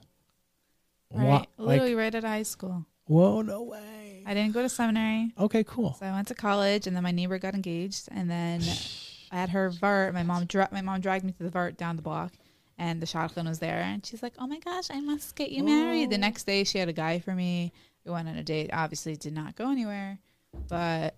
Right. 1.12 1.46
Literally 1.58 1.94
like 1.94 1.98
right 1.98 2.14
out 2.14 2.24
of 2.24 2.30
high 2.30 2.42
school. 2.42 2.86
whoa, 3.06 3.42
no 3.42 3.62
way. 3.62 4.22
I 4.26 4.34
didn't 4.34 4.52
go 4.52 4.62
to 4.62 4.68
seminary. 4.68 5.32
Okay, 5.38 5.62
cool. 5.64 5.94
So 5.98 6.06
I 6.06 6.12
went 6.12 6.28
to 6.28 6.34
college 6.34 6.86
and 6.86 6.96
then 6.96 7.02
my 7.02 7.10
neighbor 7.12 7.38
got 7.38 7.54
engaged 7.54 8.08
and 8.10 8.28
then 8.30 8.62
I 9.30 9.36
had 9.36 9.50
her 9.50 9.70
vart. 9.70 10.12
My 10.14 10.22
mom 10.22 10.46
dra- 10.46 10.68
my 10.72 10.82
mom 10.82 11.00
dragged 11.00 11.24
me 11.24 11.32
to 11.32 11.42
the 11.44 11.50
vart 11.50 11.76
down 11.76 11.96
the 11.96 12.02
block 12.02 12.32
and 12.78 13.00
the 13.00 13.06
shadchan 13.06 13.46
was 13.46 13.58
there 13.60 13.78
and 13.80 14.04
she's 14.04 14.22
like, 14.22 14.34
"Oh 14.38 14.46
my 14.46 14.58
gosh, 14.58 14.90
I 14.90 15.00
must 15.00 15.36
get 15.36 15.50
you 15.50 15.62
married." 15.62 16.10
The 16.10 16.18
next 16.18 16.44
day 16.44 16.64
she 16.64 16.78
had 16.78 16.88
a 16.88 16.92
guy 16.92 17.18
for 17.20 17.34
me. 17.34 17.72
We 18.04 18.10
went 18.12 18.28
on 18.28 18.36
a 18.36 18.42
date. 18.44 18.70
Obviously 18.72 19.16
did 19.16 19.32
not 19.34 19.56
go 19.56 19.70
anywhere, 19.70 20.18
but 20.68 21.14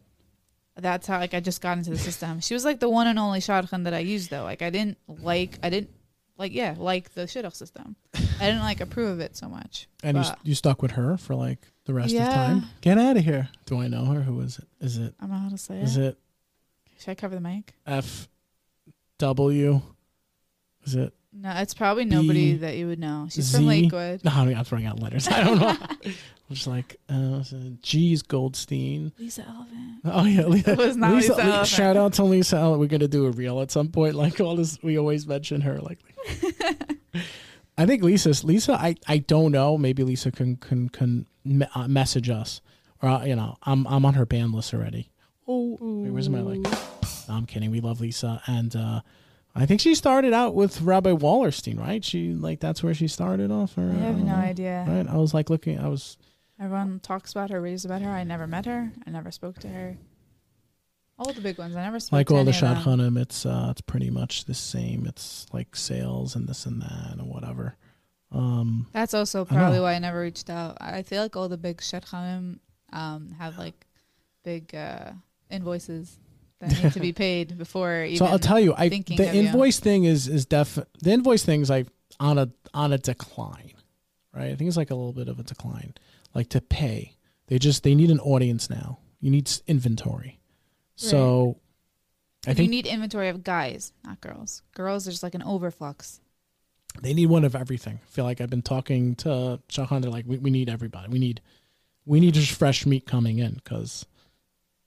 that's 0.77 1.07
how 1.07 1.19
like 1.19 1.33
I 1.35 1.41
just 1.41 1.63
got 1.63 1.79
into 1.79 1.91
the 1.91 1.99
system. 1.99 2.41
She 2.41 2.55
was 2.55 2.65
like 2.65 2.81
the 2.81 2.89
one 2.91 3.07
and 3.07 3.19
only 3.19 3.41
shadchan 3.41 3.85
that 3.85 3.95
I 3.95 4.01
used 4.01 4.31
though. 4.31 4.45
Like 4.45 4.63
I 4.63 4.71
didn't 4.71 4.99
like 5.09 5.59
I 5.63 5.71
didn't 5.71 5.91
like 6.39 6.53
yeah, 6.53 6.75
like 6.79 7.15
the 7.15 7.23
shidduch 7.23 7.55
system. 7.55 7.97
I 8.15 8.47
didn't 8.47 8.61
like 8.61 8.81
approve 8.81 9.09
of 9.11 9.21
it 9.21 9.37
so 9.37 9.49
much. 9.49 9.89
And 10.03 10.17
you, 10.17 10.23
But- 10.23 10.39
you 10.43 10.55
stuck 10.55 10.83
with 10.83 10.93
her 10.93 11.17
for 11.17 11.35
like 11.35 11.59
the 11.85 11.95
rest 11.95 12.09
of 12.13 12.21
Yeah. 12.21 12.35
time. 12.35 12.65
Get 12.81 12.99
out 12.99 13.17
of 13.17 13.25
here. 13.25 13.49
Do 13.65 13.81
I 13.81 13.89
know 13.89 14.05
her? 14.07 14.23
Who 14.23 14.41
is 14.41 14.59
it? 14.59 14.69
Is 14.81 14.99
it? 14.99 15.15
I 15.21 15.25
don't 15.27 15.33
know 15.35 15.39
how 15.41 15.49
to 15.49 15.59
say 15.59 15.81
Is 15.81 15.97
it. 15.97 16.05
it 16.05 16.19
Should 16.99 17.11
I 17.11 17.15
cover 17.15 17.35
the 17.35 17.41
mic? 17.41 17.75
F 17.87 18.29
W? 19.19 19.81
Is 20.85 20.95
it? 20.95 21.13
No, 21.39 21.51
it's 21.57 21.75
probably 21.75 22.05
nobody 22.05 22.53
B, 22.53 22.59
that 22.59 22.77
you 22.77 22.87
would 22.87 22.99
know. 22.99 23.27
She's 23.31 23.45
Z. 23.45 23.59
from 23.59 23.67
Lakewood. 23.67 24.25
No, 24.25 24.31
I 24.33 24.45
mean, 24.47 24.57
I'm 24.57 24.65
throwing 24.65 24.87
out 24.87 25.01
letters. 25.01 25.29
I 25.31 25.45
don't 25.45 25.59
know. 25.59 25.77
I'm 26.49 26.55
just 26.55 26.67
like, 26.67 26.97
uh, 27.11 27.41
is 27.41 27.53
it 27.53 27.83
G's 27.83 28.23
Goldstein. 28.23 29.13
Lisa 29.19 29.43
Elvin. 29.47 29.99
Oh 30.05 30.25
yeah, 30.25 30.47
Lisa. 30.47 30.73
It 30.73 30.79
was 30.79 30.97
not 30.97 31.13
Lisa 31.13 31.33
Elephant. 31.33 31.67
shout 31.67 31.97
out 31.97 32.15
to 32.15 32.25
Lisa. 32.25 32.57
Elvin. 32.57 32.81
We're 32.81 32.87
gonna 32.87 33.09
do 33.09 33.27
a 33.27 33.31
reel 33.31 33.61
at 33.61 33.71
some 33.71 33.89
point. 33.89 34.15
Like 34.15 34.41
all 34.41 34.57
this, 34.57 34.79
we 34.83 34.99
always 34.99 35.27
mention 35.27 35.61
her. 35.63 35.79
Like, 35.81 35.99
I 37.79 37.85
think 37.87 38.03
Lisa's 38.03 38.45
Lisa. 38.45 38.73
I 38.75 38.95
I 39.07 39.19
don't 39.19 39.53
know. 39.53 39.77
Maybe 39.77 40.03
Lisa 40.05 40.31
can 40.31 40.57
can 40.57 40.89
can 40.89 41.27
me- 41.45 41.67
uh, 41.75 41.89
message 41.89 42.31
us, 42.31 42.61
or 43.03 43.09
uh, 43.09 43.25
you 43.25 43.37
know, 43.37 43.57
I'm 43.65 43.87
I'm 43.87 44.05
on 44.07 44.15
her 44.15 44.25
band 44.27 44.55
list 44.55 44.73
already. 44.73 45.11
Oh, 45.49 45.77
wait, 45.81 46.11
where's 46.11 46.29
my 46.29 46.41
like? 46.41 46.61
No, 47.29 47.35
I'm 47.35 47.47
kidding. 47.47 47.71
We 47.71 47.81
love 47.81 48.01
Lisa, 48.01 48.41
and 48.47 48.75
uh, 48.75 49.01
I 49.59 49.65
think 49.65 49.81
she 49.81 49.95
started 49.95 50.35
out 50.35 50.55
with 50.55 50.83
Rabbi 50.83 51.13
Wallerstein, 51.13 51.79
right? 51.81 52.05
She 52.05 52.35
like 52.35 52.61
that's 52.61 52.83
where 52.83 52.95
she 52.95 53.09
started 53.09 53.51
off. 53.51 53.77
Or, 53.79 53.83
I 53.83 53.95
have 53.95 54.17
don't 54.17 54.27
no 54.27 54.37
know. 54.37 54.43
idea. 54.43 54.85
Right? 54.87 55.09
I 55.09 55.17
was 55.17 55.33
like 55.33 55.49
looking. 55.49 55.79
I 55.79 55.89
was 55.89 56.19
Everyone 56.61 57.01
talks 57.01 57.33
about 57.33 57.51
her, 57.51 57.61
raves 57.61 57.85
about 57.85 58.03
her. 58.03 58.11
I 58.11 58.25
never 58.25 58.47
met 58.47 58.65
her. 58.67 58.91
I 59.07 59.11
never 59.11 59.31
spoke 59.31 59.59
to 59.61 59.69
her. 59.69 59.97
All 61.19 61.33
the 61.33 61.41
big 61.41 61.59
ones. 61.59 61.77
I 61.77 61.83
never 61.83 62.01
spoke 62.01 62.13
like 62.13 62.27
to 62.29 62.37
all 62.37 62.45
the. 62.45 62.51
Shadchanim, 62.51 63.19
it's 63.19 63.47
uh, 63.47 63.69
it's 63.71 63.81
pretty 63.81 64.11
much 64.11 64.45
the 64.45 64.55
same. 64.55 65.07
It's 65.07 65.47
like 65.53 65.75
sales 65.75 66.35
and 66.37 66.47
this 66.47 66.67
and 66.67 66.83
that 66.83 67.13
and 67.13 67.29
whatever. 67.29 67.77
Um, 68.33 68.87
That's 68.93 69.15
also 69.15 69.45
probably 69.45 69.79
know. 69.79 69.85
why 69.85 69.95
I 69.95 69.99
never 69.99 70.21
reached 70.21 70.51
out. 70.51 70.77
I 70.81 71.03
feel 71.03 71.23
like 71.23 71.37
all 71.37 71.49
the 71.49 71.57
big 71.57 71.79
shadchanim 71.79 72.59
um 72.93 73.35
have 73.39 73.59
like 73.59 73.87
big 74.45 74.75
uh, 74.75 75.13
invoices 75.51 76.19
that 76.61 76.83
need 76.83 76.93
to 76.93 77.01
be 77.01 77.13
paid 77.27 77.59
before 77.59 78.05
even. 78.05 78.19
so 78.19 78.27
I'll 78.27 78.39
tell 78.39 78.61
you, 78.61 78.75
I 78.75 78.89
the 78.89 78.97
of 78.99 79.19
you. 79.35 79.43
invoice 79.43 79.79
thing 79.81 80.05
is 80.05 80.29
is 80.29 80.47
def 80.47 80.79
the 81.01 81.11
invoice 81.13 81.45
things 81.45 81.69
like 81.71 81.87
on 82.21 82.39
a 82.39 82.51
on 82.73 82.93
a 82.93 82.99
decline, 82.99 83.75
right? 84.35 84.51
I 84.53 84.55
think 84.55 84.69
it's 84.69 84.77
like 84.77 84.91
a 84.91 84.95
little 84.95 85.13
bit 85.13 85.29
of 85.29 85.39
a 85.39 85.43
decline. 85.43 85.95
Like 86.35 86.49
to 86.51 86.61
pay, 86.61 87.17
they 87.47 87.59
just 87.59 87.83
they 87.83 87.95
need 87.95 88.11
an 88.11 88.21
audience 88.21 88.69
now. 88.71 88.99
You 89.21 89.31
need 89.31 89.51
inventory. 89.67 90.39
So, 90.99 91.59
I 92.47 92.53
you 92.53 92.69
need 92.69 92.87
inventory 92.87 93.29
of 93.29 93.45
guys, 93.45 93.93
not 94.05 94.21
girls. 94.21 94.63
Girls, 94.75 95.05
there's 95.05 95.23
like 95.23 95.35
an 95.35 95.43
overflux. 95.43 96.21
they 97.03 97.13
need 97.13 97.27
one 97.27 97.45
of 97.45 97.55
everything. 97.55 98.01
I 98.03 98.07
feel 98.09 98.25
like 98.25 98.41
I've 98.41 98.49
been 98.49 98.63
talking 98.63 99.15
to 99.17 99.61
Shahan. 99.69 100.01
They're 100.01 100.11
like, 100.11 100.25
we, 100.27 100.39
we 100.39 100.51
need 100.51 100.71
everybody. 100.71 101.09
We 101.09 101.19
need 101.19 101.43
we 102.07 102.21
need 102.21 102.35
just 102.35 102.53
fresh 102.53 102.87
meat 102.87 103.07
coming 103.07 103.39
in 103.39 103.55
because 103.55 104.07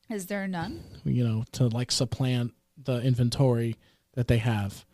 Is 0.10 0.26
there 0.26 0.48
none? 0.48 0.84
you 1.06 1.24
know 1.24 1.44
to 1.54 1.68
like 1.68 1.92
supplant 1.92 2.54
the 2.78 3.02
inventory 3.02 3.76
that 4.14 4.28
they 4.28 4.38
have, 4.38 4.86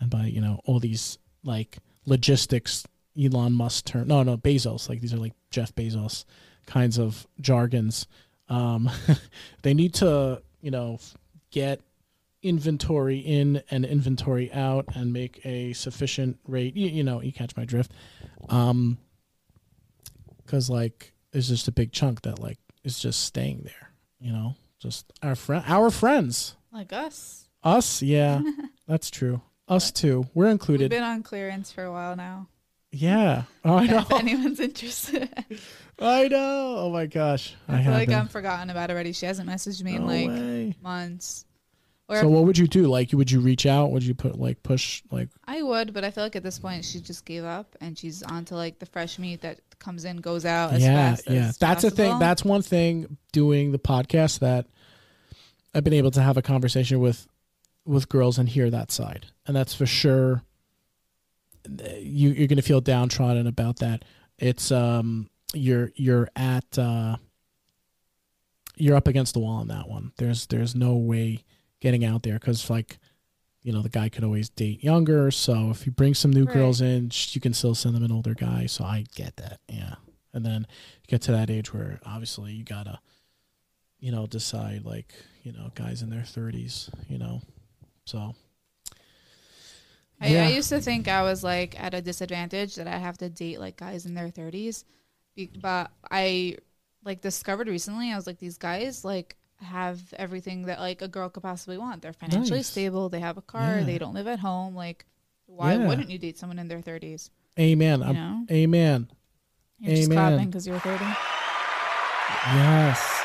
and 0.00 0.10
by 0.10 0.26
you 0.26 0.40
know 0.40 0.60
all 0.64 0.80
these 0.80 1.18
like 1.42 1.78
logistics 2.06 2.84
Elon 3.22 3.52
Musk 3.52 3.84
term 3.86 4.08
no 4.08 4.22
no 4.22 4.36
Bezos 4.36 4.88
like 4.88 5.00
these 5.00 5.14
are 5.14 5.18
like 5.18 5.34
Jeff 5.50 5.74
Bezos 5.74 6.24
kinds 6.66 6.98
of 6.98 7.26
jargons. 7.40 8.06
Um, 8.48 8.90
they 9.62 9.74
need 9.74 9.94
to 9.94 10.42
you 10.60 10.70
know 10.70 10.98
get 11.50 11.80
inventory 12.42 13.18
in 13.18 13.62
and 13.70 13.84
inventory 13.84 14.52
out 14.52 14.86
and 14.94 15.12
make 15.12 15.40
a 15.44 15.72
sufficient 15.72 16.38
rate. 16.46 16.76
You, 16.76 16.88
you 16.88 17.04
know 17.04 17.22
you 17.22 17.32
catch 17.32 17.56
my 17.56 17.64
drift. 17.64 17.92
Um, 18.48 18.98
because 20.44 20.68
like 20.68 21.12
it's 21.32 21.48
just 21.48 21.68
a 21.68 21.72
big 21.72 21.92
chunk 21.92 22.22
that 22.22 22.38
like 22.38 22.58
is 22.82 22.98
just 22.98 23.24
staying 23.24 23.62
there. 23.64 23.90
You 24.20 24.32
know, 24.32 24.56
just 24.84 25.12
our 25.22 25.34
friend, 25.34 25.64
our 25.66 25.90
friends, 25.90 26.54
Like 26.72 26.92
us. 26.92 27.48
us. 27.62 28.02
Yeah, 28.02 28.42
that's 28.86 29.10
true. 29.10 29.40
Us 29.66 29.90
too. 29.90 30.26
We're 30.34 30.44
We've 30.44 30.52
included. 30.52 30.90
been 30.90 31.02
on 31.02 31.22
clearance 31.22 31.72
for 31.72 31.84
a 31.84 31.90
while 31.92 32.16
now. 32.16 32.48
Yeah. 32.92 33.44
Oh, 33.64 33.78
I 33.78 33.86
know. 33.86 33.98
If 34.00 34.12
anyone's 34.12 34.60
interested. 34.60 35.28
I 35.98 36.28
know. 36.28 36.74
Oh 36.80 36.90
my 36.92 37.06
gosh. 37.06 37.54
I 37.66 37.82
feel 37.82 37.92
like. 37.92 38.10
I'm 38.10 38.28
forgotten 38.28 38.68
about 38.68 38.90
already. 38.90 39.12
She 39.12 39.24
hasn't 39.24 39.48
messaged 39.48 39.82
me 39.82 39.94
in 39.96 40.06
like 40.06 40.28
way. 40.28 40.74
months. 40.82 41.46
Or 42.08 42.16
So 42.16 42.28
what 42.28 42.44
would 42.44 42.58
you 42.58 42.66
do? 42.66 42.86
Like, 42.86 43.12
would 43.12 43.30
you 43.30 43.40
reach 43.40 43.64
out? 43.64 43.90
Would 43.90 44.02
you 44.02 44.14
put 44.14 44.38
like 44.38 44.62
push 44.62 45.02
like? 45.10 45.30
I 45.46 45.62
would, 45.62 45.94
but 45.94 46.04
I 46.04 46.10
feel 46.10 46.22
like 46.22 46.36
at 46.36 46.42
this 46.42 46.58
point 46.58 46.84
she 46.84 47.00
just 47.00 47.24
gave 47.24 47.44
up 47.44 47.76
and 47.80 47.98
she's 47.98 48.22
on 48.22 48.44
to 48.46 48.56
like 48.56 48.78
the 48.78 48.86
fresh 48.86 49.18
meat 49.18 49.40
that 49.40 49.60
comes 49.78 50.04
in, 50.04 50.18
goes 50.18 50.44
out 50.44 50.74
as 50.74 50.82
yeah, 50.82 50.94
fast 50.94 51.30
yeah. 51.30 51.48
as 51.48 51.58
That's 51.58 51.84
a 51.84 51.90
thing. 51.90 52.18
That's 52.18 52.44
one 52.44 52.60
thing. 52.60 53.16
Doing 53.32 53.72
the 53.72 53.78
podcast 53.78 54.40
that 54.40 54.66
I've 55.74 55.84
been 55.84 55.94
able 55.94 56.10
to 56.12 56.22
have 56.22 56.36
a 56.36 56.42
conversation 56.42 57.00
with 57.00 57.26
with 57.86 58.08
girls 58.10 58.38
and 58.38 58.48
hear 58.50 58.68
that 58.70 58.92
side, 58.92 59.26
and 59.46 59.56
that's 59.56 59.74
for 59.74 59.86
sure. 59.86 60.42
You 61.66 62.30
you're 62.30 62.48
gonna 62.48 62.60
feel 62.60 62.82
downtrodden 62.82 63.46
about 63.46 63.78
that. 63.78 64.04
It's 64.38 64.70
um 64.70 65.30
you're 65.54 65.90
you're 65.96 66.28
at 66.36 66.78
uh 66.78 67.16
you're 68.76 68.96
up 68.96 69.08
against 69.08 69.32
the 69.32 69.40
wall 69.40 69.56
on 69.56 69.68
that 69.68 69.88
one. 69.88 70.12
There's 70.18 70.46
there's 70.46 70.74
no 70.74 70.96
way 70.96 71.44
getting 71.84 72.04
out 72.04 72.22
there 72.22 72.38
because 72.40 72.68
like 72.70 72.98
you 73.62 73.72
know 73.72 73.82
the 73.82 73.88
guy 73.90 74.08
could 74.08 74.24
always 74.24 74.48
date 74.48 74.82
younger. 74.82 75.30
So 75.30 75.70
if 75.70 75.86
you 75.86 75.92
bring 75.92 76.14
some 76.14 76.32
new 76.32 76.44
Right. 76.46 76.54
girls 76.54 76.80
in, 76.80 77.10
you 77.30 77.40
can 77.40 77.52
still 77.54 77.74
send 77.74 77.94
them 77.94 78.02
an 78.02 78.10
older 78.10 78.34
guy. 78.34 78.66
So 78.66 78.84
I 78.84 79.04
get 79.14 79.36
that, 79.36 79.60
yeah. 79.68 79.94
And 80.32 80.44
then 80.44 80.66
you 81.02 81.06
get 81.08 81.22
to 81.22 81.32
that 81.32 81.50
age 81.50 81.72
where 81.72 82.00
obviously 82.04 82.52
you 82.52 82.64
gotta 82.64 82.98
you 84.00 84.10
know 84.10 84.26
decide 84.26 84.84
like 84.84 85.14
you 85.44 85.52
know 85.52 85.70
guys 85.74 86.02
in 86.02 86.10
their 86.10 86.24
thirties, 86.24 86.90
you 87.08 87.18
know. 87.18 87.42
So 88.06 88.34
I, 90.20 90.28
yeah. 90.28 90.46
I 90.46 90.48
used 90.50 90.70
to 90.70 90.80
think 90.80 91.06
I 91.06 91.22
was 91.22 91.44
like 91.44 91.78
at 91.80 91.92
a 91.94 92.00
disadvantage 92.00 92.76
that 92.76 92.86
I 92.86 92.96
have 92.96 93.18
to 93.18 93.28
date 93.28 93.60
like 93.60 93.76
guys 93.76 94.06
in 94.06 94.14
their 94.14 94.28
30s, 94.28 94.84
but 95.60 95.90
I 96.10 96.56
like 97.04 97.20
discovered 97.20 97.68
recently 97.68 98.12
I 98.12 98.16
was 98.16 98.26
like 98.26 98.38
these 98.38 98.56
guys 98.56 99.04
like 99.04 99.36
have 99.64 100.00
everything 100.16 100.62
that 100.66 100.78
like 100.80 101.02
a 101.02 101.08
girl 101.08 101.28
could 101.28 101.42
possibly 101.42 101.78
want. 101.78 102.02
They're 102.02 102.12
financially 102.12 102.58
Nice. 102.58 102.68
stable, 102.68 103.08
they 103.08 103.20
have 103.20 103.36
a 103.36 103.42
car, 103.42 103.78
Yeah. 103.78 103.84
they 103.84 103.98
don't 103.98 104.14
live 104.14 104.26
at 104.26 104.38
home. 104.40 104.74
Like, 104.74 105.06
why 105.46 105.74
Yeah. 105.74 105.86
wouldn't 105.86 106.10
you 106.10 106.18
date 106.18 106.38
someone 106.38 106.58
in 106.58 106.68
their 106.68 106.80
30s? 106.80 107.30
amen. 107.58 108.00
You 108.00 108.12
know, 108.12 108.46
amen. 108.50 109.10
you're 109.78 109.96
just 109.96 110.10
amen. 110.10 110.30
clapping 110.32 110.46
because 110.50 110.66
you're 110.66 110.78
30. 110.80 111.04
Yes. 112.46 113.22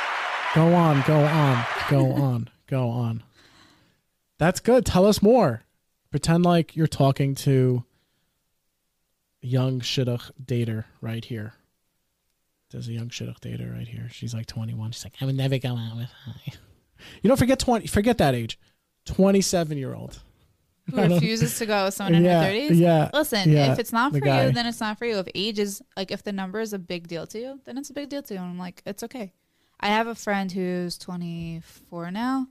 Go 0.55 0.73
on, 0.73 1.03
go 1.07 1.23
on, 1.25 1.65
go 1.89 2.11
on, 2.13 2.49
go 2.67 2.89
on. 2.89 3.23
That's 4.37 4.59
good. 4.59 4.85
Tell 4.85 5.05
us 5.05 5.21
more. 5.21 5.63
Pretend 6.11 6.43
like 6.45 6.75
you're 6.75 6.87
talking 6.87 7.35
to 7.35 7.83
young 9.41 9.79
shidduch 9.79 10.31
dater 10.43 10.85
right 11.01 11.23
here. 11.23 11.53
There's 12.71 12.87
a 12.87 12.93
young 12.93 13.09
shidduch 13.09 13.39
dater 13.39 13.73
right 13.73 13.87
here. 13.87 14.07
She's 14.11 14.33
like 14.33 14.45
21. 14.45 14.91
She's 14.91 15.03
like, 15.03 15.13
I 15.21 15.25
would 15.25 15.35
never 15.35 15.57
go 15.57 15.75
out 15.75 15.97
with 15.97 16.09
her. 16.25 16.33
You 17.21 17.29
don't 17.29 17.37
forget 17.37 17.59
20. 17.59 17.87
Forget 17.87 18.17
that 18.17 18.35
age. 18.35 18.59
27 19.05 19.77
year 19.77 19.95
old. 19.95 20.21
Who 20.91 21.01
refuses 21.01 21.57
to 21.59 21.65
go 21.65 21.85
with 21.85 21.93
someone 21.93 22.15
in 22.15 22.23
yeah, 22.23 22.41
their 22.41 22.51
30s? 22.51 22.77
yeah. 22.77 23.09
Listen, 23.13 23.51
yeah, 23.51 23.71
if 23.71 23.79
it's 23.79 23.93
not 23.93 24.11
the 24.11 24.19
for 24.19 24.25
guy. 24.25 24.45
you, 24.45 24.51
then 24.51 24.65
it's 24.65 24.79
not 24.79 24.97
for 24.97 25.05
you. 25.05 25.17
If 25.19 25.27
age 25.33 25.59
is 25.59 25.81
like 25.95 26.11
if 26.11 26.23
the 26.23 26.31
number 26.31 26.59
is 26.59 26.73
a 26.73 26.79
big 26.79 27.07
deal 27.07 27.27
to 27.27 27.39
you, 27.39 27.59
then 27.65 27.77
it's 27.77 27.89
a 27.89 27.93
big 27.93 28.09
deal 28.09 28.21
to 28.23 28.33
you. 28.33 28.39
And 28.39 28.49
I'm 28.49 28.59
like, 28.59 28.81
it's 28.85 29.03
okay. 29.03 29.31
I 29.79 29.87
have 29.87 30.07
a 30.07 30.15
friend 30.15 30.51
who's 30.51 30.97
24 30.97 32.11
now. 32.11 32.47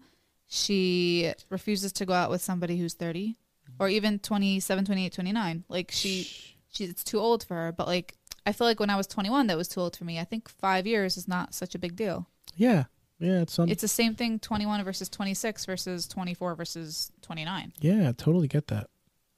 She 0.47 1.33
refuses 1.51 1.93
to 1.95 2.07
go 2.07 2.15
out 2.15 2.31
with 2.31 2.41
somebody 2.41 2.79
who's 2.79 2.95
30 2.95 3.37
or 3.79 3.89
even 3.89 4.19
27, 4.19 4.85
28, 4.85 5.13
29. 5.13 5.65
Like 5.69 5.91
she 5.91 6.23
she 6.71 6.85
it's 6.85 7.05
too 7.05 7.19
old 7.19 7.45
for 7.45 7.55
her, 7.55 7.73
but 7.73 7.87
like 7.87 8.15
I 8.49 8.53
feel 8.53 8.67
like 8.67 8.81
when 8.81 8.91
I 8.91 8.97
was 8.97 9.07
21 9.07 9.47
that 9.49 9.57
was 9.57 9.69
too 9.69 9.81
old 9.81 9.97
for 9.97 10.05
me. 10.05 10.19
I 10.19 10.25
think 10.25 10.49
5 10.49 10.87
years 10.87 11.17
is 11.17 11.29
not 11.29 11.55
such 11.55 11.75
a 11.75 11.79
big 11.79 11.97
deal. 11.97 12.27
Yeah. 12.57 12.85
Yeah. 13.19 13.43
It's 13.43 13.59
It's 13.59 13.83
the 13.83 13.89
same 13.89 14.15
thing 14.15 14.39
21 14.39 14.83
versus 14.85 15.09
26 15.09 15.67
versus 15.67 16.07
24 16.09 16.55
versus 16.55 17.13
29. 17.23 17.73
Yeah, 17.81 18.13
totally 18.17 18.49
get 18.49 18.69
that. 18.69 18.89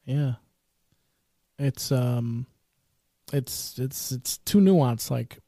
Yeah. 0.04 0.34
It's 1.58 1.90
um 1.92 2.46
it's 3.32 3.78
it's 3.78 4.12
it's 4.12 4.38
too 4.38 4.58
nuanced 4.58 5.10
like 5.10 5.38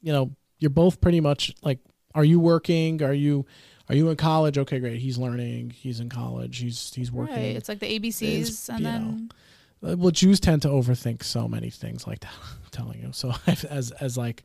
you 0.00 0.12
know, 0.12 0.30
you're 0.58 0.70
both 0.70 1.00
pretty 1.00 1.20
much 1.20 1.54
like 1.62 1.78
are 2.14 2.24
you 2.24 2.40
working? 2.40 3.02
Are 3.02 3.12
you 3.12 3.46
are 3.88 3.94
you 3.94 4.08
in 4.08 4.16
college? 4.16 4.56
Okay, 4.56 4.78
great. 4.78 5.00
He's 5.00 5.18
learning. 5.18 5.70
He's 5.70 6.00
in 6.00 6.08
college. 6.08 6.58
He's 6.58 6.92
he's 6.94 7.12
working. 7.12 7.36
Right. 7.36 7.56
It's 7.56 7.68
like 7.68 7.80
the 7.80 7.98
ABCs 7.98 8.40
It's, 8.40 8.68
and 8.70 8.84
then 8.84 9.30
Uh, 9.30 9.34
well, 9.82 10.10
Jews 10.10 10.40
tend 10.40 10.62
to 10.62 10.68
overthink 10.68 11.22
so 11.22 11.48
many 11.48 11.70
things 11.70 12.06
like 12.06 12.20
that. 12.20 12.32
I'm 12.42 12.58
telling 12.70 13.00
you. 13.00 13.10
So 13.12 13.32
as 13.46 13.90
as 13.92 14.16
like 14.16 14.44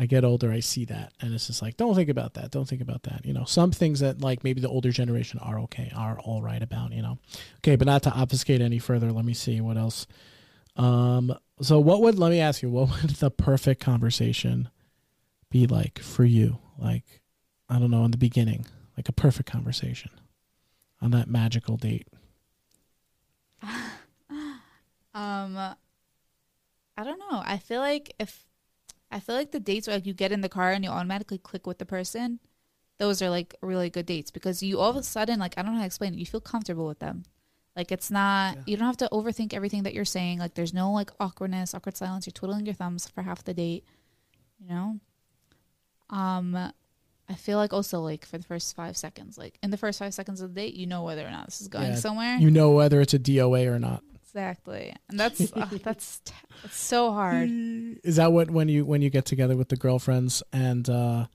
I 0.00 0.06
get 0.06 0.24
older, 0.24 0.52
I 0.52 0.60
see 0.60 0.84
that, 0.86 1.12
and 1.20 1.34
it's 1.34 1.48
just 1.48 1.60
like, 1.60 1.76
don't 1.76 1.96
think 1.96 2.08
about 2.08 2.34
that. 2.34 2.52
Don't 2.52 2.68
think 2.68 2.80
about 2.80 3.02
that. 3.04 3.26
You 3.26 3.32
know, 3.32 3.44
some 3.44 3.72
things 3.72 3.98
that 4.00 4.20
like 4.20 4.44
maybe 4.44 4.60
the 4.60 4.68
older 4.68 4.92
generation 4.92 5.40
are 5.40 5.58
okay, 5.60 5.90
are 5.94 6.18
all 6.20 6.40
right 6.40 6.62
about. 6.62 6.92
You 6.92 7.02
know, 7.02 7.18
okay, 7.58 7.76
but 7.76 7.86
not 7.86 8.04
to 8.04 8.12
obfuscate 8.12 8.60
any 8.60 8.78
further. 8.78 9.10
Let 9.10 9.24
me 9.24 9.34
see 9.34 9.60
what 9.60 9.76
else. 9.76 10.06
Um. 10.76 11.34
So 11.60 11.80
what 11.80 12.02
would 12.02 12.18
let 12.18 12.30
me 12.30 12.40
ask 12.40 12.62
you? 12.62 12.70
What 12.70 12.90
would 13.02 13.10
the 13.10 13.30
perfect 13.30 13.80
conversation 13.80 14.68
be 15.50 15.66
like 15.66 15.98
for 15.98 16.24
you? 16.24 16.58
Like, 16.78 17.22
I 17.68 17.80
don't 17.80 17.90
know, 17.90 18.04
in 18.04 18.12
the 18.12 18.18
beginning, 18.18 18.66
like 18.96 19.08
a 19.08 19.12
perfect 19.12 19.50
conversation 19.50 20.12
on 21.02 21.10
that 21.10 21.28
magical 21.28 21.76
date. 21.76 22.06
Um, 25.18 25.56
I 26.96 27.04
don't 27.04 27.18
know. 27.18 27.42
I 27.44 27.58
feel 27.58 27.80
like 27.80 28.14
if 28.18 28.44
I 29.10 29.20
feel 29.20 29.34
like 29.34 29.50
the 29.52 29.60
dates 29.60 29.86
where 29.86 29.96
like 29.96 30.06
you 30.06 30.12
get 30.14 30.32
in 30.32 30.40
the 30.42 30.48
car 30.48 30.70
and 30.72 30.84
you 30.84 30.90
automatically 30.90 31.38
click 31.38 31.66
with 31.66 31.78
the 31.78 31.86
person, 31.86 32.40
those 32.98 33.22
are 33.22 33.30
like 33.30 33.54
really 33.62 33.90
good 33.90 34.06
dates 34.06 34.30
because 34.30 34.62
you 34.62 34.78
all 34.78 34.90
of 34.90 34.96
a 34.96 35.02
sudden 35.02 35.38
like 35.38 35.54
I 35.56 35.62
don't 35.62 35.72
know 35.72 35.76
how 35.78 35.82
to 35.82 35.86
explain 35.86 36.14
it. 36.14 36.18
You 36.18 36.26
feel 36.26 36.40
comfortable 36.40 36.86
with 36.86 36.98
them. 36.98 37.24
Like 37.76 37.90
it's 37.92 38.10
not 38.10 38.56
Yeah. 38.56 38.62
you 38.66 38.76
don't 38.76 38.86
have 38.86 38.96
to 38.98 39.08
overthink 39.12 39.54
everything 39.54 39.84
that 39.84 39.94
you're 39.94 40.04
saying. 40.04 40.38
Like 40.38 40.54
there's 40.54 40.74
no 40.74 40.92
like 40.92 41.10
awkwardness, 41.20 41.74
awkward 41.74 41.96
silence. 41.96 42.26
You're 42.26 42.32
twiddling 42.32 42.66
your 42.66 42.74
thumbs 42.74 43.08
for 43.08 43.22
half 43.22 43.42
the 43.44 43.54
date. 43.54 43.84
You 44.60 44.68
know. 44.68 45.00
Um, 46.10 46.56
I 47.30 47.34
feel 47.34 47.58
like 47.58 47.72
also 47.72 48.00
like 48.00 48.24
for 48.24 48.38
the 48.38 48.44
first 48.44 48.74
five 48.74 48.96
seconds, 48.96 49.36
like 49.36 49.58
in 49.62 49.70
the 49.70 49.76
first 49.76 49.98
five 49.98 50.14
seconds 50.14 50.40
of 50.40 50.54
the 50.54 50.60
date, 50.62 50.74
you 50.74 50.86
know 50.86 51.02
whether 51.02 51.26
or 51.26 51.30
not 51.30 51.46
this 51.46 51.60
is 51.60 51.68
going 51.68 51.90
Yeah, 51.90 51.94
somewhere. 51.96 52.36
You 52.36 52.50
know 52.50 52.70
whether 52.70 53.00
it's 53.00 53.12
a 53.14 53.18
DOA 53.18 53.66
or 53.66 53.78
not. 53.78 54.02
Exactly, 54.28 54.94
and 55.08 55.18
that's 55.18 55.52
uh, 55.54 55.68
that's 55.82 56.20
t- 56.20 56.34
it's 56.64 56.76
so 56.76 57.12
hard. 57.12 57.48
Is 58.04 58.16
that 58.16 58.30
what 58.32 58.50
when 58.50 58.68
you 58.68 58.84
when 58.84 59.00
you 59.02 59.08
get 59.10 59.24
together 59.24 59.56
with 59.56 59.68
the 59.70 59.76
girlfriends 59.76 60.42
and 60.52 60.88
uh 60.88 61.26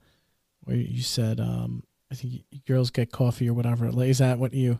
where 0.62 0.76
you 0.76 1.02
said 1.02 1.40
um 1.40 1.82
I 2.10 2.14
think 2.14 2.44
y- 2.52 2.60
girls 2.66 2.90
get 2.90 3.10
coffee 3.10 3.48
or 3.48 3.54
whatever? 3.54 3.90
Like, 3.90 4.08
is 4.10 4.18
that 4.18 4.38
what 4.38 4.54
you 4.54 4.78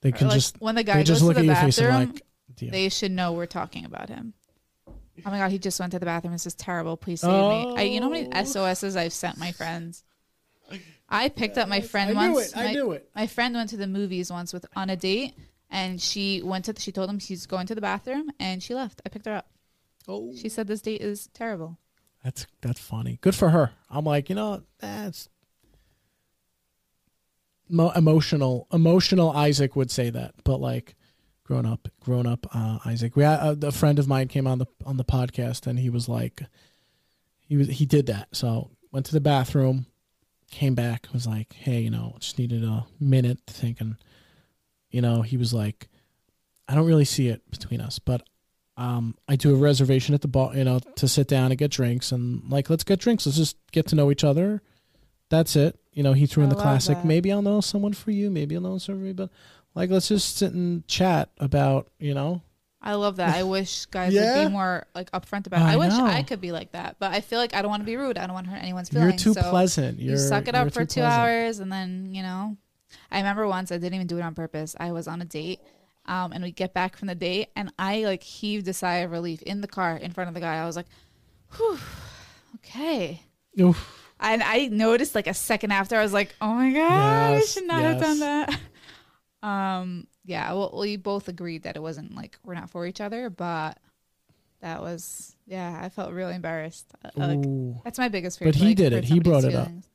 they 0.00 0.08
Or, 0.08 0.12
can 0.12 0.26
like, 0.28 0.34
just 0.34 0.60
when 0.60 0.74
the 0.74 0.82
guy 0.82 1.02
just 1.04 1.22
look 1.22 1.34
to 1.34 1.38
at 1.40 1.42
the 1.42 1.46
your 1.46 1.54
face 1.56 1.78
bathroom, 1.78 1.94
and 2.00 2.12
like 2.60 2.70
they 2.72 2.88
should 2.88 3.12
know 3.12 3.32
we're 3.32 3.46
talking 3.46 3.84
about 3.84 4.08
him. 4.08 4.34
Oh 4.88 5.30
my 5.30 5.38
god, 5.38 5.50
he 5.52 5.58
just 5.58 5.78
went 5.78 5.92
to 5.92 5.98
the 6.00 6.06
bathroom. 6.06 6.32
This 6.32 6.46
is 6.46 6.54
terrible. 6.54 6.96
Please 6.96 7.20
save 7.20 7.30
me. 7.30 7.74
I, 7.76 7.82
you 7.82 8.00
know 8.00 8.06
how 8.06 8.12
many 8.12 8.28
Oh. 8.34 8.42
SOSs 8.44 8.96
I've 8.96 9.12
sent 9.12 9.38
my 9.38 9.52
friends. 9.52 10.02
I 11.08 11.28
picked 11.28 11.58
up 11.58 11.68
my 11.68 11.82
friend 11.82 12.18
I 12.18 12.26
knew 12.26 12.34
once. 12.34 12.48
it. 12.52 12.56
I 12.56 12.64
my, 12.64 12.72
knew 12.72 12.92
it. 12.92 13.08
my 13.14 13.26
friend 13.26 13.54
went 13.54 13.70
to 13.70 13.76
the 13.76 13.86
movies 13.86 14.32
once 14.32 14.52
with 14.54 14.64
on 14.74 14.88
a 14.90 14.96
date, 14.96 15.34
And 15.72 16.00
she 16.00 16.42
went 16.42 16.66
to. 16.66 16.74
The, 16.74 16.80
she 16.80 16.92
told 16.92 17.08
him 17.10 17.18
she's 17.18 17.46
going 17.46 17.66
to 17.66 17.74
the 17.74 17.80
bathroom, 17.80 18.30
and 18.38 18.62
she 18.62 18.74
left. 18.74 19.00
I 19.04 19.08
picked 19.08 19.26
her 19.26 19.34
up. 19.34 19.48
Oh, 20.06 20.32
She 20.36 20.48
said 20.48 20.66
this 20.66 20.82
date 20.82 21.00
is 21.00 21.28
terrible. 21.32 21.78
that's 22.22 22.46
that's 22.60 22.78
funny. 22.80 23.18
Good 23.22 23.34
for 23.34 23.48
her. 23.50 23.70
I'm 23.90 24.04
like, 24.04 24.28
you 24.28 24.34
know, 24.36 24.62
that's 24.78 25.28
mo- 27.68 27.92
emotional. 27.94 28.66
Emotional 28.72 29.30
Isaac 29.30 29.76
would 29.76 29.90
say 29.90 30.10
that, 30.10 30.34
but 30.44 30.60
like 30.60 30.94
grown 31.44 31.66
up, 31.66 31.88
grown 32.00 32.26
up 32.26 32.46
uh, 32.54 32.78
Isaac. 32.84 33.16
We 33.16 33.22
had, 33.24 33.40
uh, 33.64 33.66
a 33.68 33.72
friend 33.72 33.98
of 33.98 34.08
mine 34.08 34.28
came 34.28 34.46
on 34.46 34.58
the 34.58 34.66
on 34.84 34.96
the 34.96 35.04
podcast, 35.04 35.66
and 35.66 35.78
he 35.78 35.90
was 35.90 36.08
like, 36.08 36.42
he 37.40 37.56
was 37.56 37.68
he 37.68 37.86
did 37.86 38.06
that. 38.06 38.28
So 38.32 38.70
went 38.90 39.06
to 39.06 39.12
the 39.12 39.20
bathroom, 39.20 39.86
came 40.50 40.74
back, 40.74 41.06
was 41.12 41.26
like, 41.26 41.52
hey, 41.54 41.80
you 41.80 41.90
know, 41.90 42.16
just 42.20 42.38
needed 42.38 42.62
a 42.64 42.86
minute 43.00 43.46
to 43.46 43.54
think, 43.54 43.80
and 43.80 43.96
you 44.92 45.00
know, 45.00 45.22
he 45.22 45.36
was 45.36 45.52
like, 45.52 45.88
I 46.68 46.74
don't 46.74 46.86
really 46.86 47.04
see 47.04 47.28
it 47.28 47.50
between 47.50 47.80
us, 47.80 47.98
but 47.98 48.22
um, 48.76 49.16
I 49.28 49.36
do 49.36 49.54
a 49.54 49.58
reservation 49.58 50.14
at 50.14 50.20
the 50.20 50.28
bar, 50.28 50.54
you 50.54 50.64
know, 50.64 50.78
to 50.96 51.08
sit 51.08 51.28
down 51.28 51.50
and 51.50 51.58
get 51.58 51.70
drinks, 51.70 52.12
and 52.12 52.48
like, 52.48 52.70
let's 52.70 52.84
get 52.84 53.00
drinks. 53.00 53.26
Let's 53.26 53.36
just 53.36 53.56
get 53.72 53.88
to 53.88 53.96
know 53.96 54.10
each 54.10 54.24
other. 54.24 54.62
That's 55.28 55.56
it. 55.56 55.78
You 55.92 56.02
know, 56.02 56.12
he 56.12 56.26
threw 56.26 56.44
in 56.44 56.50
I 56.50 56.54
the 56.54 56.60
classic. 56.60 56.98
that. 56.98 57.04
Maybe 57.04 57.32
I'll 57.32 57.42
know 57.42 57.60
someone 57.60 57.92
for 57.92 58.10
you. 58.10 58.30
Maybe 58.30 58.54
I'll 58.54 58.62
know 58.62 58.78
someone 58.78 59.02
for 59.02 59.06
me. 59.06 59.12
But 59.12 59.30
like, 59.74 59.90
let's 59.90 60.08
just 60.08 60.36
sit 60.36 60.52
and 60.52 60.86
chat 60.86 61.30
about, 61.38 61.88
you 61.98 62.14
know, 62.14 62.42
I 62.80 62.94
love 62.94 63.16
that. 63.16 63.36
I 63.36 63.42
wish 63.44 63.86
guys 63.86 64.12
would 64.14 64.44
be 64.44 64.50
more 64.50 64.86
like 64.94 65.10
upfront 65.12 65.46
about 65.46 65.60
it. 65.60 65.64
I 65.64 65.74
I, 65.74 65.76
wish 65.76 65.92
know. 65.92 66.04
I 66.04 66.22
could 66.22 66.40
be 66.40 66.52
like 66.52 66.72
that, 66.72 66.96
but 66.98 67.12
I 67.12 67.20
feel 67.20 67.38
like 67.38 67.54
I 67.54 67.62
don't 67.62 67.70
want 67.70 67.82
to 67.82 67.86
be 67.86 67.96
rude. 67.96 68.18
I 68.18 68.26
don't 68.26 68.34
want 68.34 68.46
to 68.46 68.52
hurt 68.52 68.62
anyone's 68.62 68.88
feelings. 68.88 69.24
you're 69.24 69.34
too 69.34 69.40
so 69.40 69.50
pleasant. 69.50 70.00
You're, 70.00 70.12
you 70.12 70.18
suck 70.18 70.48
it 70.48 70.54
up 70.54 70.72
for 70.72 70.84
two 70.84 71.00
pleasant. 71.00 71.04
hours, 71.04 71.58
and 71.60 71.70
then 71.70 72.14
you 72.14 72.22
know. 72.22 72.56
I 73.10 73.18
remember 73.18 73.46
once 73.46 73.72
I 73.72 73.76
didn't 73.76 73.94
even 73.94 74.06
do 74.06 74.18
it 74.18 74.22
on 74.22 74.34
purpose. 74.34 74.74
I 74.78 74.92
was 74.92 75.08
on 75.08 75.20
a 75.22 75.24
date, 75.24 75.60
um, 76.06 76.32
and 76.32 76.42
we 76.42 76.52
get 76.52 76.74
back 76.74 76.96
from 76.96 77.08
the 77.08 77.14
date, 77.14 77.48
and 77.56 77.72
I 77.78 78.04
like 78.04 78.22
heaved 78.22 78.68
a 78.68 78.72
sigh 78.72 78.98
of 78.98 79.10
relief 79.10 79.42
in 79.42 79.60
the 79.60 79.68
car 79.68 79.96
in 79.96 80.12
front 80.12 80.28
of 80.28 80.34
the 80.34 80.40
guy. 80.40 80.56
I 80.56 80.66
was 80.66 80.76
like, 80.76 80.86
"Whew, 81.56 81.78
okay." 82.56 83.22
Oof. 83.60 83.98
And 84.20 84.42
I 84.42 84.66
noticed 84.66 85.14
like 85.14 85.26
a 85.26 85.34
second 85.34 85.72
after, 85.72 85.96
I 85.96 86.02
was 86.02 86.12
like, 86.12 86.34
"Oh 86.40 86.54
my 86.54 86.72
god, 86.72 87.32
Yes, 87.32 87.42
I 87.42 87.46
should 87.46 87.66
not 87.66 87.82
have 87.82 88.00
done 88.00 88.18
that." 88.20 88.60
Um, 89.42 90.06
yeah, 90.24 90.52
well, 90.52 90.72
we 90.78 90.96
both 90.96 91.28
agreed 91.28 91.64
that 91.64 91.76
it 91.76 91.82
wasn't 91.82 92.14
like 92.14 92.38
we're 92.44 92.54
not 92.54 92.70
for 92.70 92.86
each 92.86 93.00
other, 93.00 93.28
but 93.28 93.78
that 94.60 94.80
was 94.80 95.34
yeah, 95.46 95.80
I 95.82 95.88
felt 95.88 96.12
really 96.12 96.34
embarrassed. 96.34 96.86
Uh, 97.04 97.10
Like 97.16 97.82
that's 97.84 97.98
my 97.98 98.08
biggest 98.08 98.38
fear. 98.38 98.48
But 98.48 98.54
he 98.54 98.68
like, 98.68 98.76
did 98.76 98.92
it. 98.92 99.04
He 99.04 99.18
brought 99.18 99.44
it 99.44 99.54
up. 99.54 99.66
feelings. 99.66 99.86
Uh, 99.86 99.91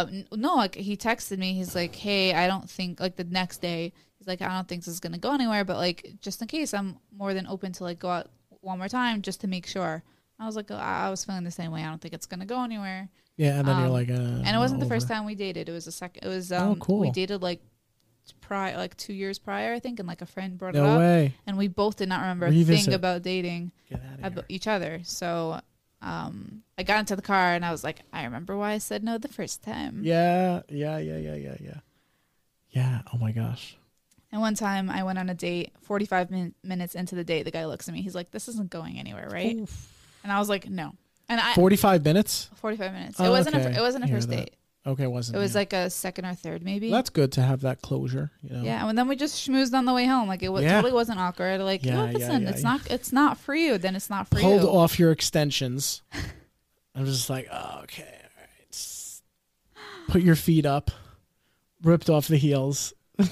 n- 0.00 0.26
no, 0.32 0.54
like 0.56 0.74
he 0.74 0.96
texted 0.96 1.38
me. 1.38 1.54
He's 1.54 1.74
like, 1.74 1.94
"Hey, 1.94 2.34
I 2.34 2.46
don't 2.46 2.68
think 2.68 3.00
like 3.00 3.16
the 3.16 3.24
next 3.24 3.58
day." 3.60 3.92
He's 4.18 4.26
like, 4.28 4.40
"I 4.42 4.48
don't 4.48 4.66
think 4.68 4.84
this 4.84 4.94
is 4.94 5.00
gonna 5.00 5.18
go 5.18 5.34
anywhere, 5.34 5.64
but 5.64 5.76
like 5.76 6.14
just 6.20 6.40
in 6.42 6.48
case, 6.48 6.72
I'm 6.74 6.96
more 7.16 7.34
than 7.34 7.46
open 7.46 7.72
to 7.72 7.84
like 7.84 7.98
go 7.98 8.08
out 8.08 8.30
one 8.60 8.78
more 8.78 8.88
time 8.88 9.22
just 9.22 9.40
to 9.42 9.46
make 9.48 9.66
sure." 9.66 10.02
I 10.38 10.46
was 10.46 10.56
like, 10.56 10.70
oh, 10.72 10.76
I 10.76 11.08
was 11.08 11.24
feeling 11.24 11.44
the 11.44 11.52
same 11.52 11.70
way. 11.70 11.82
I 11.84 11.88
don't 11.88 12.00
think 12.00 12.14
it's 12.14 12.26
gonna 12.26 12.46
go 12.46 12.64
anywhere. 12.64 13.08
Yeah, 13.36 13.58
and 13.60 13.68
then 13.68 13.76
you're 13.78 13.86
Um, 13.86 13.92
like, 13.92 14.10
uh, 14.10 14.14
and 14.14 14.48
it 14.48 14.58
wasn't 14.58 14.80
the 14.80 14.86
first 14.86 15.06
time 15.06 15.24
we 15.24 15.34
dated. 15.36 15.68
It 15.68 15.72
was 15.72 15.84
the 15.84 15.92
second. 15.92 16.24
It 16.24 16.28
was 16.28 16.50
Oh, 16.50 16.72
um, 16.72 16.78
cool. 16.80 16.98
we 16.98 17.10
dated 17.12 17.42
like 17.42 17.60
prior, 18.40 18.76
like 18.76 18.96
two 18.96 19.12
years 19.12 19.38
prior, 19.38 19.72
I 19.74 19.78
think, 19.78 19.98
and 20.00 20.08
like 20.08 20.20
a 20.22 20.26
friend 20.26 20.58
brought 20.58 20.74
it 20.74 20.78
No 20.78 20.86
up, 20.86 20.98
way. 20.98 21.34
and 21.46 21.56
we 21.58 21.68
both 21.68 21.96
did 21.96 22.08
not 22.08 22.20
remember 22.22 22.46
a 22.46 22.64
thing 22.64 22.92
about 22.92 23.22
dating 23.22 23.72
Get 23.88 24.00
out 24.04 24.18
of 24.18 24.32
about 24.32 24.44
each 24.48 24.66
other. 24.66 25.00
So 25.04 25.60
um, 26.02 26.62
I 26.76 26.82
got 26.82 27.00
into 27.00 27.16
the 27.16 27.22
car 27.22 27.54
and 27.54 27.64
I 27.64 27.70
was 27.70 27.84
like, 27.84 28.00
I 28.12 28.24
remember 28.24 28.56
why 28.56 28.72
I 28.72 28.78
said 28.78 29.02
no 29.04 29.18
the 29.18 29.28
first 29.28 29.62
time. 29.62 30.00
Yeah, 30.04 30.62
yeah, 30.68 30.98
yeah, 30.98 31.16
yeah, 31.16 31.34
yeah, 31.34 31.56
yeah. 31.60 31.80
Yeah. 32.70 33.02
Oh 33.12 33.18
my 33.18 33.32
gosh. 33.32 33.76
And 34.32 34.40
one 34.40 34.54
time 34.54 34.88
I 34.90 35.02
went 35.04 35.18
on 35.18 35.28
a 35.28 35.34
date. 35.34 35.72
Forty-five 35.82 36.30
min- 36.30 36.54
minutes 36.64 36.94
into 36.94 37.14
the 37.14 37.22
date, 37.24 37.42
the 37.44 37.50
guy 37.50 37.66
looks 37.66 37.86
at 37.88 37.94
me. 37.94 38.00
He's 38.02 38.14
like, 38.14 38.30
"This 38.30 38.48
isn't 38.48 38.70
going 38.70 38.98
anywhere, 38.98 39.28
right?" 39.30 39.56
And 40.24 40.32
I 40.32 40.38
was 40.38 40.48
like, 40.48 40.68
"No." 40.70 40.94
And 41.28 41.38
I 41.40 41.54
Forty-five 41.54 42.02
minutes. 42.04 42.48
forty-five 42.54 42.92
minutes. 42.92 43.20
Oh, 43.20 43.26
it 43.26 43.30
wasn't. 43.30 43.56
okay. 43.56 43.74
A, 43.74 43.78
it 43.78 43.82
wasn't 43.82 44.04
a 44.04 44.08
first 44.08 44.30
date. 44.30 44.54
Okay, 44.84 45.06
wasn't 45.06 45.36
It 45.36 45.40
was 45.40 45.52
yeah. 45.52 45.58
like 45.58 45.72
a 45.72 45.90
second 45.90 46.24
or 46.24 46.34
third, 46.34 46.64
maybe. 46.64 46.90
That's 46.90 47.10
good 47.10 47.30
to 47.32 47.42
have 47.42 47.60
that 47.60 47.82
closure. 47.82 48.32
You 48.42 48.56
know. 48.56 48.62
Yeah, 48.64 48.88
and 48.88 48.98
then 48.98 49.06
we 49.06 49.14
just 49.14 49.46
schmoozed 49.48 49.74
on 49.74 49.84
the 49.84 49.94
way 49.94 50.06
home. 50.06 50.26
Like 50.26 50.42
it 50.42 50.48
was, 50.48 50.64
Yeah. 50.64 50.72
totally 50.76 50.92
wasn't 50.92 51.20
awkward. 51.20 51.60
Like, 51.60 51.84
Yeah, 51.84 52.06
no, 52.06 52.12
listen, 52.12 52.46
it's 52.48 52.62
not. 52.64 52.80
It's 52.90 53.12
not 53.12 53.38
for 53.38 53.54
you. 53.54 53.78
Then 53.78 53.94
it's 53.94 54.10
not 54.10 54.26
for 54.28 54.40
Pulled 54.40 54.54
you. 54.62 54.66
Pulled 54.66 54.76
off 54.76 54.98
your 54.98 55.12
extensions. 55.12 56.02
I'm 56.94 57.06
just 57.06 57.30
like, 57.30 57.48
oh, 57.52 57.80
okay, 57.84 58.02
all 58.22 58.42
right. 58.42 59.20
Put 60.08 60.22
your 60.22 60.34
feet 60.36 60.66
up. 60.66 60.90
Ripped 61.82 62.10
off 62.10 62.28
the 62.28 62.36
heels. 62.36 62.92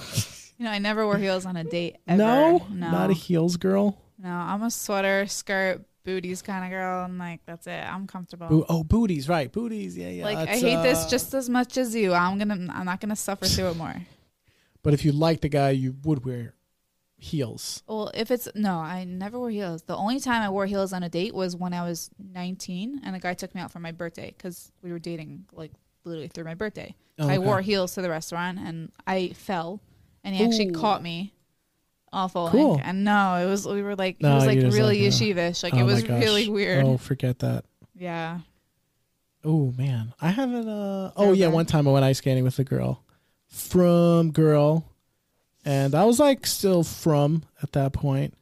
You 0.61 0.66
know, 0.66 0.72
I 0.72 0.78
never 0.78 1.07
wore 1.07 1.16
heels 1.16 1.46
on 1.46 1.57
a 1.57 1.64
date. 1.64 1.96
Ever. 2.07 2.18
No, 2.18 2.66
no, 2.70 2.90
not 2.90 3.09
a 3.09 3.14
heels 3.14 3.57
girl. 3.57 3.98
no. 4.18 4.28
I'm 4.28 4.62
a 4.62 4.70
sweater, 4.70 5.24
skirt, 5.26 5.86
booties 6.05 6.42
kind 6.42 6.64
of 6.64 6.70
girl, 6.70 7.05
and 7.05 7.18
like 7.18 7.40
that's 7.46 7.66
it. 7.66 7.84
I'm 7.84 8.07
comfortable. 8.07 8.48
Bo- 8.48 8.66
oh, 8.68 8.84
booties, 8.84 9.28
right? 9.28 9.51
Booties, 9.51 9.96
yeah, 9.96 10.09
yeah. 10.09 10.24
like 10.24 10.48
I 10.48 10.57
hate 10.57 10.82
this 10.82 11.05
uh, 11.05 11.09
just 11.09 11.34
as 11.34 11.48
much 11.48 11.76
as 11.76 11.94
you. 11.94 12.12
I'm 12.12 12.38
gonna. 12.38 12.68
I'm 12.72 12.84
not 12.84 13.01
gonna 13.01 13.16
suffer 13.16 13.46
through 13.46 13.68
it 13.68 13.76
more. 13.76 13.96
But 14.82 14.94
if 14.94 15.05
you 15.05 15.12
like 15.12 15.42
the 15.42 15.51
guy, 15.51 15.70
you 15.70 15.94
would 16.05 16.24
wear 16.24 16.55
heels. 17.18 17.82
Well, 17.86 18.11
if 18.14 18.30
it's 18.30 18.48
no, 18.55 18.76
I 18.78 19.05
never 19.05 19.38
wore 19.38 19.51
heels. 19.51 19.82
The 19.82 19.96
only 19.96 20.20
time 20.20 20.42
I 20.42 20.48
wore 20.48 20.66
heels 20.66 20.92
on 20.92 21.03
a 21.03 21.09
date 21.09 21.34
was 21.34 21.55
when 21.55 21.74
I 21.74 21.82
was 21.82 22.11
19, 22.18 23.03
and 23.05 23.14
a 23.14 23.18
guy 23.18 23.34
took 23.34 23.55
me 23.55 23.61
out 23.61 23.70
for 23.70 23.78
my 23.78 23.92
birthday 23.92 24.34
because 24.36 24.72
we 24.82 24.90
were 24.90 24.98
dating 24.98 25.44
like 25.53 25.72
literally 26.05 26.28
through 26.28 26.44
my 26.44 26.55
birthday. 26.55 26.94
Oh, 27.18 27.28
I 27.28 27.36
okay. 27.36 27.38
wore 27.38 27.61
heels 27.61 27.94
to 27.94 28.03
the 28.03 28.09
restaurant, 28.09 28.59
and 28.59 28.90
I 29.07 29.28
fell, 29.28 29.80
and 30.24 30.34
he 30.34 30.44
actually 30.44 30.70
caught 30.70 31.03
me. 31.03 31.34
Awful. 32.12 32.48
Cool. 32.50 32.80
And 32.82 33.04
no, 33.04 33.36
it 33.36 33.46
was 33.46 33.66
we 33.66 33.82
were 33.82 33.96
like 33.96 34.20
No, 34.20 34.30
he 34.30 34.34
was 34.34 34.46
like 34.46 34.58
really 34.58 35.02
like, 35.02 35.12
yeshivish. 35.12 35.62
Like 35.62 35.74
Oh 35.74 35.78
it 35.78 35.84
was 35.84 36.06
really 36.08 36.48
weird. 36.48 36.84
Oh, 36.84 36.96
forget 36.96 37.38
that. 37.40 37.64
Yeah. 37.94 38.40
Oh 39.44 39.72
man, 39.76 40.12
I 40.20 40.30
haven't. 40.30 40.68
Uh, 40.68 41.12
oh 41.16 41.32
yeah, 41.32 41.48
one 41.48 41.66
time 41.66 41.88
I 41.88 41.92
went 41.92 42.04
ice 42.04 42.18
skating 42.18 42.44
with 42.44 42.58
a 42.58 42.64
girl, 42.64 43.02
frum 43.46 44.32
girl, 44.32 44.84
and 45.64 45.94
I 45.94 46.04
was 46.04 46.20
like 46.20 46.46
still 46.46 46.82
frum 46.82 47.44
at 47.62 47.72
that 47.72 47.92
point. 47.92 48.34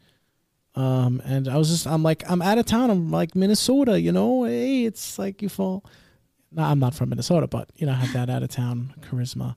Um, 0.74 1.20
and 1.24 1.48
I 1.48 1.56
was 1.56 1.70
just, 1.70 1.88
I'm 1.88 2.04
like, 2.04 2.22
I'm 2.30 2.40
out 2.40 2.58
of 2.58 2.66
town. 2.66 2.90
I'm 2.90 3.10
like 3.10 3.34
Minnesota, 3.34 4.00
you 4.00 4.12
know. 4.12 4.44
Hey, 4.44 4.84
it's 4.84 5.18
like 5.18 5.42
you 5.42 5.48
fall. 5.48 5.84
No, 6.52 6.62
I'm 6.62 6.78
not 6.78 6.94
from 6.94 7.08
Minnesota, 7.10 7.46
but 7.46 7.70
you 7.76 7.86
know, 7.86 7.92
I 7.92 7.96
have 7.96 8.12
that 8.12 8.30
out 8.30 8.42
of 8.42 8.48
town 8.48 8.94
charisma 9.00 9.56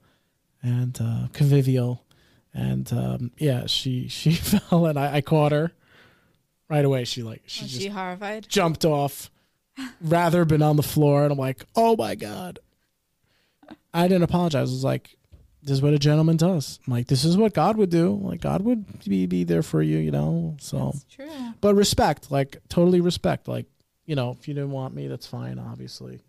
and 0.63 0.97
uh, 0.99 1.27
convivial, 1.31 2.03
and 2.53 2.91
um, 2.93 3.31
yeah, 3.37 3.65
she 3.65 4.07
she 4.07 4.31
fell 4.33 4.85
and 4.85 4.97
I, 4.99 5.15
I 5.17 5.21
caught 5.21 5.51
her 5.51 5.71
right 6.69 6.83
away. 6.85 7.03
She 7.05 7.23
like 7.23 7.43
she 7.45 7.63
Was 7.65 7.71
just 7.71 7.83
she 7.83 7.89
horrified? 7.89 8.47
jumped 8.49 8.85
off, 8.85 9.29
rather 10.01 10.45
been 10.45 10.61
on 10.61 10.75
the 10.75 10.83
floor, 10.83 11.23
and 11.23 11.31
I'm 11.31 11.37
like, 11.37 11.65
oh 11.75 11.95
my 11.95 12.15
god. 12.15 12.59
I 13.93 14.07
didn't 14.07 14.23
apologize. 14.23 14.69
I 14.69 14.71
was 14.73 14.83
like, 14.83 15.17
this 15.63 15.73
is 15.73 15.81
what 15.81 15.93
a 15.93 15.99
gentleman 15.99 16.37
does. 16.37 16.79
I'm 16.87 16.93
like, 16.93 17.07
this 17.07 17.23
is 17.25 17.37
what 17.37 17.53
God 17.53 17.77
would 17.77 17.89
do. 17.89 18.19
Like 18.21 18.41
God 18.41 18.61
would 18.63 18.85
be 19.03 19.25
be 19.25 19.43
there 19.43 19.63
for 19.63 19.81
you, 19.81 19.97
you 19.97 20.11
know. 20.11 20.55
So, 20.59 20.91
That's 20.93 21.03
true. 21.05 21.29
but 21.61 21.75
respect, 21.75 22.31
like 22.31 22.57
totally 22.69 23.01
respect. 23.01 23.47
Like, 23.47 23.65
you 24.05 24.15
know, 24.15 24.35
if 24.39 24.47
you 24.47 24.53
didn't 24.53 24.71
want 24.71 24.93
me, 24.95 25.07
that's 25.07 25.27
fine. 25.27 25.59
Obviously, 25.59 26.21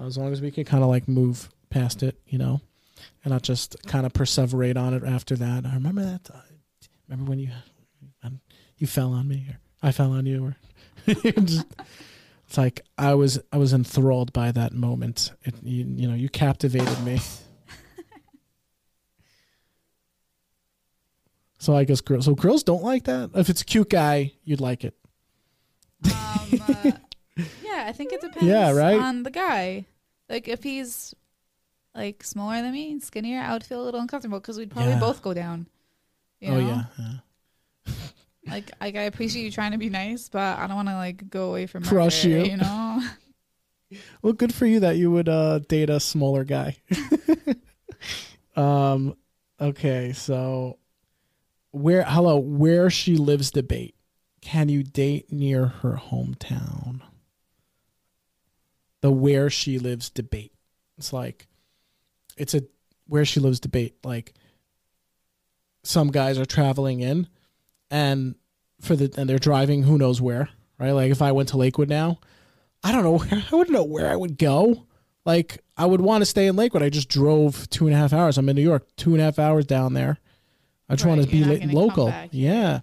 as 0.00 0.16
long 0.16 0.32
as 0.32 0.40
we 0.40 0.50
can 0.50 0.64
kind 0.64 0.82
of 0.82 0.88
like 0.88 1.06
move 1.08 1.50
past 1.70 2.02
it, 2.02 2.16
you 2.26 2.38
know, 2.38 2.60
and 3.24 3.32
not 3.32 3.42
just 3.42 3.76
kind 3.86 4.06
of 4.06 4.12
perseverate 4.12 4.76
on 4.76 4.94
it 4.94 5.04
after 5.04 5.36
that. 5.36 5.66
I 5.66 5.74
remember 5.74 6.02
that. 6.04 6.28
Uh, 6.32 6.40
remember 7.08 7.30
when 7.30 7.38
you 7.38 7.50
um, 8.22 8.40
you 8.76 8.86
fell 8.86 9.12
on 9.12 9.28
me, 9.28 9.46
or 9.50 9.58
I 9.82 9.92
fell 9.92 10.12
on 10.12 10.26
you, 10.26 10.44
or 10.44 10.56
just, 11.42 11.66
it's 12.46 12.58
like 12.58 12.80
I 12.98 13.14
was 13.14 13.40
I 13.52 13.56
was 13.58 13.72
enthralled 13.72 14.32
by 14.32 14.52
that 14.52 14.72
moment. 14.72 15.32
It, 15.42 15.54
you, 15.62 15.84
you 15.96 16.08
know, 16.08 16.14
you 16.14 16.28
captivated 16.28 17.02
me. 17.04 17.20
so 21.58 21.76
I 21.76 21.84
guess 21.84 22.00
girls. 22.00 22.24
So 22.24 22.34
girls 22.34 22.62
don't 22.62 22.82
like 22.82 23.04
that. 23.04 23.30
If 23.34 23.48
it's 23.48 23.62
a 23.62 23.64
cute 23.64 23.90
guy, 23.90 24.32
you'd 24.44 24.60
like 24.60 24.84
it. 24.84 24.94
Um, 26.04 26.12
uh, 26.68 26.90
yeah, 27.62 27.84
I 27.86 27.92
think 27.92 28.12
it 28.12 28.20
depends 28.20 28.44
Yeah, 28.44 28.72
right? 28.72 28.98
on 29.00 29.22
the 29.22 29.30
guy. 29.30 29.86
Like 30.28 30.48
if 30.48 30.62
he's 30.62 31.14
like 31.94 32.22
smaller 32.24 32.62
than 32.62 32.72
me, 32.72 32.98
skinnier, 33.00 33.40
I 33.40 33.52
would 33.52 33.64
feel 33.64 33.82
a 33.82 33.84
little 33.84 34.00
uncomfortable 34.00 34.40
because 34.40 34.58
we'd 34.58 34.70
probably 34.70 34.92
Yeah. 34.92 35.00
both 35.00 35.22
go 35.22 35.34
down. 35.34 35.66
You 36.40 36.48
oh 36.52 36.60
know? 36.60 36.66
yeah, 36.68 36.84
yeah. 37.86 37.92
Like 38.46 38.70
like 38.80 38.96
I 38.96 39.02
appreciate 39.02 39.44
you 39.44 39.50
trying 39.52 39.70
to 39.72 39.78
be 39.78 39.88
nice, 39.88 40.28
but 40.28 40.58
I 40.58 40.66
don't 40.66 40.74
want 40.76 40.88
to 40.88 40.94
like 40.96 41.30
go 41.30 41.50
away 41.50 41.66
from 41.66 41.84
Crush 41.84 42.24
you. 42.24 42.42
You 42.42 42.56
know? 42.56 43.00
Well, 44.22 44.32
good 44.32 44.54
for 44.54 44.64
you 44.64 44.80
that 44.80 44.96
you 44.96 45.10
would 45.10 45.28
uh, 45.28 45.58
date 45.58 45.90
a 45.90 46.00
smaller 46.00 46.44
guy. 46.44 46.78
um, 48.56 49.14
okay, 49.60 50.12
so 50.14 50.78
where? 51.72 52.02
Hello, 52.02 52.38
where 52.38 52.88
she 52.88 53.16
lives 53.16 53.50
debate. 53.50 53.94
Can 54.40 54.68
you 54.70 54.82
date 54.82 55.30
near 55.30 55.66
her 55.66 56.00
hometown? 56.02 57.02
The 59.02 59.10
where 59.10 59.50
she 59.50 59.78
lives 59.78 60.08
debate. 60.08 60.52
It's 60.96 61.12
like, 61.12 61.46
it's 62.36 62.54
a 62.54 62.62
where 63.06 63.24
she 63.24 63.40
lives 63.40 63.60
debate. 63.60 63.96
Like, 64.04 64.32
some 65.84 66.10
guys 66.10 66.38
are 66.38 66.44
traveling 66.46 67.00
in 67.00 67.26
and 67.90 68.34
for 68.80 68.96
the 68.96 69.12
and 69.16 69.28
they're 69.28 69.38
driving 69.38 69.82
who 69.82 69.98
knows 69.98 70.20
where, 70.20 70.48
right? 70.78 70.92
Like 70.92 71.10
if 71.10 71.22
I 71.22 71.32
went 71.32 71.48
to 71.50 71.56
Lakewood 71.56 71.88
now, 71.88 72.20
I 72.82 72.92
don't 72.92 73.02
know 73.02 73.18
where 73.18 73.42
I 73.52 73.56
wouldn't 73.56 73.74
know 73.76 73.84
where 73.84 74.10
I 74.10 74.16
would 74.16 74.38
go. 74.38 74.86
Like 75.24 75.62
I 75.76 75.86
would 75.86 76.00
want 76.00 76.22
to 76.22 76.26
stay 76.26 76.46
in 76.46 76.56
Lakewood. 76.56 76.82
I 76.82 76.88
just 76.88 77.08
drove 77.08 77.68
two 77.70 77.86
and 77.86 77.94
a 77.94 77.98
half 77.98 78.12
hours. 78.12 78.38
I'm 78.38 78.48
in 78.48 78.56
New 78.56 78.62
York, 78.62 78.86
two 78.96 79.12
and 79.12 79.20
a 79.20 79.24
half 79.24 79.38
hours 79.38 79.66
down 79.66 79.94
there. 79.94 80.18
I 80.88 80.94
just 80.94 81.04
Right, 81.04 81.16
want 81.16 81.22
to 81.22 81.28
be 81.30 81.44
la- 81.44 81.80
local. 81.80 82.12
Yeah. 82.30 82.80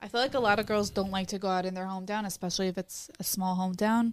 I 0.00 0.08
feel 0.08 0.20
like 0.20 0.34
a 0.34 0.40
lot 0.40 0.58
of 0.58 0.66
girls 0.66 0.90
don't 0.90 1.10
like 1.10 1.28
to 1.28 1.38
go 1.38 1.48
out 1.48 1.64
in 1.64 1.74
their 1.74 1.86
hometown, 1.86 2.26
especially 2.26 2.68
if 2.68 2.78
it's 2.78 3.10
a 3.18 3.24
small 3.24 3.56
hometown. 3.56 4.12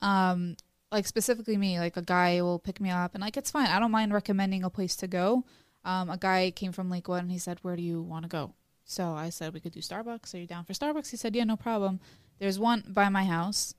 Um, 0.00 0.56
like 0.90 1.06
specifically 1.06 1.56
me, 1.56 1.78
like 1.78 1.96
a 1.96 2.02
guy 2.02 2.40
will 2.42 2.58
pick 2.58 2.80
me 2.80 2.90
up, 2.90 3.14
and 3.14 3.22
like 3.22 3.36
it's 3.36 3.50
fine. 3.50 3.66
I 3.66 3.78
don't 3.78 3.90
mind 3.90 4.12
recommending 4.12 4.64
a 4.64 4.70
place 4.70 4.96
to 4.96 5.06
go. 5.06 5.44
Um, 5.84 6.10
a 6.10 6.16
guy 6.16 6.50
came 6.50 6.72
from 6.72 6.90
Lakewood, 6.90 7.22
and 7.22 7.30
he 7.30 7.38
said, 7.38 7.58
"Where 7.62 7.76
do 7.76 7.82
you 7.82 8.02
want 8.02 8.24
to 8.24 8.28
go?" 8.28 8.54
So 8.84 9.12
I 9.12 9.28
said, 9.30 9.52
"We 9.54 9.60
could 9.60 9.72
do 9.72 9.80
Starbucks. 9.80 10.34
Are 10.34 10.38
you 10.38 10.46
down 10.46 10.64
for 10.64 10.72
Starbucks?" 10.72 11.10
He 11.10 11.16
said, 11.16 11.36
"Yeah, 11.36 11.44
no 11.44 11.56
problem." 11.56 12.00
There's 12.38 12.58
one 12.58 12.84
by 12.88 13.08
my 13.08 13.24
house, 13.24 13.74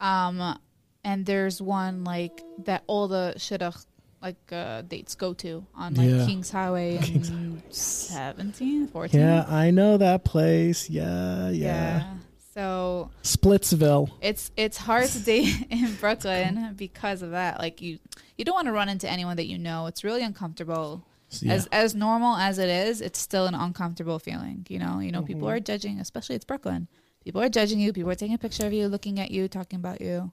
um, 0.00 0.58
and 1.04 1.26
there's 1.26 1.60
one 1.62 2.04
like 2.04 2.42
that 2.64 2.84
all 2.86 3.08
the 3.08 3.34
shidduch 3.36 3.86
like 4.20 4.36
uh, 4.52 4.82
dates 4.82 5.16
go 5.16 5.34
to 5.34 5.66
on 5.74 5.94
like 5.94 6.08
Yeah. 6.08 6.24
Kings 6.26 6.50
Highway 6.50 6.98
Kings 7.02 7.28
and 7.28 7.60
17, 7.72 8.86
14. 8.86 9.18
Yeah, 9.20 9.44
I 9.48 9.72
know 9.72 9.96
that 9.96 10.24
place. 10.24 10.88
Yeah, 10.88 11.50
yeah. 11.50 11.98
Yeah. 11.98 12.14
So 12.54 13.10
Splitsville. 13.22 14.10
it's 14.20 14.50
it's 14.56 14.76
hard 14.76 15.08
to 15.08 15.18
date 15.20 15.66
in 15.70 15.94
Brooklyn 15.96 16.74
because 16.76 17.22
of 17.22 17.30
that. 17.30 17.58
Like 17.58 17.80
you 17.80 17.98
you 18.36 18.44
don't 18.44 18.54
want 18.54 18.66
to 18.66 18.72
run 18.72 18.88
into 18.88 19.08
anyone 19.10 19.36
that 19.36 19.46
you 19.46 19.58
know. 19.58 19.86
It's 19.86 20.04
really 20.04 20.22
uncomfortable. 20.22 21.04
Yeah. 21.40 21.54
As 21.54 21.66
as 21.72 21.94
normal 21.94 22.36
as 22.36 22.58
it 22.58 22.68
is, 22.68 23.00
it's 23.00 23.18
still 23.18 23.46
an 23.46 23.54
uncomfortable 23.54 24.18
feeling. 24.18 24.66
You 24.68 24.78
know, 24.78 24.98
you 25.00 25.10
know, 25.12 25.22
people 25.22 25.42
Mm-hmm. 25.48 25.56
are 25.56 25.60
judging, 25.60 25.98
especially 25.98 26.36
it's 26.36 26.44
Brooklyn. 26.44 26.88
People 27.24 27.40
are 27.40 27.48
judging 27.48 27.80
you. 27.80 27.92
People 27.92 28.10
are 28.10 28.14
taking 28.16 28.34
a 28.34 28.38
picture 28.38 28.66
of 28.66 28.72
you, 28.72 28.86
looking 28.88 29.18
at 29.18 29.30
you, 29.30 29.48
talking 29.48 29.78
about 29.78 30.00
you. 30.02 30.30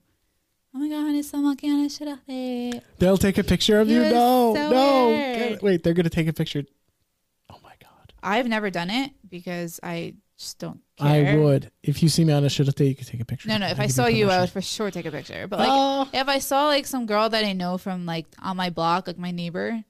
Oh 0.76 0.80
my 0.80 0.90
god, 0.90 1.16
it's 1.16 1.30
so 1.30 1.38
much 1.38 1.62
shit 1.62 2.08
out 2.08 2.20
there. 2.28 2.82
They'll 3.00 3.18
take 3.18 3.38
a 3.38 3.44
picture 3.44 3.80
of 3.80 3.88
He 3.88 3.94
you. 3.94 4.02
No, 4.02 4.54
so 4.56 4.70
no. 4.72 5.58
Wait, 5.62 5.84
they're 5.84 5.94
gonna 5.94 6.10
take 6.10 6.28
a 6.28 6.34
picture. 6.34 6.64
Oh 7.50 7.58
my 7.64 7.74
god. 7.82 8.14
I've 8.22 8.48
never 8.48 8.70
done 8.70 8.90
it 8.90 9.12
because 9.30 9.80
I 9.82 10.16
just 10.40 10.58
don't 10.58 10.80
care. 10.98 11.34
I 11.34 11.36
would. 11.36 11.70
If 11.84 12.02
you 12.02 12.10
see 12.10 12.24
me 12.24 12.32
on 12.34 12.44
a 12.46 12.50
shit 12.50 12.74
day, 12.76 12.86
you 12.88 12.96
could 12.96 13.06
take 13.08 13.20
a 13.22 13.26
picture. 13.26 13.50
No, 13.50 13.58
no. 13.58 13.68
If 13.68 13.80
I 13.80 13.88
saw 13.88 14.08
you, 14.08 14.30
I 14.30 14.40
would 14.40 14.50
for 14.50 14.62
sure 14.62 14.90
take 14.90 15.06
a 15.06 15.12
picture. 15.12 15.48
But 15.48 15.60
like, 15.60 15.70
Oh. 15.70 16.10
if 16.14 16.28
I 16.30 16.40
saw 16.40 16.68
like 16.68 16.88
some 16.88 17.06
girl 17.06 17.30
that 17.30 17.44
I 17.44 17.52
know 17.54 17.78
from 17.78 18.06
like 18.06 18.26
on 18.42 18.56
my 18.58 18.70
block, 18.70 19.06
like 19.08 19.18
my 19.18 19.32
neighbor, 19.32 19.84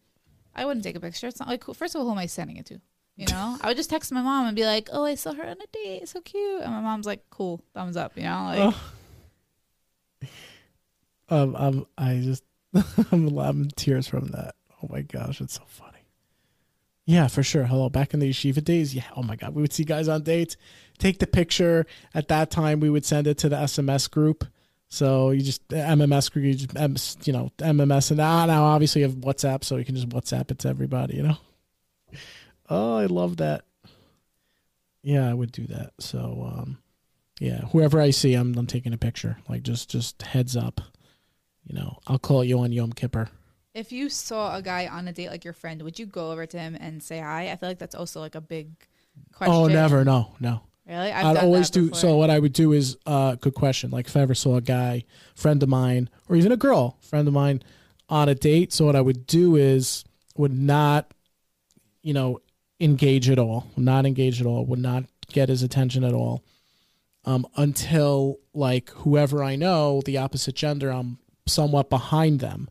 I 0.55 0.65
wouldn't 0.65 0.83
take 0.83 0.95
a 0.95 0.99
picture. 0.99 1.27
It's 1.27 1.39
not 1.39 1.47
like. 1.47 1.63
First 1.63 1.93
of 1.95 1.99
all, 2.01 2.05
who 2.07 2.11
am 2.13 2.17
I 2.17 2.25
sending 2.25 2.57
it 2.57 2.65
to? 2.65 2.81
You 3.15 3.27
know, 3.27 3.57
I 3.61 3.67
would 3.67 3.77
just 3.77 3.89
text 3.89 4.11
my 4.11 4.21
mom 4.21 4.47
and 4.47 4.55
be 4.55 4.65
like, 4.65 4.89
"Oh, 4.91 5.03
I 5.05 5.15
saw 5.15 5.33
her 5.33 5.43
on 5.43 5.57
a 5.61 5.67
date. 5.71 6.09
So 6.09 6.19
cute." 6.21 6.63
And 6.63 6.71
my 6.73 6.81
mom's 6.81 7.05
like, 7.05 7.23
"Cool, 7.29 7.61
thumbs 7.73 7.95
up." 7.95 8.17
You 8.17 8.23
know, 8.23 8.43
like 8.45 8.73
Oh. 8.73 10.27
Um, 11.31 11.55
I'm, 11.55 11.85
I 11.95 12.21
just, 12.23 12.43
I'm, 13.11 13.37
I'm 13.37 13.67
tears 13.75 14.07
from 14.07 14.29
that. 14.29 14.55
Oh 14.81 14.87
my 14.89 15.01
gosh, 15.01 15.41
it's 15.41 15.53
so 15.55 15.63
funny. 15.67 15.88
Yeah, 17.09 17.25
for 17.27 17.41
sure. 17.41 17.63
Hello, 17.63 17.89
back 17.89 18.13
in 18.13 18.19
the 18.19 18.29
yeshiva 18.29 18.63
days. 18.63 18.93
Yeah. 18.93 19.01
Oh 19.15 19.23
my 19.23 19.35
god, 19.35 19.55
we 19.55 19.63
would 19.63 19.73
see 19.73 19.83
guys 19.83 20.07
on 20.07 20.21
dates, 20.21 20.57
take 20.99 21.17
the 21.17 21.25
picture. 21.25 21.87
At 22.13 22.27
that 22.27 22.51
time, 22.51 22.81
we 22.81 22.89
would 22.91 23.03
send 23.03 23.25
it 23.25 23.39
to 23.39 23.49
the 23.49 23.55
SMS 23.55 24.07
group. 24.11 24.45
So 24.89 25.31
you 25.31 25.41
just 25.41 25.67
MMS 25.69 26.31
group, 26.31 26.45
you 26.45 26.53
just 26.53 27.25
you 27.25 27.33
know 27.33 27.49
MMS, 27.57 28.11
and 28.11 28.19
now 28.19 28.45
now 28.45 28.63
obviously 28.63 29.01
you 29.01 29.07
have 29.07 29.17
WhatsApp, 29.17 29.63
so 29.63 29.77
you 29.77 29.85
can 29.85 29.95
just 29.95 30.09
WhatsApp 30.09 30.51
it 30.51 30.59
to 30.59 30.69
everybody. 30.69 31.15
You 31.15 31.23
know. 31.23 31.37
Oh, 32.69 32.97
I 32.97 33.07
love 33.07 33.37
that. 33.37 33.65
Yeah, 35.01 35.27
I 35.27 35.33
would 35.33 35.51
do 35.51 35.65
that. 35.65 35.93
So, 35.99 36.53
um, 36.55 36.77
yeah, 37.39 37.61
whoever 37.71 37.99
I 37.99 38.11
see, 38.11 38.35
I'm 38.35 38.55
I'm 38.55 38.67
taking 38.67 38.93
a 38.93 38.99
picture. 38.99 39.39
Like 39.49 39.63
just 39.63 39.89
just 39.89 40.21
heads 40.21 40.55
up. 40.55 40.79
You 41.65 41.73
know, 41.73 41.97
I'll 42.05 42.19
call 42.19 42.43
you 42.43 42.59
on 42.59 42.71
Yom 42.71 42.93
Kippur. 42.93 43.31
If 43.73 43.91
you 43.91 44.09
saw 44.09 44.55
a 44.55 44.61
guy 44.61 44.87
on 44.87 45.07
a 45.07 45.13
date 45.13 45.29
like 45.29 45.43
your 45.43 45.53
friend, 45.53 45.81
would 45.83 45.99
you 45.99 46.05
go 46.05 46.31
over 46.31 46.45
to 46.45 46.59
him 46.59 46.75
and 46.79 47.01
say 47.01 47.19
hi? 47.19 47.51
I 47.51 47.55
feel 47.55 47.69
like 47.69 47.79
that's 47.79 47.95
also 47.95 48.19
like 48.19 48.35
a 48.35 48.41
big 48.41 48.71
question. 49.31 49.53
Oh, 49.53 49.67
never. 49.67 50.03
No, 50.03 50.33
no. 50.39 50.61
Really? 50.87 51.11
I've 51.11 51.25
I'd 51.25 51.33
done 51.35 51.45
always 51.45 51.69
do. 51.69 51.93
So 51.93 52.15
what 52.17 52.31
I 52.31 52.39
would 52.39 52.53
do 52.53 52.73
is, 52.73 52.97
uh, 53.05 53.35
good 53.35 53.53
question. 53.53 53.91
Like 53.91 54.07
if 54.07 54.17
I 54.17 54.21
ever 54.21 54.33
saw 54.33 54.55
a 54.55 54.61
guy, 54.61 55.03
friend 55.35 55.61
of 55.61 55.69
mine, 55.69 56.09
or 56.27 56.35
even 56.35 56.51
a 56.51 56.57
girl, 56.57 56.97
friend 57.01 57.27
of 57.27 57.33
mine, 57.33 57.61
on 58.09 58.27
a 58.27 58.33
date. 58.33 58.73
So 58.73 58.85
what 58.85 58.95
I 58.95 59.01
would 59.01 59.27
do 59.27 59.55
is 59.55 60.03
would 60.35 60.51
not, 60.51 61.13
you 62.01 62.13
know, 62.13 62.41
engage 62.79 63.29
at 63.29 63.37
all. 63.37 63.67
Not 63.77 64.07
engage 64.07 64.41
at 64.41 64.47
all. 64.47 64.65
Would 64.65 64.79
not 64.79 65.03
get 65.31 65.49
his 65.49 65.61
attention 65.61 66.03
at 66.03 66.13
all. 66.13 66.43
Um, 67.23 67.45
until 67.55 68.39
like 68.53 68.89
whoever 68.89 69.43
I 69.43 69.55
know, 69.55 70.01
the 70.05 70.17
opposite 70.17 70.55
gender, 70.55 70.89
I'm 70.89 71.19
somewhat 71.45 71.91
behind 71.91 72.39
them. 72.39 72.67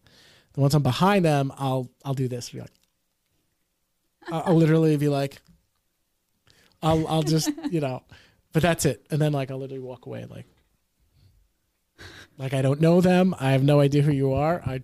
And 0.58 0.62
once 0.62 0.74
I'm 0.74 0.82
behind 0.82 1.24
them, 1.24 1.52
I'll 1.56 1.88
I'll 2.04 2.14
do 2.14 2.26
this. 2.26 2.50
Be 2.50 2.58
like, 2.58 2.72
I'll, 4.28 4.42
I'll 4.46 4.56
literally 4.56 4.96
be 4.96 5.06
like, 5.06 5.40
I'll 6.82 7.06
I'll 7.06 7.22
just 7.22 7.48
you 7.70 7.80
know, 7.80 8.02
but 8.52 8.62
that's 8.62 8.84
it. 8.84 9.06
And 9.08 9.20
then 9.22 9.30
like 9.30 9.52
I'll 9.52 9.58
literally 9.58 9.78
walk 9.84 10.06
away 10.06 10.26
like, 10.28 10.46
like 12.38 12.54
I 12.54 12.62
don't 12.62 12.80
know 12.80 13.00
them. 13.00 13.36
I 13.38 13.52
have 13.52 13.62
no 13.62 13.78
idea 13.78 14.02
who 14.02 14.10
you 14.10 14.32
are. 14.32 14.60
I 14.66 14.82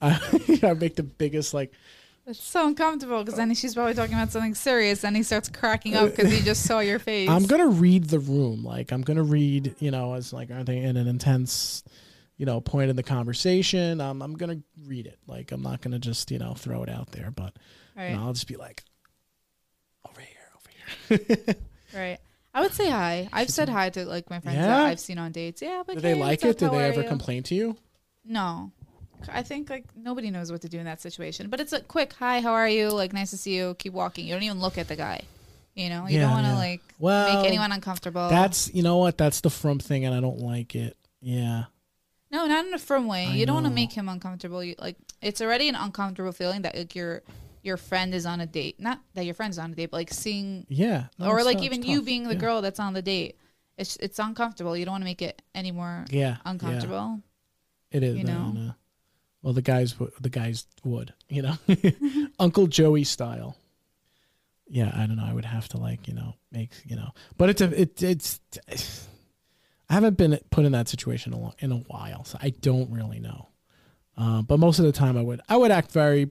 I, 0.00 0.58
I 0.62 0.72
make 0.72 0.96
the 0.96 1.02
biggest 1.02 1.52
like 1.52 1.74
It's 2.26 2.42
so 2.42 2.66
uncomfortable 2.66 3.22
because 3.22 3.36
then 3.36 3.52
she's 3.54 3.74
probably 3.74 3.92
talking 3.92 4.14
about 4.14 4.32
something 4.32 4.54
serious 4.54 5.04
and 5.04 5.14
he 5.14 5.22
starts 5.22 5.50
cracking 5.50 5.96
up 5.96 6.16
because 6.16 6.32
he 6.32 6.40
just 6.40 6.62
saw 6.62 6.80
your 6.80 6.98
face. 6.98 7.28
I'm 7.28 7.44
gonna 7.44 7.68
read 7.68 8.04
the 8.04 8.20
room. 8.20 8.64
Like 8.64 8.90
I'm 8.90 9.02
gonna 9.02 9.22
read, 9.22 9.74
you 9.80 9.90
know, 9.90 10.14
as 10.14 10.32
like 10.32 10.50
are 10.50 10.64
they 10.64 10.78
in 10.78 10.96
an 10.96 11.08
intense, 11.08 11.84
you 12.36 12.46
know, 12.46 12.60
point 12.60 12.90
in 12.90 12.96
the 12.96 13.02
conversation? 13.02 14.00
Um, 14.00 14.22
I'm 14.22 14.34
gonna 14.34 14.60
read 14.86 15.06
it. 15.06 15.18
Like 15.26 15.52
I'm 15.52 15.62
not 15.62 15.80
gonna 15.80 15.98
just 15.98 16.30
you 16.30 16.38
know 16.38 16.54
throw 16.54 16.82
it 16.82 16.88
out 16.88 17.12
there, 17.12 17.30
but 17.30 17.56
right, 17.96 18.10
you 18.10 18.16
know, 18.16 18.24
I'll 18.26 18.32
just 18.32 18.48
be 18.48 18.56
like, 18.56 18.82
over 20.08 20.20
here, 20.20 20.48
over 21.10 21.22
here. 21.24 21.54
right. 21.94 22.18
I 22.56 22.60
would 22.60 22.72
say 22.72 22.88
hi. 22.88 23.28
I've 23.32 23.50
said 23.50 23.68
hi 23.68 23.90
to 23.90 24.04
like 24.04 24.30
my 24.30 24.38
friends 24.40 24.58
that 24.58 24.86
I've 24.86 25.00
seen 25.00 25.18
on 25.18 25.32
dates. 25.32 25.60
Yeah, 25.60 25.82
but 25.86 25.94
Do 25.96 26.00
they 26.00 26.14
hey, 26.14 26.20
like 26.20 26.44
it? 26.44 26.50
up? 26.50 26.56
Do 26.58 26.66
How 26.66 26.72
they 26.72 26.84
ever 26.84 27.02
you? 27.02 27.08
complain 27.08 27.42
to 27.44 27.54
you? 27.54 27.76
No. 28.24 28.70
I 29.28 29.42
think 29.42 29.70
like 29.70 29.84
nobody 29.96 30.30
knows 30.30 30.52
what 30.52 30.60
to 30.62 30.68
do 30.68 30.78
in 30.78 30.84
that 30.84 31.00
situation. 31.00 31.48
But 31.48 31.58
it's 31.60 31.72
a 31.72 31.80
quick 31.80 32.12
hi, 32.12 32.40
how 32.40 32.52
are 32.52 32.68
you? 32.68 32.90
Like 32.90 33.12
nice 33.12 33.30
to 33.30 33.36
see 33.38 33.56
you. 33.56 33.74
Keep 33.78 33.94
walking. 33.94 34.26
You 34.26 34.34
don't 34.34 34.42
even 34.42 34.60
look 34.60 34.76
at 34.78 34.86
the 34.86 34.96
guy. 34.96 35.22
You 35.74 35.88
know, 35.88 36.06
you 36.06 36.16
Yeah, 36.18 36.26
don't 36.26 36.30
want 36.32 36.46
to 36.46 36.52
yeah. 36.52 36.58
like 36.58 36.80
Well, 37.00 37.36
make 37.38 37.46
anyone 37.48 37.72
uncomfortable. 37.72 38.28
That's 38.28 38.72
you 38.72 38.82
know 38.82 38.98
what? 38.98 39.18
That's 39.18 39.40
the 39.40 39.50
frump 39.50 39.82
thing, 39.82 40.04
and 40.04 40.14
I 40.14 40.20
don't 40.20 40.38
like 40.40 40.74
it. 40.76 40.96
Yeah. 41.22 41.64
No, 42.34 42.46
not 42.46 42.66
in 42.66 42.74
a 42.74 42.78
frum 42.78 43.06
way. 43.06 43.26
I 43.26 43.34
you 43.34 43.46
don't 43.46 43.54
want 43.54 43.66
to 43.66 43.72
make 43.72 43.92
him 43.92 44.08
uncomfortable. 44.08 44.62
You, 44.62 44.74
like 44.78 44.96
it's 45.22 45.40
already 45.40 45.68
an 45.68 45.76
uncomfortable 45.76 46.32
feeling 46.32 46.62
that 46.62 46.74
like 46.76 46.94
your 46.96 47.22
your 47.62 47.76
friend 47.76 48.12
is 48.12 48.26
on 48.26 48.40
a 48.40 48.46
date. 48.46 48.80
Not 48.80 48.98
that 49.14 49.24
your 49.24 49.34
friend's 49.34 49.56
on 49.58 49.70
a 49.72 49.74
date, 49.76 49.90
but 49.92 49.98
like 49.98 50.12
seeing 50.12 50.66
Yeah. 50.68 51.04
No, 51.18 51.28
or 51.28 51.44
like 51.44 51.58
tough, 51.58 51.64
even 51.66 51.82
you 51.84 51.98
tough. 51.98 52.06
being 52.06 52.24
the 52.24 52.34
Yeah. 52.34 52.40
girl 52.40 52.60
that's 52.60 52.80
on 52.80 52.92
the 52.92 53.02
date. 53.02 53.36
It's 53.78 53.96
it's 53.98 54.18
uncomfortable. 54.18 54.76
You 54.76 54.84
don't 54.84 54.92
want 54.94 55.02
to 55.02 55.06
make 55.06 55.22
it 55.22 55.42
any 55.54 55.70
more 55.70 56.04
Yeah. 56.10 56.18
yeah. 56.20 56.36
uncomfortable. 56.44 57.20
It 57.92 58.02
is. 58.02 58.16
you 58.18 58.24
no, 58.24 58.32
know? 58.32 58.50
no. 58.50 58.74
Well, 59.42 59.52
the 59.52 59.62
guys, 59.62 59.92
w- 59.92 60.10
the 60.20 60.30
guys 60.30 60.66
would, 60.84 61.12
you 61.28 61.42
know, 61.42 61.54
Uncle 62.40 62.66
Joey 62.66 63.04
style. 63.04 63.56
Yeah, 64.66 64.90
I 64.92 65.06
don't 65.06 65.16
know. 65.16 65.24
I 65.26 65.32
would 65.32 65.44
have 65.44 65.68
to 65.68 65.76
like, 65.76 66.08
you 66.08 66.14
know, 66.14 66.34
make, 66.50 66.70
you 66.84 66.96
know, 66.96 67.10
but 67.36 67.50
it's 67.50 67.60
a, 67.60 67.80
it, 67.82 68.02
it's. 68.02 68.40
I 69.88 69.94
haven't 69.94 70.16
been 70.16 70.38
put 70.50 70.64
in 70.64 70.72
that 70.72 70.88
situation 70.88 71.32
in 71.32 71.38
a, 71.38 71.42
lo- 71.42 71.54
in 71.58 71.72
a 71.72 71.76
while, 71.76 72.24
so 72.24 72.38
I 72.40 72.50
don't 72.50 72.90
really 72.90 73.20
know. 73.20 73.48
Uh, 74.16 74.42
but 74.42 74.58
most 74.58 74.78
of 74.78 74.84
the 74.84 74.92
time, 74.92 75.16
I 75.16 75.22
would, 75.22 75.40
I 75.48 75.56
would 75.56 75.70
act 75.70 75.90
very 75.92 76.30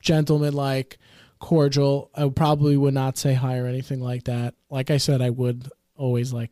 gentlemanlike, 0.00 0.98
cordial. 1.38 2.10
I 2.14 2.28
probably 2.28 2.76
would 2.76 2.94
not 2.94 3.18
say 3.18 3.34
hi 3.34 3.58
or 3.58 3.66
anything 3.66 4.00
like 4.00 4.24
that. 4.24 4.54
Like 4.70 4.90
I 4.90 4.96
said, 4.96 5.20
I 5.20 5.30
would 5.30 5.70
always 5.96 6.32
like 6.32 6.50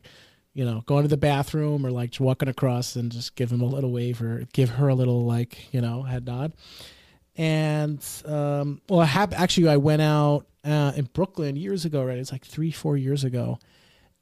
you 0.55 0.63
know, 0.63 0.81
going 0.85 1.03
to 1.03 1.09
the 1.09 1.17
bathroom 1.17 1.85
or 1.85 1.91
like 1.91 2.15
walking 2.17 2.47
across 2.47 2.95
and 2.95 3.11
just 3.11 3.35
give 3.35 3.51
him 3.51 3.61
a 3.61 3.65
little 3.65 3.91
wave 3.91 4.21
or 4.21 4.45
give 4.53 4.69
her 4.69 4.87
a 4.87 4.95
little 4.95 5.25
like, 5.25 5.71
you 5.73 5.81
know, 5.81 6.01
head 6.01 6.25
nod. 6.25 6.53
And 7.35 8.03
um, 8.25 8.81
well, 8.87 9.01
I 9.01 9.05
have 9.05 9.33
actually 9.33 9.67
I 9.67 9.75
went 9.75 10.01
out 10.01 10.45
uh, 10.63 10.93
in 10.95 11.09
Brooklyn 11.11 11.57
years 11.57 11.83
ago, 11.83 12.05
right? 12.05 12.17
It's 12.17 12.31
like 12.31 12.45
three, 12.45 12.71
four 12.71 12.95
years 12.95 13.25
ago, 13.25 13.59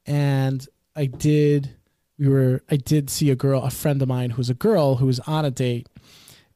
and 0.04 0.66
I 0.94 1.06
did. 1.06 1.76
We 2.18 2.28
were. 2.28 2.62
I 2.70 2.76
did 2.76 3.10
see 3.10 3.30
a 3.30 3.36
girl, 3.36 3.62
a 3.62 3.70
friend 3.70 4.00
of 4.00 4.08
mine, 4.08 4.30
who's 4.30 4.50
a 4.50 4.54
girl 4.54 4.96
who 4.96 5.06
was 5.06 5.20
on 5.20 5.44
a 5.44 5.50
date, 5.50 5.88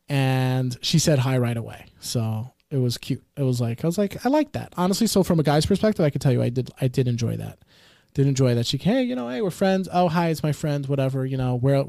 and 0.09 0.77
she 0.81 0.99
said 0.99 1.21
hi 1.21 1.37
right 1.39 1.57
away. 1.57 1.87
So 2.01 2.53
it 2.71 2.79
was 2.79 2.99
cute. 2.99 3.25
It 3.37 3.43
was 3.43 3.61
like 3.61 3.85
I 3.85 3.89
was 3.89 3.99
like 3.99 4.25
I 4.25 4.29
like 4.29 4.53
that 4.53 4.73
honestly. 4.77 5.07
So 5.07 5.23
from 5.23 5.41
a 5.41 5.43
guy's 5.43 5.67
perspective, 5.67 6.05
I 6.05 6.11
could 6.11 6.21
tell 6.21 6.33
you 6.33 6.43
I 6.43 6.49
did. 6.49 6.71
I 6.81 6.89
did 6.89 7.09
enjoy 7.09 7.37
that 7.37 7.59
did 8.15 8.27
enjoy 8.27 8.55
that. 8.55 8.67
She, 8.67 8.79
hey, 8.79 9.03
you 9.03 9.15
know, 9.15 9.29
hey, 9.29 9.41
we're 9.41 9.51
friends. 9.51 9.89
Oh, 9.93 10.09
hi, 10.09 10.31
it's 10.31 10.43
my 10.43 10.51
friend. 10.51 10.85
Whatever, 10.87 11.25
you 11.25 11.37
know, 11.37 11.57
where, 11.57 11.85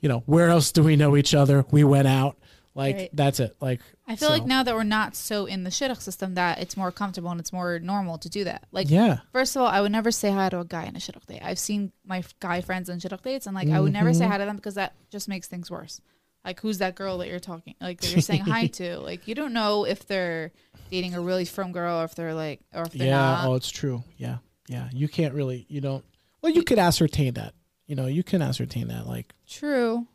you 0.00 0.08
know, 0.08 0.22
where 0.26 0.48
else 0.48 0.72
do 0.72 0.82
we 0.82 0.96
know 0.96 1.14
each 1.14 1.34
other? 1.34 1.66
We 1.70 1.84
went 1.84 2.08
out. 2.08 2.38
Like 2.76 2.96
Right. 2.96 3.10
that's 3.12 3.38
it. 3.38 3.54
Like 3.60 3.80
I 4.08 4.16
feel 4.16 4.28
so- 4.28 4.34
like 4.34 4.46
now 4.46 4.62
that 4.64 4.74
we're 4.74 4.82
not 4.82 5.14
so 5.14 5.46
in 5.46 5.62
the 5.62 5.70
shidduch 5.70 6.00
system, 6.00 6.34
that 6.34 6.58
it's 6.58 6.76
more 6.76 6.90
comfortable 6.90 7.30
and 7.30 7.38
it's 7.38 7.52
more 7.52 7.78
normal 7.78 8.18
to 8.18 8.28
do 8.28 8.42
that. 8.44 8.66
Like, 8.72 8.90
yeah, 8.90 9.18
first 9.32 9.54
of 9.54 9.62
all, 9.62 9.68
I 9.68 9.80
would 9.80 9.92
never 9.92 10.10
say 10.10 10.30
hi 10.32 10.48
to 10.48 10.58
a 10.60 10.64
guy 10.64 10.84
in 10.84 10.96
a 10.96 10.98
shidduch 10.98 11.24
date. 11.26 11.40
I've 11.44 11.58
seen 11.60 11.92
my 12.04 12.24
guy 12.40 12.60
friends 12.60 12.88
in 12.88 12.98
shidduch 12.98 13.22
dates, 13.22 13.46
and 13.46 13.54
like 13.54 13.68
I 13.68 13.78
would 13.80 13.92
never 13.92 14.12
say 14.12 14.24
Mhm. 14.24 14.28
hi 14.30 14.38
to 14.38 14.44
them 14.44 14.56
because 14.56 14.74
that 14.74 14.94
just 15.10 15.28
makes 15.28 15.46
things 15.46 15.70
worse. 15.70 16.00
Like, 16.44 16.60
who's 16.60 16.78
that 16.78 16.94
girl 16.94 17.18
that 17.18 17.28
you're 17.28 17.38
talking, 17.40 17.74
like 17.80 18.00
that 18.00 18.10
you're 18.10 18.20
saying 18.20 18.42
hi 18.42 18.66
to? 18.80 18.98
Like, 18.98 19.26
you 19.28 19.34
don't 19.36 19.52
know 19.54 19.84
if 19.86 20.06
they're 20.06 20.50
dating 20.90 21.14
a 21.14 21.20
really 21.20 21.44
frum 21.44 21.70
girl 21.72 22.00
or 22.00 22.04
if 22.04 22.14
they're 22.16 22.34
like, 22.34 22.60
or 22.74 22.82
if 22.82 22.92
they're 22.92 23.06
yeah. 23.06 23.14
not. 23.16 23.46
Oh, 23.46 23.54
it's 23.54 23.70
true. 23.70 24.02
Yeah, 24.18 24.38
yeah. 24.68 24.88
You 24.92 25.08
can't 25.08 25.32
really. 25.32 25.64
You 25.68 25.80
don't. 25.80 26.04
Well, 26.42 26.52
you 26.52 26.62
could 26.64 26.78
ascertain 26.80 27.34
that. 27.34 27.54
You 27.86 27.94
know, 27.94 28.06
you 28.06 28.22
can 28.24 28.42
ascertain 28.42 28.88
that. 28.88 29.06
Like, 29.06 29.32
True. 29.46 30.06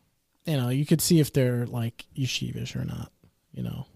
You 0.50 0.56
know, 0.56 0.68
you 0.68 0.84
could 0.84 1.00
see 1.00 1.20
if 1.20 1.32
they're 1.32 1.66
like 1.66 2.04
yeshivish 2.16 2.74
or 2.74 2.84
not. 2.84 3.12
You 3.52 3.62
know. 3.62 3.86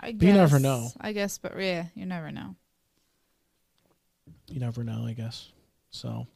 I 0.00 0.12
guess. 0.12 0.18
But 0.20 0.26
you 0.26 0.32
never 0.34 0.58
know. 0.58 0.88
I 1.00 1.12
guess, 1.12 1.38
but 1.38 1.58
yeah, 1.58 1.86
you 1.94 2.04
never 2.06 2.30
know. 2.30 2.56
you 4.48 4.60
never 4.60 4.84
know, 4.84 5.04
I 5.06 5.12
guess. 5.12 5.50
So, 5.90 6.26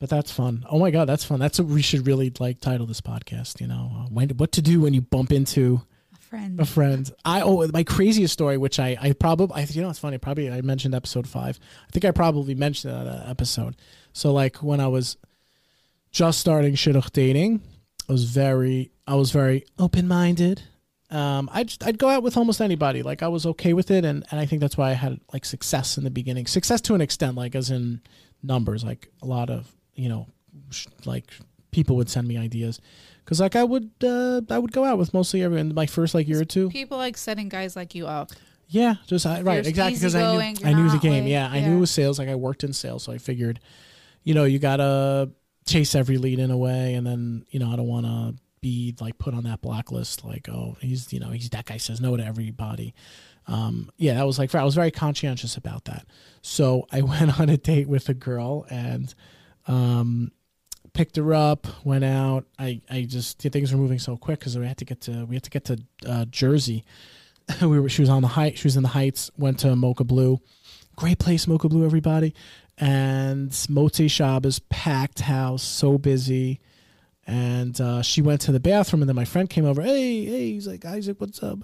but 0.00 0.10
that's 0.10 0.32
fun. 0.32 0.64
Oh 0.68 0.78
my 0.78 0.90
god, 0.90 1.08
that's 1.08 1.24
fun. 1.24 1.38
That's 1.38 1.58
what 1.60 1.68
we 1.68 1.82
should 1.82 2.06
really 2.06 2.32
like 2.40 2.60
title 2.60 2.86
this 2.86 3.00
podcast. 3.00 3.60
You 3.60 3.68
know, 3.68 3.90
uh, 3.94 4.06
when 4.10 4.30
what 4.30 4.52
to 4.52 4.62
do 4.62 4.80
when 4.80 4.94
you 4.94 5.00
bump 5.00 5.30
into 5.32 5.82
A 6.14 6.18
friend. 6.18 6.60
a 6.60 6.64
friend. 6.64 7.10
I 7.24 7.42
oh 7.42 7.66
my 7.72 7.84
craziest 7.84 8.32
story, 8.32 8.56
which 8.58 8.80
I 8.80 8.96
I 9.00 9.12
probably 9.12 9.54
I 9.54 9.66
you 9.70 9.82
know 9.82 9.90
it's 9.90 9.98
funny. 9.98 10.18
Probably 10.18 10.50
I 10.50 10.60
mentioned 10.62 10.94
episode 10.94 11.28
five. 11.28 11.60
I 11.88 11.90
think 11.92 12.04
I 12.04 12.10
probably 12.10 12.54
mentioned 12.54 12.94
that 12.94 13.06
uh, 13.06 13.30
episode. 13.30 13.76
So 14.12 14.32
like 14.32 14.56
when 14.56 14.80
I 14.80 14.88
was 14.88 15.16
just 16.10 16.40
starting 16.40 16.74
shidduch 16.74 17.12
dating, 17.12 17.62
I 18.12 18.14
was 18.14 18.24
very 18.24 18.90
I 19.06 19.14
was 19.14 19.30
very 19.30 19.64
open 19.78 20.06
minded. 20.06 20.60
Um, 21.10 21.48
I'd 21.50 21.72
I'd 21.82 21.96
go 21.96 22.10
out 22.10 22.22
with 22.22 22.36
almost 22.36 22.60
anybody. 22.60 23.02
Like 23.02 23.22
I 23.22 23.28
was 23.28 23.46
okay 23.46 23.72
with 23.72 23.90
it, 23.90 24.04
and 24.04 24.22
and 24.30 24.38
I 24.38 24.44
think 24.44 24.60
that's 24.60 24.76
why 24.76 24.90
I 24.90 24.92
had 24.92 25.18
like 25.32 25.46
success 25.46 25.96
in 25.96 26.04
the 26.04 26.10
beginning. 26.10 26.46
Success 26.46 26.82
to 26.82 26.94
an 26.94 27.00
extent, 27.00 27.36
like 27.38 27.54
as 27.54 27.70
in 27.70 28.02
numbers. 28.42 28.84
Like 28.84 29.08
a 29.22 29.26
lot 29.26 29.48
of 29.48 29.72
you 29.94 30.10
know, 30.10 30.26
sh- 30.68 30.88
like 31.06 31.32
people 31.70 31.96
would 31.96 32.10
send 32.10 32.28
me 32.28 32.36
ideas 32.36 32.82
because 33.24 33.40
like 33.40 33.56
I 33.56 33.64
would 33.64 33.90
uh, 34.04 34.42
I 34.50 34.58
would 34.58 34.72
go 34.72 34.84
out 34.84 34.98
with 34.98 35.14
mostly 35.14 35.42
everyone. 35.42 35.72
My 35.72 35.86
first 35.86 36.14
like 36.14 36.28
year 36.28 36.42
or 36.42 36.44
two, 36.44 36.68
People 36.68 36.98
like 36.98 37.16
setting 37.16 37.48
guys 37.48 37.76
like 37.76 37.94
you 37.94 38.06
up. 38.06 38.32
yeah, 38.68 38.96
just 39.06 39.24
I, 39.24 39.40
right, 39.40 39.54
You're 39.64 39.70
exactly 39.70 39.94
because 39.96 40.14
I 40.14 40.32
knew 40.34 40.66
I 40.68 40.72
knew 40.74 40.90
the 40.90 40.98
game. 40.98 41.24
like- 41.24 41.30
yeah, 41.30 41.48
I 41.50 41.60
yeah. 41.60 41.68
knew 41.70 41.76
it 41.78 41.80
was 41.80 41.90
sales. 41.90 42.18
Like 42.18 42.28
I 42.28 42.34
worked 42.34 42.62
in 42.62 42.74
sales, 42.74 43.04
so 43.04 43.12
I 43.12 43.16
figured, 43.16 43.58
you 44.22 44.34
know, 44.34 44.44
you 44.44 44.58
gotta 44.58 45.30
chase 45.66 45.94
every 45.94 46.18
lead 46.18 46.38
in 46.38 46.50
a 46.50 46.56
way, 46.56 46.94
and 46.94 47.06
then 47.06 47.44
you 47.50 47.58
know 47.58 47.70
I 47.72 47.76
don't 47.76 47.86
want 47.86 48.06
to 48.06 48.34
be 48.60 48.94
like 49.00 49.18
put 49.18 49.34
on 49.34 49.44
that 49.44 49.60
blacklist. 49.60 50.24
Like 50.24 50.48
oh, 50.48 50.76
he's 50.80 51.12
you 51.12 51.20
know 51.20 51.30
he's 51.30 51.50
that 51.50 51.66
guy 51.66 51.76
says 51.76 52.00
no 52.00 52.16
to 52.16 52.24
everybody. 52.24 52.94
Um, 53.46 53.90
yeah, 53.96 54.14
that 54.14 54.26
was 54.26 54.38
like 54.38 54.54
I 54.54 54.64
was 54.64 54.74
very 54.74 54.90
conscientious 54.90 55.56
about 55.56 55.84
that. 55.86 56.06
So 56.40 56.86
I 56.90 57.00
went 57.02 57.38
on 57.40 57.48
a 57.48 57.56
date 57.56 57.88
with 57.88 58.08
a 58.08 58.14
girl 58.14 58.66
and 58.70 59.14
um, 59.66 60.32
picked 60.92 61.16
her 61.16 61.34
up. 61.34 61.66
Went 61.84 62.04
out. 62.04 62.46
I 62.58 62.80
I 62.90 63.02
just 63.02 63.38
things 63.40 63.72
were 63.72 63.78
moving 63.78 63.98
so 63.98 64.16
quick 64.16 64.40
because 64.40 64.58
we 64.58 64.66
had 64.66 64.78
to 64.78 64.84
get 64.84 65.00
to 65.02 65.24
we 65.26 65.36
had 65.36 65.44
to 65.44 65.50
get 65.50 65.64
to 65.66 65.78
uh, 66.06 66.24
Jersey. 66.26 66.84
we 67.60 67.80
were 67.80 67.88
she 67.88 68.02
was 68.02 68.10
on 68.10 68.22
the 68.22 68.28
height. 68.28 68.58
She 68.58 68.66
was 68.66 68.76
in 68.76 68.82
the 68.82 68.90
Heights. 68.90 69.30
Went 69.36 69.58
to 69.60 69.74
Mocha 69.74 70.04
Bleu, 70.04 70.38
great 70.96 71.18
place, 71.18 71.46
Mocha 71.46 71.68
Bleu. 71.68 71.84
Everybody 71.84 72.34
and 72.82 73.50
Motzei 73.52 74.10
Shabbos 74.10 74.58
packed 74.68 75.20
house, 75.20 75.62
so 75.62 75.98
busy. 75.98 76.58
And 77.28 77.80
uh, 77.80 78.02
she 78.02 78.22
went 78.22 78.40
to 78.40 78.50
the 78.50 78.58
bathroom, 78.58 79.02
and 79.02 79.08
then 79.08 79.14
my 79.14 79.24
friend 79.24 79.48
came 79.48 79.64
over. 79.64 79.82
Hey, 79.82 80.24
hey, 80.24 80.50
he's 80.50 80.66
like 80.66 80.84
Isaac, 80.84 81.20
what's 81.20 81.44
up? 81.44 81.60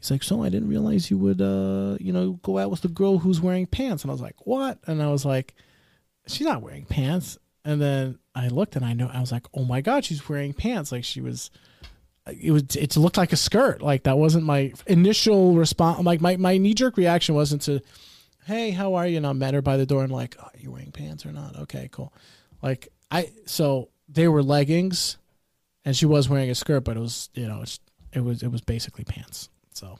He's 0.00 0.10
like, 0.10 0.24
so 0.24 0.42
I 0.42 0.48
didn't 0.48 0.68
realize 0.68 1.08
you 1.08 1.18
would, 1.18 1.40
uh, 1.40 1.98
you 2.00 2.12
know, 2.12 2.32
go 2.42 2.58
out 2.58 2.72
with 2.72 2.80
the 2.80 2.88
girl 2.88 3.18
who's 3.18 3.40
wearing 3.40 3.66
pants. 3.66 4.02
And 4.02 4.10
I 4.10 4.14
was 4.14 4.20
like, 4.20 4.44
what? 4.44 4.80
And 4.88 5.00
I 5.00 5.06
was 5.06 5.24
like, 5.24 5.54
she's 6.26 6.46
not 6.46 6.62
wearing 6.62 6.84
pants. 6.84 7.38
And 7.64 7.80
then 7.80 8.18
I 8.34 8.48
looked, 8.48 8.74
and 8.74 8.84
I 8.84 8.92
know 8.92 9.08
I 9.12 9.20
was 9.20 9.30
like, 9.30 9.46
oh 9.54 9.64
my 9.64 9.80
god, 9.80 10.04
she's 10.04 10.28
wearing 10.28 10.52
pants. 10.52 10.90
Like 10.90 11.04
she 11.04 11.20
was 11.20 11.52
it 12.26 12.50
was 12.50 12.64
it 12.74 12.96
looked 12.96 13.18
like 13.18 13.32
a 13.32 13.36
skirt 13.36 13.82
like 13.82 14.02
that 14.02 14.18
wasn't 14.18 14.42
my 14.42 14.72
initial 14.88 15.54
response 15.54 16.04
like 16.04 16.20
my, 16.20 16.36
my 16.36 16.58
knee-jerk 16.58 16.96
reaction 16.96 17.36
wasn't 17.36 17.62
to 17.62 17.80
hey 18.46 18.70
how 18.70 18.94
are 18.94 19.06
you? 19.06 19.16
And 19.18 19.26
i 19.26 19.32
met 19.32 19.54
her 19.54 19.62
by 19.62 19.76
the 19.76 19.86
door. 19.86 20.02
And 20.02 20.12
like 20.12 20.36
oh, 20.40 20.44
are 20.44 20.58
you 20.58 20.70
wearing 20.70 20.92
pants 20.92 21.26
or 21.26 21.32
not? 21.32 21.56
Okay 21.56 21.88
cool. 21.92 22.12
Like 22.62 22.88
i 23.10 23.30
so 23.44 23.88
they 24.08 24.28
were 24.28 24.42
leggings 24.42 25.18
and 25.84 25.96
she 25.96 26.06
was 26.06 26.28
wearing 26.28 26.50
a 26.50 26.54
skirt 26.54 26.84
but 26.84 26.96
it 26.96 27.00
was 27.00 27.28
you 27.34 27.46
know 27.46 27.62
it's, 27.62 27.80
it 28.12 28.20
was 28.20 28.42
it 28.42 28.48
was 28.50 28.60
basically 28.62 29.04
pants. 29.04 29.48
So 29.74 29.98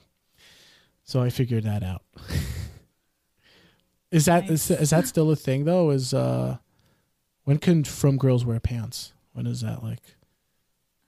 so 1.05 1.21
i 1.23 1.31
figured 1.31 1.65
that 1.65 1.83
out. 1.83 2.03
Is 4.13 4.27
that 4.27 4.49
is, 4.49 4.71
Nice. 4.71 4.81
is 4.83 4.91
that 4.91 5.07
still 5.09 5.31
a 5.33 5.37
thing 5.37 5.65
though? 5.65 5.91
Is 5.91 6.15
uh 6.15 6.59
when 7.45 7.59
can 7.59 7.83
frum 7.85 8.17
girls 8.19 8.45
wear 8.45 8.61
pants? 8.61 9.13
When 9.33 9.47
is 9.47 9.61
that 9.63 9.83
like? 9.83 10.01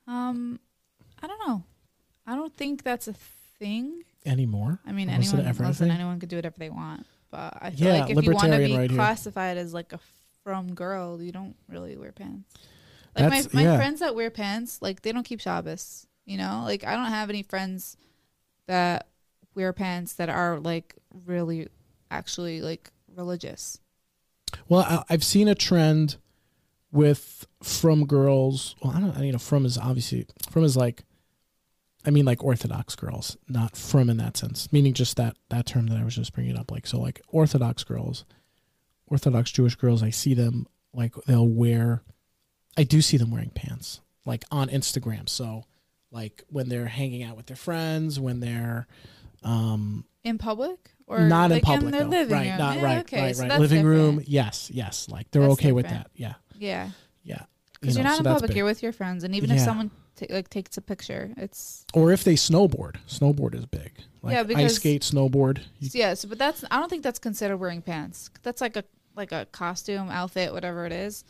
Um, 0.06 0.58
I 1.22 1.26
don't 1.28 1.40
know. 1.46 1.62
I 2.26 2.34
don't 2.34 2.54
think 2.56 2.82
that's 2.82 3.06
a 3.08 3.12
thing. 3.12 4.02
anymore? 4.26 4.80
I 4.84 4.92
mean, 4.92 5.08
was 5.16 5.32
anyone 5.32 5.68
listen, 5.68 5.90
anyone 5.90 6.18
could 6.20 6.28
do 6.28 6.36
whatever 6.36 6.56
they 6.58 6.70
want. 6.70 7.06
But 7.30 7.58
I 7.60 7.70
feel 7.70 7.88
Yeah, 7.88 8.00
like 8.04 8.16
if 8.16 8.24
you 8.24 8.32
want 8.32 8.52
to 8.52 8.58
be 8.58 8.76
right 8.76 8.90
here. 8.90 8.96
classified 8.96 9.58
as 9.58 9.74
like 9.74 9.92
a 9.92 10.00
frum 10.44 10.74
girl, 10.74 11.20
you 11.20 11.30
don't 11.32 11.56
really 11.68 11.96
wear 11.96 12.12
pants. 12.12 12.48
Like 13.14 13.24
That's- 13.30 13.52
my 13.54 13.62
my 13.62 13.68
yeah. 13.70 13.76
friends 13.76 14.00
that 14.00 14.14
wear 14.14 14.30
pants, 14.30 14.80
like 14.80 15.02
they 15.02 15.12
don't 15.12 15.24
keep 15.24 15.40
Shabbos. 15.40 16.06
You 16.24 16.38
know, 16.38 16.62
like 16.64 16.84
I 16.84 16.94
don't 16.94 17.06
have 17.06 17.28
any 17.30 17.42
friends 17.42 17.96
that 18.66 19.08
wear 19.54 19.72
pants 19.72 20.14
that 20.14 20.28
are 20.28 20.58
like 20.60 20.94
really 21.26 21.68
actually 22.10 22.60
like 22.60 22.90
religious. 23.14 23.78
Well, 24.68 24.80
I, 24.80 25.04
I've 25.10 25.24
seen 25.24 25.48
a 25.48 25.54
trend 25.54 26.16
with 26.92 27.46
frum 27.62 28.06
girls. 28.06 28.74
Well, 28.82 28.94
I 28.94 29.00
don't. 29.00 29.18
You 29.24 29.32
know, 29.32 29.38
frum 29.38 29.66
is 29.66 29.76
obviously 29.76 30.26
frum 30.50 30.64
is 30.64 30.76
like, 30.76 31.04
I 32.06 32.10
mean, 32.10 32.24
like 32.24 32.42
Orthodox 32.44 32.94
girls, 32.94 33.36
not 33.48 33.76
frum 33.76 34.08
in 34.08 34.16
that 34.18 34.36
sense. 34.36 34.72
Meaning 34.72 34.94
just 34.94 35.16
that 35.16 35.36
that 35.50 35.66
term 35.66 35.86
that 35.88 35.98
I 35.98 36.04
was 36.04 36.14
just 36.14 36.32
bringing 36.32 36.56
up. 36.56 36.70
Like 36.70 36.86
so, 36.86 36.98
like 37.00 37.20
Orthodox 37.28 37.84
girls, 37.84 38.24
Orthodox 39.06 39.50
Jewish 39.50 39.74
girls. 39.74 40.02
I 40.02 40.10
see 40.10 40.34
them 40.34 40.66
like 40.94 41.14
they'll 41.26 41.48
wear. 41.48 42.02
I 42.76 42.84
do 42.84 43.00
see 43.02 43.16
them 43.16 43.30
wearing 43.30 43.50
pants, 43.50 44.00
like 44.24 44.44
on 44.50 44.68
Instagram. 44.68 45.28
So, 45.28 45.64
like 46.12 46.44
when 46.48 46.68
they're 46.68 46.86
hanging 46.86 47.24
out 47.24 47.36
with 47.36 47.46
their 47.46 47.56
friends, 47.56 48.20
when 48.20 48.38
they're, 48.40 48.86
um, 49.42 50.04
In 50.22 50.38
public 50.38 50.92
or 51.08 51.20
not 51.20 51.46
in 51.46 51.56
like 51.56 51.62
public, 51.64 51.92
their 51.92 52.04
though. 52.04 52.10
living 52.10 52.32
right? 52.36 52.48
room? 52.50 52.58
Not 52.58 52.76
Yeah, 52.76 52.84
right, 52.84 52.98
okay, 53.00 53.22
right, 53.22 53.36
so 53.36 53.48
right. 53.48 53.58
Living 53.60 53.84
room, 53.84 54.22
yes, 54.24 54.70
yes. 54.72 55.08
Like 55.08 55.30
they're 55.32 55.42
That's 55.42 55.54
okay 55.54 55.72
with 55.72 55.88
that. 55.88 56.10
Yeah, 56.14 56.34
Yeah, 56.56 56.90
yeah. 57.24 57.42
because 57.80 57.96
You 57.96 58.04
know, 58.04 58.10
are 58.10 58.12
not 58.12 58.16
so 58.16 58.20
in 58.20 58.32
public. 58.34 58.48
big. 58.50 58.56
You're 58.56 58.66
with 58.66 58.82
your 58.82 58.92
friends, 58.92 59.24
and 59.24 59.34
even 59.34 59.50
if 59.50 59.60
someone 59.60 59.90
ta 60.18 60.26
like 60.30 60.48
takes 60.50 60.76
a 60.76 60.80
picture, 60.80 61.32
it's 61.36 61.84
Or 61.94 62.12
if 62.12 62.24
they 62.24 62.34
snowboard, 62.34 62.96
snowboard 63.08 63.54
is 63.54 63.66
big. 63.66 63.92
Like 64.22 64.34
Yeah, 64.34 64.40
ice 64.40 64.46
because- 64.46 64.76
skate, 64.76 65.02
snowboard. 65.02 65.58
You, 65.80 65.90
Yes, 65.94 66.24
but 66.24 66.38
that's 66.38 66.64
I 66.70 66.78
don't 66.78 66.88
think 66.88 67.02
that's 67.02 67.18
considered 67.18 67.56
wearing 67.58 67.82
pants. 67.82 68.30
That's 68.42 68.60
like 68.60 68.76
a 68.76 68.84
like 69.16 69.32
a 69.32 69.46
costume, 69.52 70.10
outfit, 70.10 70.52
whatever 70.52 70.86
it 70.86 70.92
is. 70.92 71.24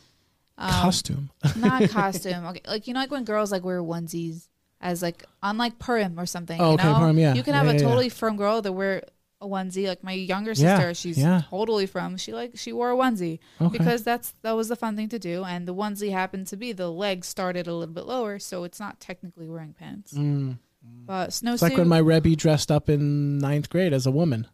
Um, 0.57 0.69
costume. 0.71 1.29
not 1.55 1.89
costume. 1.89 2.45
Okay, 2.47 2.61
like 2.67 2.87
you 2.87 2.93
know, 2.93 2.99
like 2.99 3.11
when 3.11 3.23
girls 3.23 3.51
like 3.51 3.63
wear 3.63 3.81
onesies 3.81 4.47
as 4.81 5.01
like 5.01 5.23
on 5.41 5.57
like 5.57 5.79
Purim 5.79 6.19
or 6.19 6.25
something. 6.25 6.59
Oh, 6.59 6.69
you 6.69 6.73
okay, 6.75 6.83
know? 6.91 6.97
Purim, 6.99 7.17
yeah. 7.17 7.33
You 7.33 7.43
can 7.43 7.53
have 7.53 7.65
yeah, 7.65 7.71
a 7.71 7.75
yeah. 7.75 7.81
totally 7.81 8.09
frum 8.09 8.37
girl 8.37 8.61
that 8.61 8.71
wear 8.73 9.03
a 9.41 9.47
onesie. 9.47 9.87
Like 9.87 10.03
my 10.03 10.11
younger 10.13 10.53
sister, 10.53 10.67
Yeah, 10.67 10.77
sister, 10.79 10.93
she's 10.95 11.17
yeah. 11.17 11.41
totally 11.49 11.85
frum. 11.85 12.17
She 12.17 12.33
like 12.33 12.51
she 12.55 12.73
wore 12.73 12.91
a 12.91 12.95
onesie 12.95 13.39
Okay. 13.61 13.77
because 13.77 14.03
that's 14.03 14.33
that 14.41 14.51
was 14.53 14.67
the 14.67 14.75
fun 14.75 14.95
thing 14.95 15.09
to 15.09 15.19
do, 15.19 15.43
and 15.43 15.67
the 15.67 15.73
onesie 15.73 16.11
happened 16.11 16.47
to 16.47 16.57
be 16.57 16.71
the 16.73 16.89
legs 16.91 17.27
started 17.27 17.67
a 17.67 17.73
little 17.73 17.93
bit 17.93 18.05
lower, 18.05 18.39
so 18.39 18.63
it's 18.63 18.79
not 18.79 18.99
technically 18.99 19.47
wearing 19.47 19.73
pants. 19.73 20.13
Mm. 20.13 20.57
But 21.05 21.29
snowsuit. 21.31 21.53
It's 21.53 21.61
like 21.63 21.77
when 21.77 21.87
my 21.89 21.97
Rebbe 21.99 22.35
dressed 22.35 22.71
up 22.71 22.89
in 22.89 23.37
ninth 23.37 23.69
grade 23.69 23.93
as 23.93 24.05
a 24.05 24.11
woman. 24.11 24.47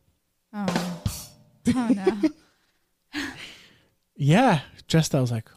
oh. 0.53 1.03
oh 1.75 1.87
no. 1.93 2.29
Yeah, 4.17 4.61
dressed. 4.87 5.13
I 5.13 5.19
was 5.19 5.31
like, 5.31 5.49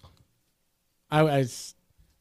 I 1.11 1.23
was 1.23 1.75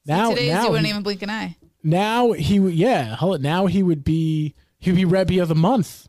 now. 0.06 0.30
Today's 0.30 0.54
now 0.54 0.64
you 0.66 0.70
wouldn't 0.70 0.86
he, 0.86 0.92
even 0.92 1.04
blink 1.04 1.22
an 1.24 1.30
eye. 1.30 1.58
now 1.84 2.32
he 2.34 2.60
would- 2.60 2.74
yeah. 2.76 3.18
Now 3.40 3.66
he 3.66 3.82
would 3.82 4.04
be 4.04 4.54
he 4.80 4.92
would 4.92 4.98
be 4.98 5.06
Rebbe 5.06 5.42
of 5.42 5.48
the 5.50 5.56
month. 5.56 6.08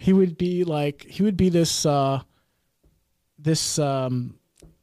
He 0.00 0.14
would 0.14 0.38
be 0.38 0.64
like 0.64 1.02
he 1.02 1.22
would 1.22 1.36
be 1.36 1.50
this 1.50 1.84
uh 1.84 2.22
this 3.38 3.78
um 3.78 4.38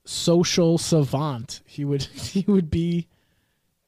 social 0.06 0.78
savant. 0.78 1.62
He 1.66 1.84
would 1.84 2.04
he 2.34 2.46
would 2.48 2.70
be 2.70 3.08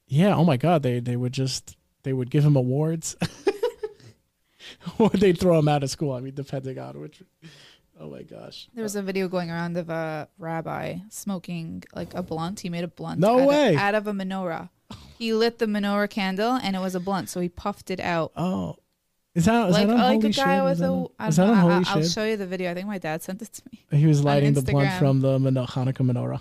yeah. 0.08 0.34
Oh 0.34 0.44
my 0.44 0.56
god, 0.56 0.82
they 0.82 0.98
they 0.98 1.14
would 1.14 1.32
just 1.32 1.76
they 2.02 2.12
would 2.12 2.30
give 2.30 2.44
him 2.44 2.56
awards. 2.56 3.16
or 4.98 5.10
they'd 5.10 5.38
throw 5.38 5.56
him 5.56 5.68
out 5.68 5.84
of 5.84 5.90
school. 5.90 6.12
I 6.14 6.20
mean, 6.20 6.34
depending 6.34 6.80
on 6.80 7.00
which. 7.00 7.22
Oh 8.00 8.10
my 8.10 8.22
gosh. 8.22 8.68
There 8.74 8.82
was 8.82 8.96
a 8.96 9.02
video 9.02 9.28
going 9.28 9.52
around 9.52 9.76
of 9.76 9.88
a 9.88 10.28
rabbi 10.36 10.96
smoking 11.10 11.84
like 11.94 12.12
a 12.12 12.24
blunt. 12.24 12.58
He 12.58 12.70
made 12.70 12.82
a 12.82 12.88
blunt. 12.88 13.20
No 13.20 13.38
out 13.38 13.48
way. 13.48 13.74
Of, 13.74 13.80
out 13.80 13.94
of 13.94 14.06
a 14.08 14.12
menorah. 14.12 14.70
he 15.16 15.32
lit 15.32 15.58
the 15.58 15.66
menorah 15.66 16.10
candle 16.10 16.54
and 16.54 16.74
it 16.74 16.80
was 16.80 16.96
a 16.96 17.00
blunt, 17.00 17.28
so 17.28 17.38
he 17.38 17.48
puffed 17.48 17.88
it 17.88 18.00
out. 18.00 18.32
Oh, 18.36 18.78
is 19.34 19.44
that 19.44 19.68
is 19.68 19.74
like 19.74 19.86
that 19.86 19.92
on 19.92 19.98
like 19.98 20.20
Holy 20.22 20.28
a 20.28 20.32
guy 20.32 20.56
Shit? 20.56 20.64
with 20.64 20.80
a. 20.80 20.86
on- 20.86 21.08
I 21.18 21.28
is 21.28 21.36
that 21.36 21.46
know. 21.46 21.54
Holy 21.54 21.84
I, 21.86 21.96
will 21.96 22.04
show 22.04 22.24
you 22.24 22.36
the 22.36 22.46
video. 22.46 22.70
I 22.70 22.74
think 22.74 22.86
my 22.86 22.98
dad 22.98 23.22
sent 23.22 23.42
it 23.42 23.52
to 23.52 23.62
me. 23.72 23.84
He 23.98 24.06
was 24.06 24.24
lighting 24.24 24.54
the 24.54 24.62
blunt 24.62 24.92
from 24.98 25.20
the 25.20 25.38
Mano- 25.38 25.66
Hanukkah 25.66 26.04
menorah. 26.10 26.40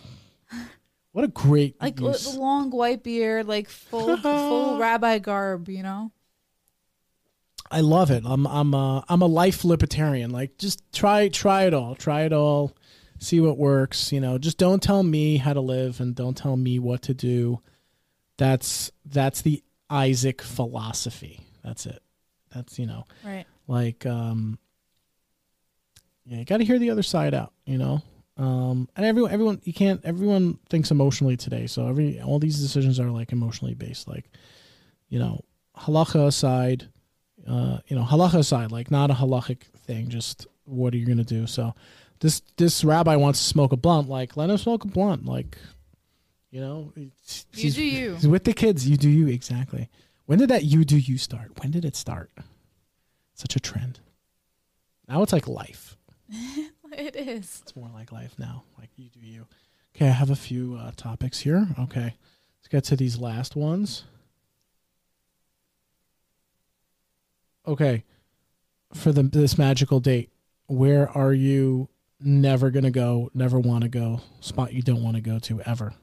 What 1.12 1.26
a 1.26 1.28
great 1.28 1.82
Like 1.82 2.00
uh, 2.02 2.08
use. 2.10 2.34
the 2.34 2.40
long 2.40 2.70
white 2.70 3.04
beard, 3.04 3.48
like 3.48 3.68
full 3.70 4.16
full 4.22 4.78
rabbi 4.80 5.18
garb. 5.20 5.68
You 5.70 5.84
know. 5.84 6.12
I 7.72 7.82
love 7.82 8.10
it. 8.10 8.24
I'm 8.26 8.48
I'm 8.48 8.74
a 8.74 9.04
I'm 9.08 9.22
a 9.22 9.28
life 9.28 9.64
libertarian. 9.64 10.32
Like 10.32 10.58
just 10.58 10.82
try 10.92 11.30
try 11.30 11.64
it 11.64 11.74
all. 11.74 11.96
Try 11.96 12.22
it 12.24 12.34
all. 12.34 12.76
See 13.20 13.40
what 13.40 13.58
works. 13.58 14.12
You 14.12 14.22
know, 14.22 14.38
just 14.38 14.58
don't 14.58 14.82
tell 14.82 15.04
me 15.04 15.38
how 15.38 15.54
to 15.54 15.62
live 15.62 16.00
and 16.00 16.16
don't 16.16 16.38
tell 16.38 16.58
me 16.58 16.80
what 16.80 17.02
to 17.04 17.14
do. 17.14 17.60
That's 18.38 18.92
that's 19.06 19.42
the 19.42 19.64
Isaac 19.90 20.42
philosophy. 20.42 21.42
That's 21.64 21.86
it. 21.86 22.02
That's 22.54 22.78
you 22.80 22.86
know, 22.88 23.06
Right. 23.24 23.46
like 23.68 24.06
um 24.06 24.58
yeah, 26.26 26.38
you 26.40 26.46
got 26.46 26.58
to 26.58 26.66
hear 26.66 26.78
the 26.80 26.90
other 26.92 27.04
side 27.04 27.34
out, 27.34 27.54
you 27.66 27.78
know. 27.78 28.02
Um 28.38 28.88
and 28.96 29.06
everyone 29.06 29.32
everyone 29.32 29.62
you 29.64 29.74
can't 29.74 30.00
everyone 30.06 30.60
thinks 30.70 30.92
emotionally 30.92 31.36
today. 31.36 31.68
So 31.68 31.88
every 31.88 32.22
all 32.22 32.40
these 32.40 32.60
decisions 32.60 33.00
are 33.00 33.12
like 33.12 33.32
emotionally 33.32 33.74
based 33.74 34.08
like 34.08 34.30
you 35.10 35.20
know, 35.20 35.44
halacha 35.78 36.28
aside, 36.28 36.88
uh, 37.48 37.80
you 37.88 37.96
know, 37.96 38.04
halacha 38.04 38.36
aside, 38.36 38.72
like 38.72 38.92
not 38.92 39.10
a 39.10 39.14
halachic 39.16 39.64
thing, 39.86 40.08
just 40.08 40.46
what 40.66 40.94
are 40.94 40.98
you 40.98 41.06
gonna 41.06 41.24
do? 41.24 41.48
So 41.48 41.74
this 42.20 42.42
this 42.58 42.84
rabbi 42.84 43.16
wants 43.16 43.40
to 43.40 43.46
smoke 43.46 43.72
a 43.74 43.78
blunt, 43.78 44.08
like 44.08 44.38
let 44.38 44.50
him 44.50 44.58
smoke 44.58 44.86
a 44.86 44.88
blunt, 44.88 45.26
like 45.26 45.58
you 46.52 46.62
know, 46.62 46.92
it's- 46.96 47.46
You 47.56 47.72
do 47.72 47.84
you. 47.84 48.16
he's 48.16 48.28
with 48.28 48.44
the 48.46 48.54
kids. 48.54 48.88
You 48.88 48.98
do 48.98 49.10
you 49.10 49.28
exactly. 49.28 49.90
When 50.30 50.38
did 50.38 50.52
that 50.52 50.64
you 50.64 50.86
do 50.86 50.96
you 50.96 51.18
start? 51.18 51.60
When 51.60 51.72
did 51.72 51.84
it 51.84 51.96
start? 51.96 52.30
Such 53.34 53.56
a 53.56 53.60
trend. 53.60 54.00
Now 55.08 55.24
it's 55.24 55.34
like 55.34 55.48
life. 55.48 55.98
It 56.92 57.16
is. 57.16 57.62
It's 57.64 57.76
more 57.76 57.90
like 57.94 58.12
life 58.12 58.34
now. 58.38 58.64
Like 58.78 58.90
you 58.96 59.10
do 59.10 59.20
you. 59.20 59.48
Okay, 59.96 60.08
I 60.08 60.12
have 60.12 60.30
a 60.32 60.36
few 60.36 60.76
uh, 60.80 60.92
topics 60.96 61.40
here. 61.40 61.68
Okay, 61.80 62.16
let's 62.58 62.68
get 62.70 62.84
to 62.86 62.96
these 62.96 63.18
last 63.18 63.56
ones. 63.56 64.06
Okay, 67.68 68.04
for 68.94 69.12
the 69.12 69.24
this 69.24 69.58
magical 69.58 70.00
date, 70.00 70.32
where 70.66 71.10
are 71.16 71.34
you 71.34 71.90
never 72.20 72.72
gonna 72.72 72.92
go? 72.92 73.30
Never 73.36 73.60
want 73.60 73.84
to 73.84 73.90
go? 73.90 74.22
Spot 74.42 74.74
you 74.74 74.82
don't 74.82 75.04
want 75.04 75.16
to 75.16 75.22
go 75.22 75.38
to 75.40 75.62
ever? 75.62 75.94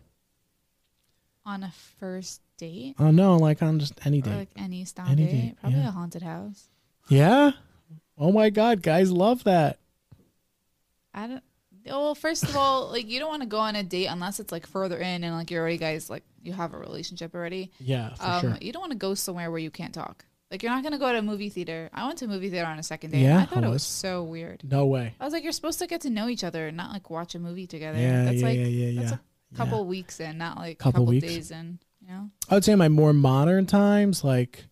On 1.46 1.62
a 1.62 1.72
first 2.00 2.40
date 2.58 2.96
Oh 2.98 3.10
no, 3.10 3.36
like 3.36 3.62
on 3.62 3.78
just 3.78 3.94
any 4.04 4.18
or 4.18 4.22
date. 4.22 4.36
like 4.36 4.48
any 4.56 4.84
style 4.84 5.06
Any 5.08 5.24
date, 5.26 5.30
date, 5.32 5.56
probably 5.60 5.78
yeah. 5.80 5.88
a 5.88 5.92
haunted 5.92 6.22
house. 6.22 6.68
yeah. 7.08 7.52
Oh 8.18 8.32
my 8.32 8.50
God, 8.50 8.82
guys 8.82 9.10
love 9.12 9.44
that. 9.44 9.78
I 11.14 11.26
don't. 11.26 11.42
Well, 11.86 12.14
first 12.16 12.42
of 12.42 12.56
all, 12.56 12.88
like 12.90 13.06
you 13.08 13.18
don't 13.20 13.28
want 13.28 13.42
to 13.42 13.48
go 13.48 13.58
on 13.58 13.76
a 13.76 13.82
date 13.82 14.06
unless 14.06 14.40
it's 14.40 14.50
like 14.52 14.66
further 14.66 14.98
in 14.98 15.22
and 15.24 15.34
like 15.34 15.50
you're 15.50 15.60
already 15.62 15.78
guys 15.78 16.10
like 16.10 16.24
you 16.42 16.52
have 16.52 16.74
a 16.74 16.78
relationship 16.78 17.34
already. 17.34 17.70
Yeah, 17.78 18.14
for 18.14 18.24
Um, 18.24 18.40
sure. 18.40 18.58
you 18.60 18.72
don't 18.72 18.80
want 18.80 18.92
to 18.92 18.98
go 18.98 19.14
somewhere 19.14 19.50
where 19.50 19.60
you 19.60 19.70
can't 19.70 19.94
talk. 19.94 20.24
Like 20.50 20.62
you're 20.62 20.72
not 20.72 20.82
gonna 20.82 20.98
go 20.98 21.10
to 21.12 21.18
a 21.18 21.22
movie 21.22 21.48
theater. 21.48 21.90
I 21.92 22.06
went 22.06 22.18
to 22.18 22.24
a 22.24 22.28
movie 22.28 22.50
theater 22.50 22.66
on 22.66 22.78
a 22.78 22.82
second 22.82 23.10
date. 23.10 23.20
Yeah, 23.22 23.38
I 23.40 23.46
thought 23.46 23.64
it 23.64 23.68
was 23.70 23.82
so 23.82 24.22
weird. 24.22 24.62
No 24.64 24.86
way. 24.86 25.14
I 25.20 25.24
was 25.24 25.32
like, 25.32 25.42
you're 25.42 25.52
supposed 25.52 25.78
to 25.80 25.86
get 25.86 26.02
to 26.02 26.10
know 26.10 26.28
each 26.28 26.44
other, 26.44 26.70
not 26.70 26.92
like 26.92 27.10
watch 27.10 27.34
a 27.34 27.38
movie 27.38 27.66
together. 27.66 27.98
Yeah, 27.98 28.24
that's 28.24 28.36
yeah, 28.38 28.46
like 28.46 28.56
yeah, 28.58 28.64
yeah, 28.64 29.00
that's 29.00 29.10
yeah. 29.12 29.18
Couple 29.56 29.84
weeks 29.86 30.20
in, 30.20 30.38
not 30.38 30.56
like 30.58 30.78
Couple 30.78 30.92
couple, 31.02 31.06
weeks. 31.06 31.26
days 31.26 31.50
in. 31.50 31.78
You 32.00 32.08
know, 32.08 32.30
I 32.48 32.54
would 32.54 32.64
say 32.64 32.74
my 32.76 32.88
more 32.88 33.12
modern 33.12 33.66
times, 33.66 34.22
like 34.22 34.66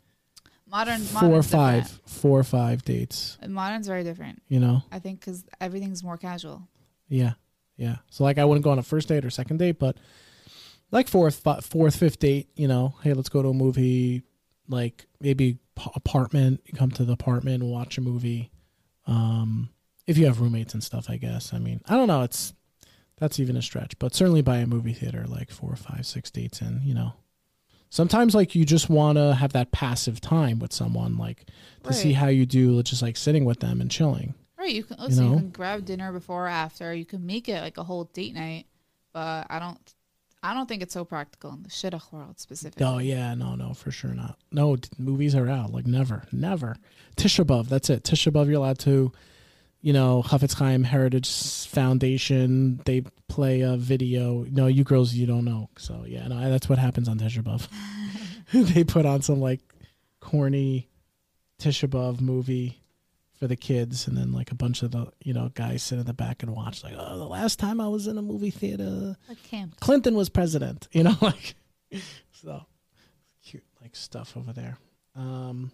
modern 0.68 1.00
four 1.00 1.30
or 1.30 1.42
five, 1.42 1.84
different. 1.84 2.08
four 2.10 2.38
or 2.40 2.44
five 2.44 2.84
dates. 2.84 3.38
Modern's 3.46 3.86
very 3.88 4.04
different. 4.04 4.40
You 4.48 4.60
know, 4.60 4.82
I 4.92 4.98
think 5.00 5.20
because 5.20 5.44
everything's 5.60 6.04
more 6.04 6.16
casual. 6.16 6.68
yeah, 7.08 7.32
yeah. 7.76 7.96
So 8.10 8.22
like, 8.24 8.38
I 8.38 8.44
wouldn't 8.44 8.64
go 8.64 8.70
on 8.70 8.78
a 8.78 8.82
first 8.84 9.08
date 9.08 9.24
or 9.24 9.30
second 9.30 9.56
date, 9.58 9.78
but 9.80 9.96
like 10.92 11.08
fourth, 11.08 11.42
fourth, 11.62 11.96
fifth 11.96 12.20
date. 12.20 12.48
You 12.54 12.68
know, 12.68 12.94
hey, 13.02 13.14
let's 13.14 13.28
go 13.28 13.42
to 13.42 13.48
a 13.48 13.54
movie. 13.54 14.22
Like 14.68 15.06
maybe 15.20 15.58
p- 15.76 15.90
apartment. 15.96 16.60
You 16.66 16.74
come 16.74 16.90
to 16.92 17.04
the 17.04 17.12
apartment 17.14 17.62
and 17.62 17.72
watch 17.72 17.98
a 17.98 18.00
movie. 18.00 18.50
Um, 19.06 19.70
if 20.06 20.16
you 20.18 20.26
have 20.26 20.40
roommates 20.40 20.72
and 20.74 20.82
stuff, 20.84 21.06
I 21.10 21.16
guess. 21.16 21.52
I 21.52 21.58
mean, 21.58 21.80
I 21.86 21.96
don't 21.96 22.06
know. 22.08 22.22
It's 22.22 22.54
that's 23.16 23.38
even 23.38 23.56
a 23.56 23.62
stretch, 23.62 23.98
but 23.98 24.14
certainly 24.14 24.42
by 24.42 24.58
a 24.58 24.66
movie 24.66 24.92
theater, 24.92 25.24
like 25.26 25.50
four 25.50 25.72
or 25.72 25.76
five, 25.76 26.06
six 26.06 26.30
dates 26.30 26.60
in. 26.60 26.80
You 26.82 26.94
know. 26.94 27.12
Sometimes, 27.90 28.34
like 28.34 28.56
you 28.56 28.64
just 28.64 28.90
want 28.90 29.18
to 29.18 29.34
have 29.34 29.52
that 29.52 29.70
passive 29.70 30.20
time 30.20 30.58
with 30.58 30.72
someone, 30.72 31.16
like 31.16 31.46
to 31.84 31.92
see 31.92 32.12
how 32.12 32.26
you 32.26 32.44
do, 32.44 32.82
just 32.82 33.02
like 33.02 33.16
sitting 33.16 33.44
with 33.44 33.60
them 33.60 33.80
and 33.80 33.88
chilling. 33.88 34.34
Right. 34.58 34.74
You 34.74 34.82
can 34.82 34.96
listen, 34.98 35.24
you, 35.24 35.30
know? 35.30 35.36
can 35.36 35.50
grab 35.50 35.84
dinner 35.84 36.10
before 36.10 36.46
or 36.46 36.48
after. 36.48 36.92
You 36.92 37.04
can 37.04 37.24
make 37.24 37.48
it 37.48 37.60
like 37.60 37.78
a 37.78 37.84
whole 37.84 38.04
date 38.04 38.34
night, 38.34 38.66
but 39.12 39.46
I 39.48 39.60
don't. 39.60 39.94
I 40.42 40.52
don't 40.52 40.68
think 40.68 40.82
it's 40.82 40.92
so 40.92 41.06
practical 41.06 41.52
in 41.54 41.62
the 41.62 41.70
shidduch 41.70 42.12
world 42.12 42.38
specifically. 42.38 42.84
Oh 42.84 42.98
yeah, 42.98 43.32
no, 43.34 43.54
no, 43.54 43.72
for 43.72 43.90
sure 43.90 44.12
not. 44.12 44.38
No, 44.52 44.76
movies 44.98 45.34
are 45.34 45.48
out. 45.48 45.72
Like 45.72 45.86
never, 45.86 46.24
never. 46.32 46.76
Tisha 47.16 47.46
B'av, 47.46 47.68
that's 47.68 47.88
it. 47.88 48.02
Tisha 48.02 48.30
B'av, 48.30 48.46
you're 48.46 48.56
allowed 48.56 48.78
to, 48.80 49.10
you 49.84 49.92
know, 49.92 50.22
Chafetz 50.24 50.54
Chaim 50.54 50.82
Heritage 50.82 51.66
Foundation. 51.66 52.80
They 52.86 53.02
play 53.28 53.60
a 53.60 53.76
video. 53.76 54.46
No, 54.50 54.66
you 54.66 54.82
girls, 54.82 55.12
you 55.12 55.26
don't 55.26 55.44
know. 55.44 55.68
So 55.76 56.06
yeah, 56.08 56.26
no, 56.26 56.48
that's 56.48 56.70
what 56.70 56.78
happens 56.78 57.06
on 57.06 57.18
Tisha 57.18 57.42
B'av. 57.42 57.68
they 58.72 58.82
put 58.82 59.04
on 59.04 59.20
some 59.20 59.42
like 59.42 59.60
corny 60.20 60.88
Tisha 61.60 61.86
B'av 61.86 62.22
movie 62.22 62.80
for 63.38 63.46
the 63.46 63.56
kids, 63.56 64.08
and 64.08 64.16
then 64.16 64.32
like 64.32 64.50
a 64.50 64.54
bunch 64.54 64.82
of 64.82 64.90
the 64.90 65.08
you 65.22 65.34
know 65.34 65.50
guys 65.52 65.82
sit 65.82 65.98
in 65.98 66.06
the 66.06 66.14
back 66.14 66.42
and 66.42 66.56
watch. 66.56 66.82
Like, 66.82 66.94
oh, 66.96 67.18
the 67.18 67.26
last 67.26 67.58
time 67.58 67.78
I 67.78 67.88
was 67.88 68.06
in 68.06 68.16
a 68.16 68.22
movie 68.22 68.50
theater. 68.50 69.18
Clinton 69.80 70.14
was 70.14 70.30
president, 70.30 70.88
you 70.92 71.02
know, 71.02 71.16
like 71.20 71.56
so 72.32 72.64
cute 73.44 73.64
like 73.82 73.94
stuff 73.94 74.34
over 74.34 74.54
there. 74.54 74.78
Um 75.14 75.72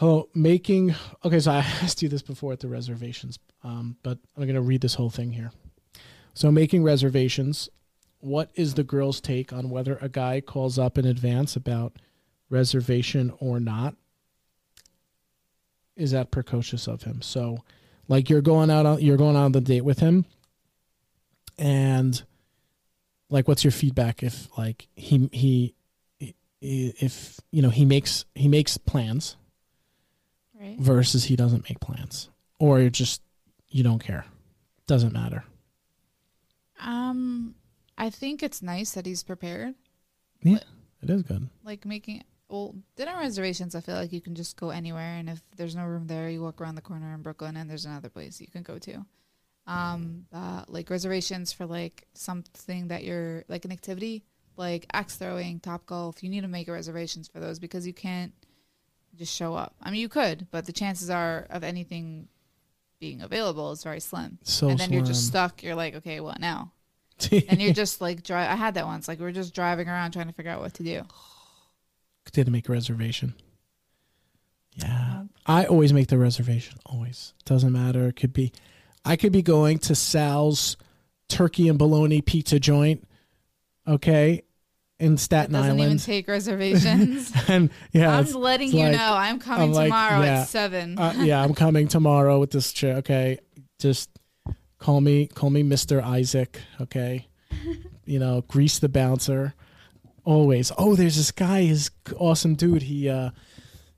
Oh, 0.00 0.28
making 0.34 0.94
okay, 1.24 1.40
so 1.40 1.52
I 1.52 1.56
asked 1.82 2.02
you 2.02 2.08
this 2.08 2.22
before 2.22 2.52
at 2.52 2.60
the 2.60 2.68
reservations, 2.68 3.38
um, 3.62 3.96
but 4.02 4.18
I'm 4.36 4.46
gonna 4.46 4.62
read 4.62 4.80
this 4.80 4.94
whole 4.94 5.10
thing 5.10 5.32
here. 5.32 5.52
So 6.34 6.50
making 6.50 6.82
reservations, 6.82 7.68
what 8.20 8.50
is 8.54 8.74
the 8.74 8.84
girl's 8.84 9.20
take 9.20 9.52
on 9.52 9.70
whether 9.70 9.98
a 10.00 10.08
guy 10.08 10.40
calls 10.40 10.78
up 10.78 10.96
in 10.96 11.04
advance 11.04 11.56
about 11.56 11.96
reservation 12.48 13.32
or 13.38 13.60
not? 13.60 13.94
Is 15.94 16.12
that 16.12 16.30
precocious 16.30 16.86
of 16.86 17.02
him? 17.02 17.20
So 17.20 17.62
like 18.08 18.30
you're 18.30 18.42
going 18.42 18.70
out 18.70 18.86
on 18.86 19.00
you're 19.00 19.16
going 19.16 19.36
on 19.36 19.52
the 19.52 19.60
date 19.60 19.82
with 19.82 19.98
him 19.98 20.24
and 21.58 22.22
like 23.30 23.48
what's 23.48 23.64
your 23.64 23.70
feedback 23.70 24.22
if 24.22 24.48
like 24.56 24.88
he 24.94 25.28
he 25.32 25.74
if 26.60 27.40
you 27.50 27.62
know 27.62 27.70
he 27.70 27.84
makes 27.84 28.24
he 28.34 28.48
makes 28.48 28.76
plans 28.76 29.36
Right. 30.62 30.78
versus 30.78 31.24
he 31.24 31.34
doesn't 31.36 31.68
make 31.68 31.80
plans 31.80 32.28
or 32.60 32.78
you're 32.80 32.88
just 32.90 33.20
you 33.68 33.82
don't 33.82 33.98
care 33.98 34.24
doesn't 34.86 35.12
matter 35.12 35.42
Um, 36.80 37.54
I 37.98 38.10
think 38.10 38.42
it's 38.42 38.62
nice 38.62 38.92
that 38.92 39.06
he's 39.06 39.22
prepared. 39.22 39.74
Yeah, 40.42 40.58
it 41.02 41.10
is 41.10 41.22
good 41.22 41.48
Like 41.64 41.84
making 41.84 42.24
well 42.48 42.74
dinner 42.96 43.16
reservations. 43.18 43.74
I 43.74 43.80
feel 43.80 43.94
like 43.94 44.12
you 44.12 44.20
can 44.20 44.34
just 44.34 44.56
go 44.56 44.70
anywhere, 44.70 45.16
and 45.18 45.28
if 45.30 45.40
there's 45.56 45.74
no 45.76 45.84
room 45.86 46.06
there, 46.06 46.28
you 46.28 46.42
walk 46.42 46.60
around 46.60 46.74
the 46.74 46.82
corner 46.82 47.14
in 47.14 47.22
Brooklyn, 47.22 47.56
and 47.56 47.68
there's 47.70 47.86
another 47.86 48.08
place 48.08 48.40
you 48.40 48.48
can 48.48 48.62
go 48.62 48.78
to. 48.78 49.04
Um, 49.66 50.26
uh, 50.32 50.64
like 50.66 50.90
reservations 50.90 51.52
for 51.52 51.66
like 51.66 52.06
something 52.14 52.88
that 52.88 53.04
you're 53.04 53.44
like 53.48 53.64
an 53.64 53.72
activity, 53.72 54.24
like 54.56 54.86
axe 54.92 55.16
throwing, 55.16 55.60
top 55.60 55.86
golf. 55.86 56.22
You 56.22 56.28
need 56.30 56.42
to 56.42 56.48
make 56.48 56.68
reservations 56.68 57.28
for 57.28 57.38
those 57.40 57.58
because 57.60 57.86
you 57.86 57.94
can't 57.94 58.32
just 59.16 59.34
show 59.34 59.54
up. 59.54 59.74
I 59.82 59.90
mean, 59.90 60.00
you 60.00 60.08
could, 60.08 60.46
but 60.50 60.66
the 60.66 60.72
chances 60.72 61.10
are 61.10 61.46
of 61.50 61.64
anything 61.64 62.28
being 63.00 63.20
available 63.20 63.72
is 63.72 63.82
very 63.82 64.00
slim. 64.00 64.38
so 64.42 64.68
and 64.68 64.78
then 64.78 64.92
you're 64.92 65.04
just 65.04 65.26
stuck. 65.26 65.62
You're 65.62 65.74
like, 65.74 65.96
okay, 65.96 66.20
what 66.20 66.40
now? 66.40 66.72
and 67.30 67.60
you're 67.60 67.72
just 67.72 68.00
like 68.00 68.22
drive. 68.22 68.50
I 68.50 68.56
had 68.56 68.74
that 68.74 68.86
once. 68.86 69.08
Like 69.08 69.18
we 69.20 69.26
are 69.26 69.32
just 69.32 69.54
driving 69.54 69.88
around 69.88 70.12
trying 70.12 70.28
to 70.28 70.32
figure 70.32 70.52
out 70.52 70.60
what 70.60 70.74
to 70.74 70.82
do. 70.82 71.02
didn't 72.32 72.52
make 72.52 72.68
a 72.68 72.72
reservation 72.72 73.34
yeah 74.74 75.18
um, 75.18 75.30
i 75.46 75.64
always 75.64 75.92
make 75.92 76.08
the 76.08 76.18
reservation 76.18 76.78
always 76.86 77.34
doesn't 77.44 77.72
matter 77.72 78.08
it 78.08 78.16
could 78.16 78.32
be 78.32 78.52
i 79.04 79.16
could 79.16 79.32
be 79.32 79.42
going 79.42 79.78
to 79.78 79.94
sal's 79.94 80.76
turkey 81.28 81.68
and 81.68 81.78
bologna 81.78 82.20
pizza 82.20 82.58
joint 82.58 83.06
okay 83.86 84.42
in 85.02 85.16
staten 85.16 85.52
doesn't 85.52 85.78
even 85.80 85.98
take 85.98 86.28
reservations. 86.28 87.32
and 87.48 87.70
yeah 87.92 88.16
I'm 88.16 88.32
letting 88.32 88.70
you 88.70 88.84
like- 88.84 88.92
know 88.92 89.14
I'm 89.14 89.38
coming 89.38 89.68
I'm 89.70 89.72
like, 89.72 89.86
tomorrow 89.86 90.22
yeah, 90.22 90.40
at 90.40 90.48
seven. 90.48 90.98
uh, 90.98 91.14
yeah, 91.18 91.42
I'm 91.42 91.54
coming 91.54 91.88
tomorrow 91.88 92.38
with 92.38 92.50
this 92.52 92.72
chick. 92.72 92.96
Okay, 92.98 93.38
just 93.78 94.10
call 94.78 95.00
me, 95.00 95.26
call 95.26 95.50
me 95.50 95.62
Mister 95.62 96.00
Isaac. 96.00 96.60
Okay, 96.80 97.26
you 98.04 98.18
know, 98.18 98.42
grease 98.48 98.78
the 98.78 98.88
bouncer, 98.88 99.54
always. 100.24 100.72
Oh, 100.78 100.94
there's 100.94 101.16
this 101.16 101.32
guy, 101.32 101.62
his 101.62 101.90
awesome 102.16 102.54
dude. 102.54 102.82
He 102.82 103.08
uh 103.08 103.30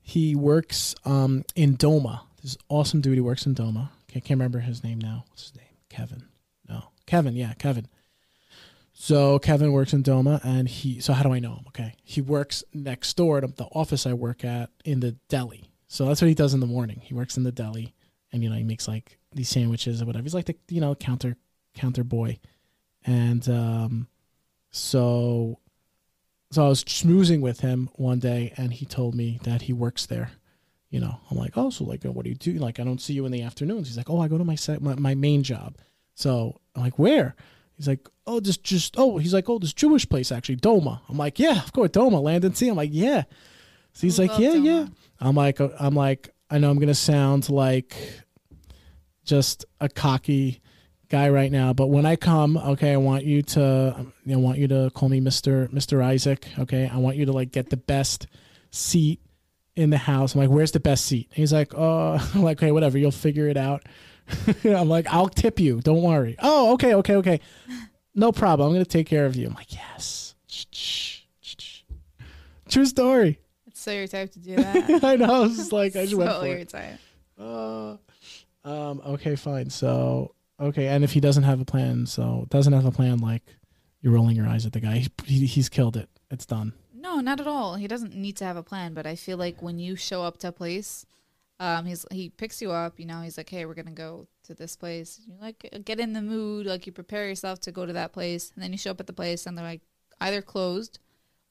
he 0.01 0.35
works 0.35 0.95
um 1.05 1.43
in 1.55 1.77
Doma. 1.77 2.21
This 2.41 2.57
awesome 2.69 3.01
dude. 3.01 3.15
He 3.15 3.21
works 3.21 3.45
in 3.45 3.55
Doma. 3.55 3.89
Okay, 4.09 4.21
can't 4.21 4.37
remember 4.39 4.59
his 4.59 4.83
name 4.83 4.99
now. 4.99 5.25
What's 5.29 5.43
his 5.43 5.55
name? 5.55 5.65
Kevin. 5.89 6.25
No, 6.67 6.89
Kevin. 7.05 7.35
Yeah, 7.35 7.53
Kevin. 7.53 7.87
So 8.97 9.39
Kevin 9.39 9.73
works 9.73 9.91
in 9.91 10.03
Doma, 10.03 10.39
and 10.43 10.69
he. 10.69 11.01
So 11.01 11.11
how 11.11 11.21
do 11.21 11.33
I 11.33 11.39
know 11.39 11.55
him? 11.55 11.65
Okay, 11.67 11.95
he 12.01 12.21
works 12.21 12.63
next 12.73 13.15
door 13.17 13.41
to 13.41 13.47
the 13.47 13.65
office 13.65 14.07
I 14.07 14.13
work 14.13 14.45
at 14.45 14.69
in 14.85 15.01
the 15.01 15.17
deli. 15.27 15.69
So 15.89 16.05
that's 16.05 16.21
what 16.21 16.29
he 16.29 16.33
does 16.33 16.53
in 16.53 16.61
the 16.61 16.65
morning. 16.65 17.01
He 17.03 17.13
works 17.13 17.35
in 17.35 17.43
the 17.43 17.51
deli, 17.51 17.93
and 18.31 18.41
you 18.41 18.49
know 18.49 18.55
he 18.55 18.63
makes 18.63 18.87
like 18.87 19.19
these 19.33 19.49
sandwiches 19.49 20.01
or 20.01 20.05
whatever. 20.05 20.23
He's 20.23 20.33
like 20.33 20.45
the 20.45 20.55
you 20.69 20.79
know 20.79 20.95
counter 20.95 21.35
counter 21.73 22.05
boy, 22.05 22.39
and 23.05 23.47
um, 23.49 24.07
so 24.71 25.59
so 26.51 26.65
I 26.65 26.69
was 26.69 26.85
schmoozing 26.85 27.41
with 27.41 27.59
him 27.59 27.89
one 27.95 28.19
day, 28.19 28.53
and 28.55 28.71
he 28.71 28.85
told 28.85 29.13
me 29.13 29.41
that 29.43 29.63
he 29.63 29.73
works 29.73 30.05
there. 30.05 30.31
You 30.89 31.01
know, 31.01 31.19
I'm 31.29 31.37
like, 31.37 31.57
oh, 31.57 31.69
so 31.69 31.83
like, 31.83 32.05
what 32.05 32.23
do 32.23 32.29
you 32.29 32.35
do? 32.35 32.53
Like, 32.53 32.79
I 32.79 32.85
don't 32.85 33.01
see 33.01 33.11
you 33.11 33.25
in 33.25 33.33
the 33.33 33.41
afternoons. 33.41 33.89
He's 33.89 33.97
like, 33.97 34.09
oh, 34.09 34.21
I 34.21 34.29
go 34.29 34.37
to 34.37 34.45
my 34.45 34.55
set, 34.55 34.81
my, 34.81 34.95
my 34.95 35.15
main 35.15 35.43
job. 35.43 35.75
So 36.13 36.61
I'm 36.73 36.83
like, 36.83 36.97
where? 36.97 37.35
He's 37.75 37.89
like, 37.89 38.07
oh, 38.27 38.39
just 38.39 38.63
just 38.63 38.95
oh, 38.97 39.17
he's 39.17 39.33
like, 39.33 39.49
oh, 39.49 39.59
this 39.59 39.73
Jewish 39.73 40.07
place 40.07 40.31
actually, 40.31 40.57
Doma. 40.57 41.01
I'm 41.09 41.17
like, 41.17 41.39
yeah, 41.39 41.61
of 41.61 41.71
course, 41.73 41.89
Doma, 41.89 42.21
Land 42.21 42.45
and 42.45 42.55
Sea. 42.55 42.69
I'm 42.69 42.75
like, 42.75 42.91
yeah. 42.93 43.23
So 43.93 44.01
he's 44.01 44.19
like, 44.19 44.37
yeah, 44.39 44.51
Doma. 44.51 44.65
yeah. 44.65 44.87
I'm 45.19 45.35
like, 45.35 45.61
uh, 45.61 45.69
I'm 45.79 45.95
like, 45.95 46.29
I 46.49 46.57
know 46.57 46.69
I'm 46.69 46.79
gonna 46.79 46.93
sound 46.93 47.49
like 47.49 47.95
just 49.23 49.65
a 49.79 49.89
cocky 49.89 50.61
guy 51.09 51.29
right 51.29 51.51
now, 51.51 51.73
but 51.73 51.87
when 51.87 52.05
I 52.05 52.15
come, 52.15 52.57
okay, 52.57 52.93
I 52.93 52.97
want 52.97 53.25
you 53.25 53.41
to, 53.41 53.95
um, 53.97 54.13
I 54.29 54.35
want 54.35 54.57
you 54.57 54.67
to 54.67 54.91
call 54.93 55.09
me 55.09 55.19
Mister 55.19 55.69
Mister 55.71 56.01
Isaac. 56.01 56.47
Okay, 56.59 56.89
I 56.91 56.97
want 56.97 57.17
you 57.17 57.25
to 57.25 57.31
like 57.31 57.51
get 57.51 57.69
the 57.69 57.77
best 57.77 58.27
seat 58.71 59.21
in 59.75 59.89
the 59.89 59.97
house. 59.97 60.33
I'm 60.35 60.41
like, 60.41 60.49
where's 60.49 60.71
the 60.71 60.79
best 60.79 61.05
seat? 61.05 61.29
He's 61.33 61.53
like, 61.53 61.73
oh, 61.75 62.17
I'm 62.35 62.43
like, 62.43 62.57
okay, 62.57 62.71
whatever, 62.71 62.97
you'll 62.97 63.11
figure 63.11 63.47
it 63.47 63.57
out. 63.57 63.83
I'm 64.63 64.89
like, 64.89 65.07
I'll 65.07 65.29
tip 65.29 65.59
you. 65.59 65.81
Don't 65.81 66.01
worry. 66.01 66.35
Oh, 66.39 66.73
okay, 66.73 66.95
okay, 66.95 67.15
okay. 67.15 67.39
No 68.15 68.31
problem. 68.31 68.69
I'm 68.69 68.73
gonna 68.73 68.85
take 68.85 69.07
care 69.07 69.25
of 69.25 69.35
you. 69.35 69.47
I'm 69.47 69.53
like, 69.53 69.73
yes. 69.73 70.35
True 72.69 72.85
story. 72.85 73.39
It's 73.67 73.81
so 73.81 73.91
your 73.91 74.07
type 74.07 74.31
to 74.31 74.39
do 74.39 74.55
that. 74.57 75.03
I 75.03 75.15
know. 75.17 75.33
I 75.33 75.39
was 75.39 75.57
just 75.57 75.71
like, 75.71 75.95
I 75.95 76.05
just 76.05 76.15
went 76.15 76.31
for 76.31 76.47
your 76.47 76.57
it. 76.57 76.69
type. 76.69 76.97
Uh, 77.37 77.97
um. 78.63 79.01
Okay. 79.05 79.35
Fine. 79.35 79.69
So. 79.69 80.33
Okay. 80.59 80.87
And 80.87 81.03
if 81.03 81.11
he 81.11 81.19
doesn't 81.19 81.43
have 81.43 81.59
a 81.61 81.65
plan, 81.65 82.05
so 82.05 82.47
doesn't 82.49 82.73
have 82.73 82.85
a 82.85 82.91
plan, 82.91 83.19
like 83.19 83.43
you're 84.01 84.13
rolling 84.13 84.35
your 84.35 84.47
eyes 84.47 84.65
at 84.65 84.71
the 84.73 84.79
guy. 84.79 84.97
He, 84.97 85.09
he, 85.25 85.45
he's 85.45 85.67
killed 85.69 85.97
it. 85.97 86.09
It's 86.31 86.45
done. 86.45 86.73
No, 86.93 87.19
not 87.19 87.39
at 87.39 87.47
all. 87.47 87.75
He 87.75 87.87
doesn't 87.87 88.15
need 88.15 88.37
to 88.37 88.45
have 88.45 88.57
a 88.57 88.63
plan, 88.63 88.93
but 88.93 89.05
I 89.05 89.15
feel 89.15 89.37
like 89.37 89.61
when 89.61 89.77
you 89.77 89.95
show 89.95 90.23
up 90.23 90.37
to 90.39 90.47
a 90.47 90.51
place, 90.51 91.05
um, 91.59 91.85
he's 91.85 92.05
he 92.11 92.29
picks 92.29 92.61
you 92.61 92.71
up. 92.71 92.99
You 92.99 93.05
know, 93.05 93.21
he's 93.21 93.37
like, 93.37 93.49
"Hey, 93.49 93.65
we're 93.65 93.73
gonna 93.75 93.91
go 93.91 94.25
to 94.45 94.53
this 94.55 94.75
place." 94.75 95.19
You 95.27 95.35
like 95.39 95.69
get 95.85 95.99
in 95.99 96.13
the 96.13 96.21
mood, 96.21 96.65
like 96.65 96.85
you 96.87 96.91
prepare 96.93 97.27
yourself 97.27 97.59
to 97.61 97.71
go 97.71 97.85
to 97.85 97.93
that 97.93 98.13
place, 98.13 98.51
and 98.55 98.63
then 98.63 98.71
you 98.71 98.77
show 98.77 98.91
up 98.91 98.99
at 98.99 99.07
the 99.07 99.13
place, 99.13 99.45
and 99.45 99.57
they're 99.57 99.65
like 99.65 99.81
either 100.21 100.41
closed 100.41 100.99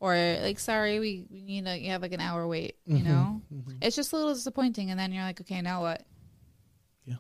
or 0.01 0.15
like, 0.43 0.59
"Sorry, 0.59 0.99
we, 0.99 1.27
we 1.31 1.39
you 1.39 1.63
know 1.63 1.73
you 1.75 1.91
have 1.91 2.03
like 2.03 2.13
an 2.13 2.21
hour 2.21 2.47
wait." 2.47 2.77
You 2.87 2.97
Mhm, 2.99 3.05
know, 3.05 3.43
mhm. 3.53 3.79
it's 3.83 3.97
just 3.97 4.13
a 4.13 4.17
little 4.17 4.35
disappointing, 4.35 4.91
and 4.91 4.99
then 4.99 5.13
you're 5.13 5.23
like, 5.25 5.41
"Okay, 5.41 5.61
now 5.63 5.83
what?" 5.83 6.03
Yeah. 7.07 7.17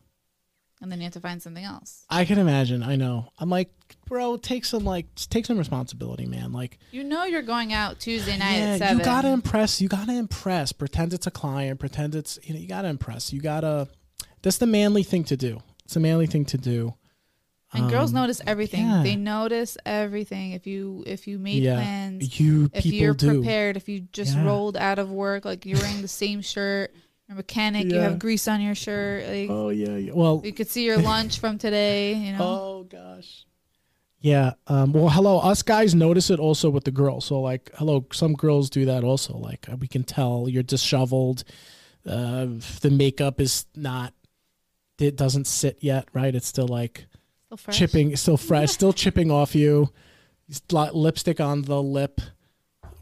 And 0.81 0.91
then 0.91 0.99
you 0.99 1.05
have 1.05 1.13
to 1.15 1.21
find 1.21 1.41
something 1.43 1.65
else. 1.65 2.05
I 2.11 2.25
can 2.25 2.39
imagine. 2.39 2.83
I 2.83 2.97
know. 2.97 3.31
I'm 3.39 3.49
like, 3.49 3.71
bro, 4.07 4.37
take 4.37 4.65
some 4.65 4.85
like 4.85 5.07
take 5.31 5.47
some 5.47 5.57
responsibility, 5.57 6.27
man. 6.27 6.53
Like, 6.53 6.79
You 6.91 7.05
know, 7.05 7.25
you're 7.25 7.43
going 7.43 7.73
out 7.73 8.01
Tuesday 8.01 8.37
night 8.37 8.57
yeah, 8.59 8.73
at 8.75 8.79
seven. 8.81 8.99
you 8.99 9.05
gotta 9.05 9.29
impress. 9.29 9.81
You 9.81 9.89
gotta 9.89 10.13
impress. 10.13 10.73
Pretend 10.73 11.15
it's 11.15 11.27
a 11.27 11.31
client. 11.31 11.81
Pretend 11.81 12.15
it's 12.15 12.39
you 12.43 12.53
know. 12.55 12.61
You 12.61 12.69
gotta 12.69 12.89
impress. 12.89 13.33
You 13.33 13.41
gotta. 13.41 13.89
That's 14.45 14.59
the 14.59 14.67
manly 14.67 15.03
thing 15.03 15.25
to 15.25 15.37
do. 15.37 15.61
It's 15.85 15.97
a 15.97 16.01
manly 16.01 16.27
thing 16.27 16.45
to 16.47 16.59
do. 16.59 16.95
And 17.73 17.91
girls 17.91 18.11
Um, 18.13 18.21
notice 18.21 18.41
everything. 18.47 18.85
yeah. 18.87 19.03
They 19.03 19.17
notice 19.17 19.77
everything. 19.85 20.53
If 20.53 20.65
you 20.67 21.03
if 21.09 21.27
you 21.27 21.41
made 21.41 21.65
Yeah. 21.65 21.75
plans, 21.75 22.39
You 22.39 22.71
if 22.73 22.87
you're 22.87 23.15
do. 23.15 23.41
prepared, 23.41 23.77
if 23.77 23.89
you 23.89 24.01
just 24.13 24.35
Yeah. 24.37 24.45
rolled 24.45 24.77
out 24.77 25.01
of 25.01 25.11
work, 25.11 25.45
like 25.45 25.67
you're 25.67 25.81
wearing 25.81 26.01
the 26.01 26.07
same 26.07 26.41
shirt, 26.41 26.95
you're 27.27 27.35
a 27.35 27.37
mechanic, 27.37 27.91
you 27.91 27.99
have 27.99 28.21
grease 28.21 28.47
on 28.47 28.61
your 28.61 28.77
shirt, 28.77 29.27
like 29.27 29.51
Oh 29.51 29.71
yeah, 29.71 29.97
yeah. 29.97 30.13
Well, 30.13 30.41
you 30.45 30.53
could 30.53 30.69
see 30.69 30.85
your 30.85 30.99
lunch 30.99 31.41
from 31.41 31.59
today. 31.59 32.15
You 32.15 32.33
know, 32.35 32.45
Oh 32.63 32.83
gosh. 32.85 33.45
Yeah. 34.21 34.53
Um, 34.69 34.93
well, 34.93 35.09
hello. 35.09 35.39
Us 35.41 35.63
guys 35.63 35.95
notice 35.97 36.31
it 36.31 36.39
also 36.39 36.71
with 36.71 36.85
the 36.85 36.91
girls. 36.93 37.25
So 37.27 37.41
like, 37.41 37.71
hello. 37.75 38.07
Some 38.13 38.35
girls 38.35 38.71
do 38.71 38.85
that 38.85 39.03
also. 39.05 39.37
Like 39.37 39.69
uh, 39.69 39.77
we 39.77 39.89
can 39.89 40.05
tell 40.05 40.49
you're 40.49 40.63
disheveled. 40.63 41.43
Uh, 42.07 42.47
the 42.83 42.91
makeup 42.91 43.41
is 43.41 43.67
not. 43.75 44.15
It 44.99 45.17
doesn't 45.17 45.47
sit 45.47 45.79
yet, 45.81 46.07
right? 46.13 46.35
It's 46.35 46.47
still 46.47 46.69
like 46.69 47.07
Still 47.47 47.57
fresh. 47.57 47.79
chipping, 47.79 48.17
still 48.17 48.37
fresh, 48.37 48.71
still 48.71 48.93
chipping 48.93 49.31
off 49.31 49.55
you. 49.55 49.91
Lipstick 50.71 51.41
on 51.41 51.63
the 51.63 51.83
lip. 51.83 52.21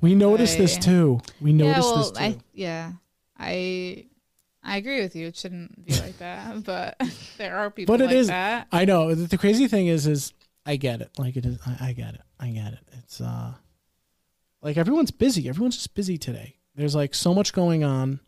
We 0.00 0.14
notice 0.14 0.54
this 0.54 0.76
too. 0.78 1.20
We 1.40 1.52
Yeah, 1.52 1.78
well, 1.80 1.96
this 1.98 2.10
too. 2.12 2.18
I 2.18 2.38
yeah, 2.54 2.92
I 3.38 4.06
I 4.62 4.76
agree 4.76 5.00
with 5.02 5.14
you. 5.16 5.26
It 5.26 5.36
shouldn't 5.36 5.84
be 5.84 5.92
like 5.94 6.18
that, 6.18 6.64
but 6.64 7.00
there 7.38 7.56
are 7.56 7.70
people 7.70 7.92
But 7.96 8.00
it 8.02 8.06
like 8.06 8.16
is- 8.16 8.26
that. 8.28 8.68
I 8.72 8.84
know. 8.84 9.14
The 9.14 9.26
the 9.26 9.38
crazy 9.38 9.68
thing 9.68 9.86
is, 9.88 10.06
is 10.06 10.32
I 10.64 10.76
get 10.76 11.00
it. 11.02 11.10
Like 11.18 11.36
it 11.36 11.44
is. 11.44 11.58
I, 11.66 11.88
I 11.88 11.92
get 11.92 12.14
it. 12.14 12.22
I 12.40 12.48
get 12.50 12.72
it. 12.72 12.80
It's 12.98 13.20
uh, 13.20 13.52
like 14.62 14.76
everyone's 14.76 15.10
busy. 15.10 15.48
Everyone's 15.48 15.76
just 15.76 15.94
busy 15.94 16.16
today. 16.18 16.56
There's 16.74 16.94
like 16.94 17.14
so 17.14 17.34
much 17.34 17.52
going 17.52 17.84
on. 17.84 18.20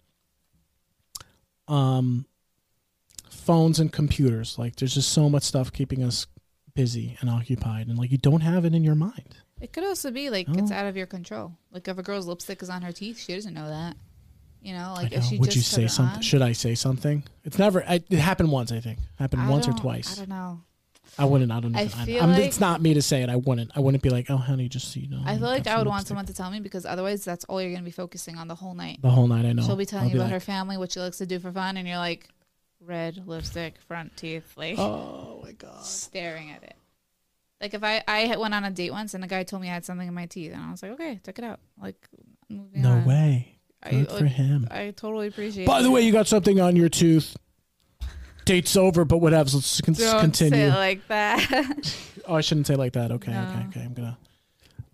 Um, 1.68 2.26
phones 3.34 3.78
and 3.80 3.92
computers. 3.92 4.58
Like 4.58 4.76
there's 4.76 4.94
just 4.94 5.12
so 5.12 5.28
much 5.28 5.42
stuff 5.42 5.72
keeping 5.72 6.02
us 6.02 6.26
busy 6.74 7.16
and 7.20 7.30
occupied, 7.30 7.86
and 7.88 7.98
like 7.98 8.10
you 8.10 8.18
don't 8.18 8.40
have 8.40 8.64
it 8.64 8.74
in 8.74 8.82
your 8.84 8.94
mind. 8.94 9.36
It 9.60 9.72
could 9.72 9.84
also 9.84 10.10
be 10.10 10.30
like 10.30 10.48
it's 10.48 10.70
Oh. 10.70 10.74
out 10.74 10.86
of 10.86 10.96
your 10.96 11.06
control. 11.06 11.52
Like 11.70 11.86
if 11.88 11.96
a 11.98 12.02
girl's 12.02 12.26
lipstick 12.26 12.62
is 12.62 12.70
on 12.70 12.82
her 12.82 12.92
teeth, 12.92 13.18
she 13.18 13.34
doesn't 13.34 13.54
know 13.54 13.68
that. 13.68 13.96
You 14.60 14.72
know, 14.74 14.94
like 14.96 15.12
know. 15.12 15.18
if 15.18 15.24
she 15.24 15.38
Would 15.38 15.54
you 15.54 15.60
say 15.62 15.86
something? 15.86 16.16
on- 16.16 16.22
Should 16.22 16.42
I 16.42 16.52
say 16.52 16.74
something? 16.74 17.22
It's 17.44 17.58
never. 17.58 17.84
I, 17.86 18.02
it 18.08 18.18
happened 18.18 18.50
once. 18.50 18.72
I 18.72 18.80
think 18.80 18.98
happened 19.18 19.42
I 19.42 19.50
once 19.50 19.68
or 19.68 19.72
twice. 19.72 20.16
I 20.16 20.20
don't 20.20 20.30
know. 20.30 20.62
I 21.18 21.26
wouldn't. 21.26 21.52
I 21.52 21.60
don't. 21.60 21.76
Even- 21.78 22.00
I 22.00 22.04
feel 22.06 22.22
I'm, 22.22 22.30
like- 22.32 22.44
it's 22.44 22.58
not 22.60 22.80
me 22.82 22.94
to 22.94 23.02
say 23.02 23.22
it. 23.22 23.28
I 23.28 23.36
wouldn't. 23.36 23.70
I 23.76 23.80
wouldn't 23.80 24.02
be 24.02 24.08
like, 24.10 24.30
oh, 24.30 24.36
honey, 24.38 24.68
just 24.68 24.90
so 24.90 25.00
you 25.00 25.08
know. 25.08 25.22
I 25.24 25.36
feel 25.36 25.46
like 25.48 25.66
I 25.66 25.76
would 25.78 25.86
want 25.86 26.06
someone 26.08 26.24
to 26.26 26.34
tell 26.34 26.50
me 26.50 26.60
because 26.60 26.86
otherwise 26.86 27.24
that's 27.24 27.44
all 27.44 27.60
you're 27.60 27.70
going 27.70 27.82
to 27.82 27.84
be 27.84 27.90
focusing 27.92 28.36
on 28.36 28.48
the 28.48 28.54
whole 28.54 28.74
night. 28.74 29.00
the 29.02 29.10
whole 29.10 29.28
night. 29.28 29.44
I 29.44 29.52
know. 29.52 29.62
She'll 29.62 29.76
be 29.76 29.86
telling 29.86 30.06
I'll 30.06 30.10
you 30.10 30.16
about 30.16 30.24
like, 30.24 30.32
her 30.32 30.40
family, 30.40 30.76
what 30.78 30.90
she 30.92 30.98
likes 31.00 31.18
to 31.18 31.26
do 31.26 31.38
for 31.38 31.52
fun, 31.52 31.76
and 31.76 31.86
you're 31.86 31.98
like, 31.98 32.28
red 32.84 33.22
lipstick, 33.26 33.78
front 33.88 34.16
teeth, 34.16 34.52
like 34.56 34.78
Oh 34.78 35.40
my 35.42 35.52
god. 35.52 35.84
staring 35.84 36.50
at 36.50 36.62
it. 36.62 36.74
Like 37.60 37.74
if 37.74 37.82
I 37.84 38.02
I 38.06 38.36
went 38.36 38.54
on 38.54 38.64
a 38.64 38.70
date 38.70 38.90
once 38.90 39.14
and 39.14 39.24
a 39.24 39.26
guy 39.26 39.42
told 39.44 39.62
me 39.62 39.68
I 39.70 39.74
had 39.74 39.84
something 39.84 40.06
in 40.08 40.14
my 40.14 40.26
teeth, 40.26 40.52
and 40.52 40.62
I 40.62 40.70
was 40.70 40.82
like, 40.82 40.92
okay, 40.92 41.20
check 41.24 41.38
it 41.38 41.44
out. 41.44 41.60
Like, 41.80 41.96
moving 42.48 42.82
No 42.82 42.90
on. 42.92 43.04
way. 43.04 43.58
I, 43.82 43.90
Good 43.90 44.08
for 44.10 44.24
like, 44.24 44.32
him. 44.32 44.68
I 44.70 44.92
totally 44.96 45.28
appreciate. 45.28 45.66
By 45.66 45.82
the 45.82 45.90
way, 45.90 46.00
you 46.02 46.12
got 46.12 46.26
something 46.26 46.60
on 46.60 46.74
your 46.76 46.88
tooth. 46.88 47.36
Date's 48.44 48.76
over, 48.76 49.04
but 49.04 49.18
whatever. 49.18 49.50
Let's 49.54 49.80
con- 49.80 49.94
don't 49.94 50.20
continue. 50.20 50.54
say 50.58 50.64
it 50.66 50.74
like 50.74 51.06
that. 51.08 51.96
oh, 52.26 52.34
I 52.34 52.40
shouldn't 52.42 52.66
say 52.66 52.76
like 52.76 52.92
that. 52.94 53.12
Okay, 53.12 53.32
No. 53.32 53.42
okay, 53.42 53.66
okay. 53.68 53.80
I'm 53.82 53.94
gonna. 53.94 54.18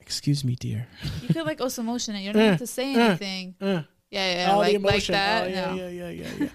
Excuse 0.00 0.44
me, 0.44 0.56
dear. 0.56 0.86
you 1.22 1.28
could 1.28 1.46
like 1.46 1.60
also 1.60 1.82
motion 1.82 2.14
it. 2.16 2.20
You 2.22 2.32
don't 2.32 2.42
have 2.50 2.58
to 2.58 2.66
say 2.66 2.94
Uh, 2.94 2.98
anything. 3.10 3.54
Uh, 3.60 3.82
Yeah, 4.10 4.34
yeah, 4.44 4.50
all 4.52 4.58
like 4.58 4.72
the 4.72 4.78
like 4.78 5.06
that. 5.06 5.44
Oh, 5.44 5.48
yeah, 5.48 5.66
no. 5.66 5.74
yeah, 5.76 5.88
yeah, 5.88 6.08
yeah, 6.10 6.28
yeah. 6.40 6.48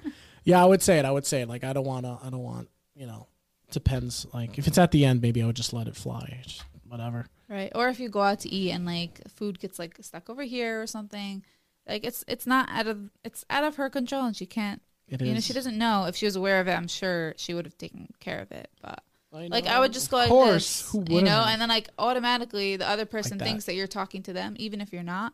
Yeah, 0.46 0.62
I 0.62 0.66
would 0.66 0.82
say 0.82 0.98
it. 1.00 1.06
I 1.06 1.12
would 1.12 1.26
say 1.26 1.42
it. 1.42 1.50
Like 1.50 1.64
I 1.66 1.74
don't 1.74 1.86
wanna. 1.86 2.18
I 2.24 2.30
don't 2.30 2.44
want. 2.44 2.70
You 2.96 3.06
know. 3.08 3.28
Depends. 3.72 4.26
Like 4.34 4.58
if 4.58 4.68
it's 4.68 4.78
at 4.78 4.92
the 4.92 5.04
end, 5.06 5.22
maybe 5.22 5.44
I 5.44 5.46
would 5.46 5.56
just 5.56 5.74
let 5.74 5.88
it 5.88 5.96
fly. 5.96 6.40
Just 6.44 6.64
whatever. 6.88 7.26
Right. 7.50 7.72
Or 7.76 7.90
if 7.90 8.00
you 8.00 8.10
go 8.10 8.22
out 8.22 8.40
to 8.42 8.50
eat 8.50 8.72
and 8.72 8.86
like 8.86 9.20
food 9.28 9.60
gets 9.60 9.78
like 9.80 9.98
stuck 10.02 10.30
over 10.30 10.44
here 10.44 10.82
or 10.82 10.88
something, 10.88 11.44
like 11.88 12.06
it's 12.06 12.24
it's 12.28 12.48
not 12.48 12.70
out 12.70 12.88
of 12.88 13.10
it's 13.24 13.44
out 13.50 13.64
of 13.64 13.76
her 13.76 13.90
control 13.90 14.26
and 14.26 14.36
she 14.36 14.46
can't. 14.46 14.82
It 15.08 15.22
You 15.22 15.34
know, 15.34 15.40
she 15.40 15.54
doesn't 15.54 15.78
know. 15.78 16.06
If 16.06 16.16
she 16.16 16.26
was 16.26 16.36
aware 16.36 16.60
of 16.60 16.68
it, 16.68 16.74
I'm 16.74 16.88
sure 16.88 17.34
she 17.38 17.54
would 17.54 17.66
have 17.66 17.78
taken 17.78 18.08
care 18.20 18.40
of 18.40 18.52
it. 18.52 18.70
But 18.82 19.04
I 19.34 19.48
like. 19.48 19.68
I 19.68 19.80
would 19.80 19.94
just 19.94 20.10
go 20.10 20.18
Of 20.18 20.22
like 20.24 20.30
course. 20.30 20.82
this, 20.84 20.92
Who 20.92 21.04
you 21.10 21.22
know, 21.22 21.32
have? 21.42 21.48
and 21.50 21.62
then 21.62 21.70
like 21.70 21.90
automatically 22.00 22.78
the 22.78 22.88
other 22.90 23.06
person 23.06 23.38
that. 23.40 23.46
thinks 23.46 23.66
that 23.66 23.76
you're 23.76 23.86
talking 23.88 24.24
to 24.24 24.34
them, 24.34 24.56
even 24.58 24.80
if 24.82 24.94
you're 24.94 25.04
not, 25.04 25.34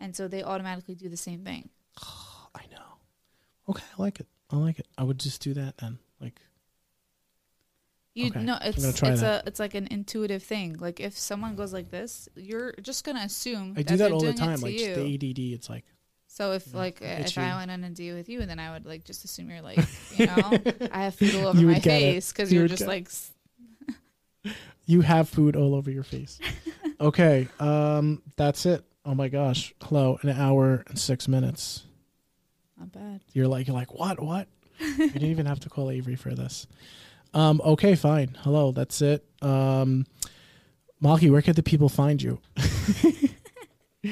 and 0.00 0.16
so 0.16 0.26
they 0.28 0.42
automatically 0.42 0.94
do 0.94 1.08
the 1.08 1.16
same 1.16 1.44
thing. 1.44 1.68
I 2.54 2.62
know. 2.70 2.98
Okay, 3.68 3.84
I 3.98 4.02
like 4.02 4.18
it. 4.20 4.26
I 4.52 4.56
like 4.56 4.78
it. 4.78 4.86
I 4.98 5.04
would 5.04 5.18
just 5.18 5.40
do 5.42 5.54
that 5.54 5.78
then. 5.78 5.98
Like 6.20 6.40
You 8.14 8.26
Okay, 8.26 8.40
know, 8.44 8.58
it's 8.60 8.84
it's 8.84 9.00
that. 9.00 9.22
a 9.22 9.42
it's 9.46 9.58
like 9.58 9.74
an 9.74 9.88
intuitive 9.90 10.42
thing. 10.42 10.76
Like 10.78 11.00
if 11.00 11.16
someone 11.16 11.56
goes 11.56 11.72
like 11.72 11.90
this, 11.90 12.28
you're 12.36 12.74
just 12.82 13.04
gonna 13.04 13.22
assume 13.24 13.74
I 13.76 13.82
do 13.82 13.96
that 13.96 14.12
all 14.12 14.20
the 14.20 14.34
time. 14.34 14.60
Like 14.60 14.78
you. 14.78 14.94
the 14.94 15.14
ADD. 15.14 15.38
It's 15.54 15.70
like 15.70 15.84
So 16.28 16.52
if 16.52 16.74
like 16.74 17.00
if 17.00 17.36
you. 17.36 17.42
I 17.42 17.56
went 17.56 17.70
on 17.70 17.82
a 17.84 17.90
deal 17.90 18.14
with 18.14 18.28
you, 18.28 18.42
and 18.42 18.50
then 18.50 18.58
I 18.58 18.70
would 18.72 18.84
like 18.84 19.04
just 19.04 19.24
assume 19.24 19.48
you're 19.48 19.62
like, 19.62 19.78
you 20.16 20.26
know, 20.26 20.58
I 20.92 21.04
have 21.04 21.14
food 21.14 21.34
all 21.34 21.46
over 21.46 21.58
my 21.58 21.74
would 21.74 21.82
get 21.82 22.02
it. 22.02 22.04
face 22.04 22.32
because 22.32 22.52
You 22.52 22.58
you're 22.60 22.68
just 22.68 22.86
like, 22.86 23.08
you 24.86 25.00
have 25.00 25.28
food 25.28 25.56
all 25.56 25.74
over 25.74 25.90
your 25.90 26.02
face. 26.02 26.38
okay, 27.00 27.48
um, 27.60 28.22
that's 28.36 28.66
it. 28.66 28.84
Oh 29.04 29.14
my 29.14 29.28
gosh, 29.28 29.74
hello, 29.82 30.18
an 30.22 30.28
hour 30.30 30.84
and 30.88 30.98
six 30.98 31.28
minutes. 31.28 31.84
Not 32.82 32.90
bad. 32.92 33.20
You're 33.32 33.46
like, 33.46 33.68
you're 33.68 33.76
like, 33.76 33.94
what, 33.94 34.20
what? 34.20 34.48
you 34.80 34.96
didn't 35.08 35.30
even 35.30 35.46
have 35.46 35.60
to 35.60 35.68
call 35.68 35.88
Avery 35.88 36.16
for 36.16 36.34
this. 36.34 36.66
Um, 37.32 37.60
okay, 37.64 37.94
fine. 37.94 38.36
Hello, 38.40 38.72
that's 38.72 39.00
it. 39.00 39.24
Um, 39.40 40.04
Malky, 41.00 41.30
where 41.30 41.42
can 41.42 41.54
the 41.54 41.62
people 41.62 41.88
find 41.88 42.20
you? 42.20 42.40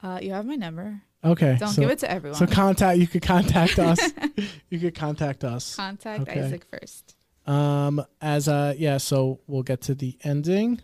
Uh, 0.00 0.20
you 0.22 0.30
have 0.30 0.46
my 0.46 0.54
number. 0.54 1.02
Okay, 1.24 1.56
Don't 1.58 1.70
so, 1.70 1.82
give 1.82 1.90
it 1.90 1.98
to 1.98 2.10
everyone. 2.10 2.38
so 2.38 2.46
contact. 2.46 2.98
You 3.00 3.08
could 3.08 3.20
contact 3.20 3.80
us. 3.80 3.98
you 4.70 4.78
could 4.78 4.94
contact 4.94 5.42
us. 5.42 5.74
Contact 5.74 6.22
Okay. 6.22 6.40
Isaac 6.40 6.64
first. 6.70 7.16
Um, 7.48 8.04
as 8.20 8.46
uh, 8.46 8.74
yeah, 8.78 8.98
so 8.98 9.40
we'll 9.48 9.64
get 9.64 9.80
to 9.82 9.96
the 9.96 10.16
ending. 10.22 10.80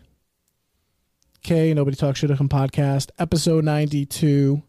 Okay, 1.39 1.73
nobody 1.73 1.95
talks 1.95 2.19
shit 2.19 2.29
on 2.29 2.49
podcast, 2.49 3.09
episode 3.17 3.63
ninety-two. 3.63 4.61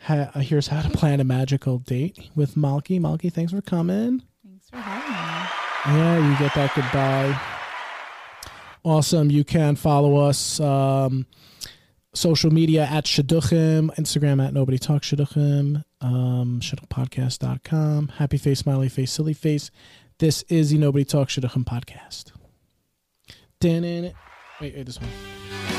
Ha- 0.00 0.30
uh, 0.34 0.40
here's 0.40 0.68
how 0.68 0.82
to 0.82 0.90
plan 0.90 1.20
a 1.20 1.24
magical 1.24 1.78
date 1.78 2.30
with 2.34 2.54
Malky. 2.54 3.00
Malky, 3.00 3.32
thanks 3.32 3.52
for 3.52 3.60
coming. 3.60 4.22
Thanks 4.46 4.70
for 4.70 4.76
having 4.76 5.10
me. 5.10 5.98
Yeah, 6.00 6.30
you 6.32 6.38
get 6.38 6.54
that 6.54 6.74
goodbye. 6.74 7.40
Awesome. 8.84 9.30
You 9.30 9.44
can 9.44 9.76
follow 9.76 10.16
us 10.16 10.60
um, 10.60 11.26
social 12.14 12.50
media 12.52 12.84
at 12.84 13.04
Shidduchim, 13.04 13.94
Instagram 13.96 14.44
at 14.44 14.52
Nobody 14.54 14.78
Talks 14.78 15.10
Shidduchim, 15.10 15.84
um, 16.00 16.60
shidduchpodcast.com. 16.60 18.08
Happy 18.08 18.38
face, 18.38 18.60
smiley 18.60 18.88
face, 18.88 19.12
silly 19.12 19.34
face. 19.34 19.70
This 20.18 20.42
is 20.48 20.70
the 20.70 20.78
Nobody 20.78 21.04
Talks 21.04 21.36
Shidduchim 21.36 21.64
podcast. 21.64 22.32
Wait, 24.60 24.74
wait, 24.76 24.86
this 24.86 25.00
one. 25.00 25.77